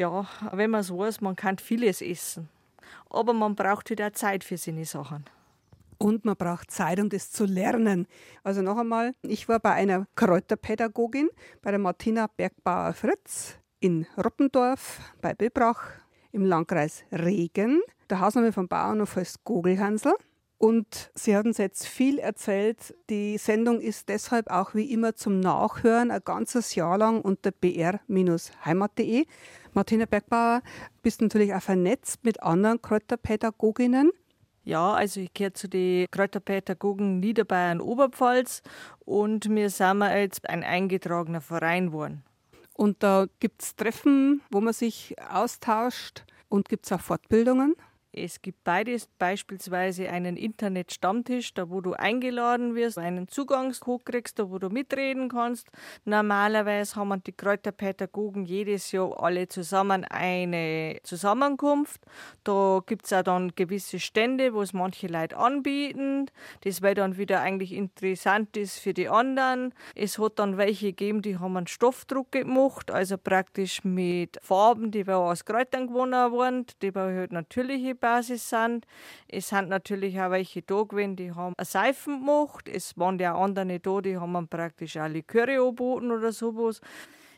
Ja, 0.01 0.27
wenn 0.53 0.71
man 0.71 0.81
es 0.81 0.91
weiß, 0.91 1.21
man 1.21 1.37
kann 1.37 1.59
vieles 1.59 2.01
essen. 2.01 2.49
Aber 3.11 3.35
man 3.35 3.55
braucht 3.55 3.91
wieder 3.91 4.15
Zeit 4.15 4.45
für 4.45 4.57
seine 4.57 4.87
Sachen. 4.87 5.27
Und 5.99 6.25
man 6.25 6.37
braucht 6.37 6.71
Zeit, 6.71 6.99
um 7.01 7.11
das 7.11 7.31
zu 7.31 7.45
lernen. 7.45 8.07
Also 8.43 8.63
noch 8.63 8.79
einmal, 8.79 9.13
ich 9.21 9.47
war 9.47 9.61
bei 9.61 9.73
einer 9.73 10.07
Kräuterpädagogin, 10.17 11.29
bei 11.61 11.71
der 11.71 11.79
Martina 11.79 12.29
Bergbauer 12.35 12.95
Fritz 12.95 13.59
in 13.81 14.07
Roppendorf 14.17 15.01
bei 15.21 15.35
Böbrach 15.35 15.83
im 16.33 16.47
Landkreis 16.47 17.05
Regen. 17.13 17.83
Der 18.09 18.21
Hausname 18.21 18.53
vom 18.53 18.69
Bauernhof 18.69 19.17
heißt 19.17 19.45
Gogelhansel. 19.45 20.15
Und 20.57 21.11
Sie 21.15 21.37
haben 21.37 21.49
uns 21.49 21.59
jetzt 21.59 21.87
viel 21.87 22.19
erzählt. 22.19 22.95
Die 23.11 23.37
Sendung 23.37 23.81
ist 23.81 24.09
deshalb 24.09 24.51
auch 24.51 24.75
wie 24.75 24.93
immer 24.93 25.15
zum 25.15 25.41
Nachhören 25.41 26.11
ein 26.11 26.21
ganzes 26.25 26.75
Jahr 26.75 26.97
lang 26.97 27.21
unter 27.23 27.51
br-heimat.de. 27.51 29.27
Martina 29.73 30.07
Bergbauer, 30.07 30.63
bist 31.03 31.23
natürlich 31.23 31.55
auch 31.55 31.63
vernetzt 31.63 32.25
mit 32.25 32.43
anderen 32.43 32.83
Kräuterpädagoginnen. 32.83 34.11
Ja, 34.65 34.93
also 34.93 35.21
ich 35.21 35.33
gehöre 35.33 35.55
zu 35.55 35.69
den 35.69 36.07
Kräuterpädagogen 36.11 37.21
Niederbayern 37.21 37.81
Oberpfalz 37.81 38.63
und 39.01 39.49
wir 39.49 39.71
sind 39.71 40.03
jetzt 40.03 40.49
ein 40.49 40.63
eingetragener 40.63 41.41
Verein 41.41 41.89
geworden. 41.89 42.25
Und 42.75 43.03
da 43.03 43.27
gibt 43.41 43.63
es 43.63 43.77
Treffen, 43.77 44.43
wo 44.51 44.61
man 44.61 44.73
sich 44.73 45.15
austauscht 45.31 46.25
und 46.49 46.69
gibt 46.69 46.87
es 46.87 46.93
auch 46.93 47.01
Fortbildungen. 47.01 47.75
Es 48.13 48.43
gibt 48.43 48.65
beides, 48.65 49.07
beispielsweise 49.19 50.11
einen 50.11 50.37
Internet-Stammtisch, 50.37 51.55
da 51.55 51.71
wo 51.71 51.81
du 51.81 51.93
eingeladen 51.93 52.75
wirst, 52.75 52.99
einen 52.99 53.29
Zugangscode 53.29 54.05
kriegst, 54.05 54.39
da 54.41 54.51
wo 54.51 54.59
du 54.59 54.69
mitreden 54.69 55.29
kannst. 55.29 55.69
Normalerweise 56.05 56.97
haben 56.97 57.23
die 57.23 57.33
Kräuterpädagogen 57.33 58.45
jedes 58.45 58.91
Jahr 58.91 59.23
alle 59.23 59.47
zusammen 59.47 60.05
eine 60.05 60.99
Zusammenkunft. 61.05 62.01
Da 62.43 62.83
gibt 62.85 63.07
es 63.07 63.13
auch 63.13 63.23
dann 63.23 63.55
gewisse 63.55 64.01
Stände, 64.01 64.55
wo 64.55 64.63
es 64.63 64.73
manche 64.73 65.07
Leute 65.07 65.37
anbieten. 65.37 66.27
Das 66.63 66.83
weil 66.83 66.97
dann 66.97 67.17
wieder 67.17 67.43
eigentlich 67.43 67.73
interessant 67.73 68.57
ist 68.57 68.81
für 68.81 68.93
die 68.93 69.09
anderen. 69.09 69.73
Es 69.95 70.19
hat 70.19 70.41
dann 70.41 70.57
welche 70.57 70.87
gegeben, 70.87 71.23
die 71.23 71.39
haben 71.39 71.57
einen 71.57 71.69
Stoffdruck 71.69 72.33
gemacht, 72.33 72.91
also 72.91 73.17
praktisch 73.19 73.85
mit 73.85 74.39
Farben, 74.43 74.91
die 74.91 75.07
aus 75.07 75.45
Kräutern 75.45 75.87
gewonnen 75.87 76.33
wurden, 76.33 76.67
die 76.83 76.93
halt 76.93 77.33
natürliche 77.33 78.00
Basis 78.01 78.49
sind. 78.49 78.87
Es 79.29 79.49
sind 79.49 79.69
natürlich 79.69 80.21
auch 80.21 80.31
welche 80.31 80.63
da 80.63 80.83
gewesen, 80.83 81.17
die 81.17 81.33
haben 81.33 81.55
eine 81.57 81.65
Seifen 81.65 82.21
gemacht. 82.21 82.69
Es 82.69 82.97
waren 82.99 83.19
ja 83.19 83.35
andere 83.35 83.79
da, 83.79 84.01
die 84.01 84.17
haben 84.17 84.49
praktisch 84.49 84.97
auch 84.97 85.09
Liköre 85.09 85.63
oder 85.63 86.33
sowas. 86.33 86.81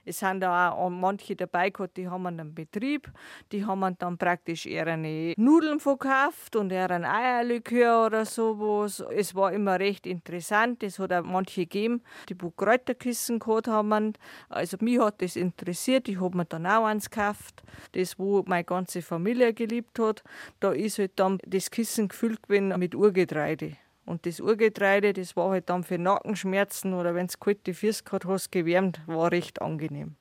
Es 0.04 0.18
sind 0.18 0.40
da 0.40 0.72
auch 0.72 0.90
manche 0.90 1.36
dabei 1.36 1.70
gehabt, 1.70 1.96
die 1.96 2.08
haben 2.08 2.26
einen 2.26 2.54
Betrieb, 2.54 3.10
die 3.52 3.64
haben 3.64 3.96
dann 3.98 4.18
praktisch 4.18 4.66
ihre 4.66 4.96
Nudeln 5.36 5.78
verkauft 5.78 6.56
und 6.56 6.72
ihren 6.72 7.04
Eierlikör 7.04 8.06
oder 8.06 8.24
sowas. 8.24 9.02
Es 9.14 9.34
war 9.34 9.52
immer 9.52 9.78
recht 9.78 10.06
interessant. 10.06 10.82
Es 10.82 10.98
hat 10.98 11.12
auch 11.12 11.22
manche 11.22 11.62
gegeben, 11.62 12.02
die 12.28 12.36
Kräuterkissen 12.36 13.38
gehabt 13.38 13.68
haben. 13.68 14.14
Also 14.48 14.76
mich 14.80 14.98
hat 14.98 15.22
das 15.22 15.36
interessiert. 15.36 16.08
Ich 16.08 16.20
habe 16.20 16.36
mir 16.36 16.46
dann 16.46 16.66
auch 16.66 16.84
eins 16.84 17.08
gekauft, 17.10 17.62
das 17.92 18.18
wo 18.18 18.42
meine 18.46 18.64
ganze 18.64 19.02
Familie 19.02 19.54
geliebt 19.54 19.98
hat. 19.98 20.24
Da 20.60 20.72
ist 20.72 20.98
halt 20.98 21.12
dann 21.16 21.38
das 21.46 21.70
Kissen 21.70 22.08
gefüllt 22.08 22.42
gewesen 22.42 22.74
mit 22.78 22.94
Urgetreide. 22.94 23.76
Und 24.04 24.26
das 24.26 24.40
Urgetreide, 24.40 25.12
das 25.12 25.36
war 25.36 25.50
halt 25.50 25.70
dann 25.70 25.84
für 25.84 25.98
Nackenschmerzen 25.98 26.94
oder 26.94 27.14
wenn 27.14 27.26
es 27.26 27.38
kalte 27.38 27.72
Füße 27.72 28.04
gehabt 28.04 28.24
hast, 28.24 28.50
gewärmt, 28.50 29.00
war 29.06 29.30
recht 29.30 29.62
angenehm. 29.62 30.16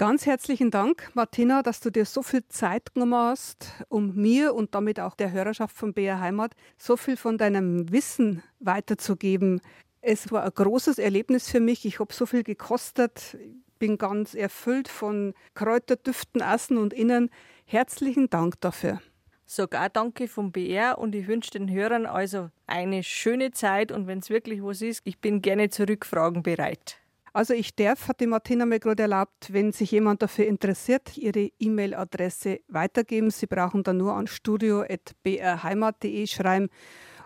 Ganz 0.00 0.24
herzlichen 0.24 0.70
Dank, 0.70 1.10
Martina, 1.12 1.62
dass 1.62 1.80
du 1.80 1.90
dir 1.90 2.06
so 2.06 2.22
viel 2.22 2.42
Zeit 2.48 2.94
genommen 2.94 3.14
hast, 3.14 3.66
um 3.90 4.14
mir 4.14 4.54
und 4.54 4.74
damit 4.74 4.98
auch 4.98 5.14
der 5.14 5.30
Hörerschaft 5.30 5.76
von 5.76 5.92
BR 5.92 6.20
Heimat 6.20 6.54
so 6.78 6.96
viel 6.96 7.18
von 7.18 7.36
deinem 7.36 7.92
Wissen 7.92 8.42
weiterzugeben. 8.60 9.60
Es 10.00 10.32
war 10.32 10.44
ein 10.44 10.52
großes 10.54 10.98
Erlebnis 10.98 11.50
für 11.50 11.60
mich. 11.60 11.84
Ich 11.84 12.00
habe 12.00 12.14
so 12.14 12.24
viel 12.24 12.44
gekostet, 12.44 13.36
bin 13.78 13.98
ganz 13.98 14.34
erfüllt 14.34 14.88
von 14.88 15.34
Kräuterdüften, 15.52 16.40
außen 16.40 16.78
und 16.78 16.94
innen. 16.94 17.28
Herzlichen 17.66 18.30
Dank 18.30 18.58
dafür. 18.62 19.02
Sogar 19.52 19.88
danke 19.88 20.28
vom 20.28 20.52
BR 20.52 20.96
und 20.96 21.12
ich 21.12 21.26
wünsche 21.26 21.50
den 21.50 21.68
Hörern 21.68 22.06
also 22.06 22.50
eine 22.68 23.02
schöne 23.02 23.50
Zeit 23.50 23.90
und 23.90 24.06
wenn 24.06 24.20
es 24.20 24.30
wirklich 24.30 24.62
was 24.62 24.80
ist, 24.80 25.00
ich 25.02 25.18
bin 25.18 25.42
gerne 25.42 25.70
zu 25.70 25.88
Rückfragen 25.88 26.44
bereit. 26.44 26.98
Also 27.32 27.54
ich 27.54 27.74
darf, 27.74 28.06
hat 28.06 28.20
die 28.20 28.28
Martina 28.28 28.64
mir 28.64 28.78
gerade 28.78 29.02
erlaubt, 29.02 29.52
wenn 29.52 29.72
sich 29.72 29.90
jemand 29.90 30.22
dafür 30.22 30.46
interessiert, 30.46 31.18
ihre 31.18 31.50
E-Mail-Adresse 31.58 32.60
weitergeben. 32.68 33.32
Sie 33.32 33.48
brauchen 33.48 33.82
dann 33.82 33.96
nur 33.96 34.14
an 34.14 34.28
studio.brheimat.de 34.28 36.28
schreiben. 36.28 36.68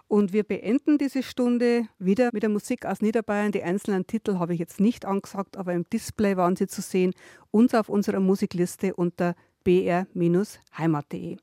Und 0.09 0.33
wir 0.33 0.45
beenden 0.45 0.97
diese 0.97 1.23
Stunde 1.23 1.89
wieder 1.99 2.31
mit 2.33 2.43
der 2.43 2.49
Musik 2.49 2.87
aus 2.87 3.03
Niederbayern. 3.03 3.53
Die 3.53 3.65
einzelnen 3.65 4.07
Titel 4.07 4.39
habe 4.39 4.55
ich 4.55 4.61
jetzt 4.61 4.81
nicht 4.81 5.05
angesagt, 5.05 5.59
aber 5.59 5.75
im 5.75 5.85
Display 5.91 6.39
waren 6.39 6.57
sie 6.57 6.69
zu 6.69 6.81
sehen. 6.81 7.13
Uns 7.51 7.75
auf 7.75 7.91
unserer 7.91 8.21
Musikliste 8.21 8.95
unter 8.95 9.35
br-heimat.de. 9.63 11.37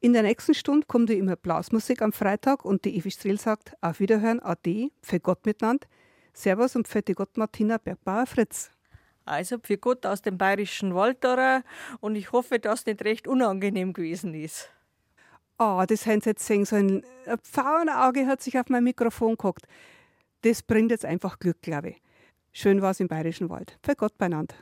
In 0.00 0.12
der 0.12 0.22
nächsten 0.22 0.54
Stunde 0.54 0.86
kommt 0.86 1.08
wie 1.08 1.18
immer 1.18 1.36
Blasmusik 1.36 2.02
am 2.02 2.12
Freitag 2.12 2.64
und 2.64 2.84
die 2.84 2.96
Evi 2.96 3.10
Strill 3.10 3.40
sagt 3.40 3.72
auf 3.80 4.00
Wiederhören, 4.00 4.40
Ade, 4.40 4.90
für 5.02 5.20
Gott 5.20 5.46
miteinander. 5.46 5.86
Servus 6.34 6.76
und 6.76 6.88
für 6.88 7.00
die 7.00 7.14
Gott 7.14 7.36
Martina 7.36 7.78
Bergbauer 7.78 8.26
Fritz. 8.26 8.70
Also 9.24 9.56
für 9.62 9.78
Gott 9.78 10.04
aus 10.04 10.20
dem 10.20 10.36
bayerischen 10.36 10.94
Wald 10.94 11.24
und 12.00 12.16
ich 12.16 12.32
hoffe, 12.32 12.58
dass 12.58 12.84
nicht 12.84 13.02
recht 13.04 13.26
unangenehm 13.26 13.92
gewesen 13.92 14.34
ist. 14.34 14.70
Ah, 15.56 15.82
oh, 15.82 15.86
das 15.86 16.04
haben 16.06 16.20
Sie 16.20 16.30
jetzt 16.30 16.44
sehen 16.44 16.64
sollen. 16.64 17.04
Ein 17.26 17.38
Pfauenauge 17.38 18.26
hat 18.26 18.42
sich 18.42 18.58
auf 18.58 18.68
mein 18.68 18.84
Mikrofon 18.84 19.36
gehockt. 19.36 19.66
Das 20.42 20.62
bringt 20.62 20.90
jetzt 20.90 21.04
einfach 21.04 21.38
Glück, 21.38 21.62
glaube 21.62 21.90
ich. 21.90 22.02
Schön 22.52 22.82
war 22.82 22.90
es 22.90 23.00
im 23.00 23.08
bayerischen 23.08 23.48
Wald. 23.48 23.78
Für 23.82 23.94
Gott 23.94 24.18
beieinander. 24.18 24.56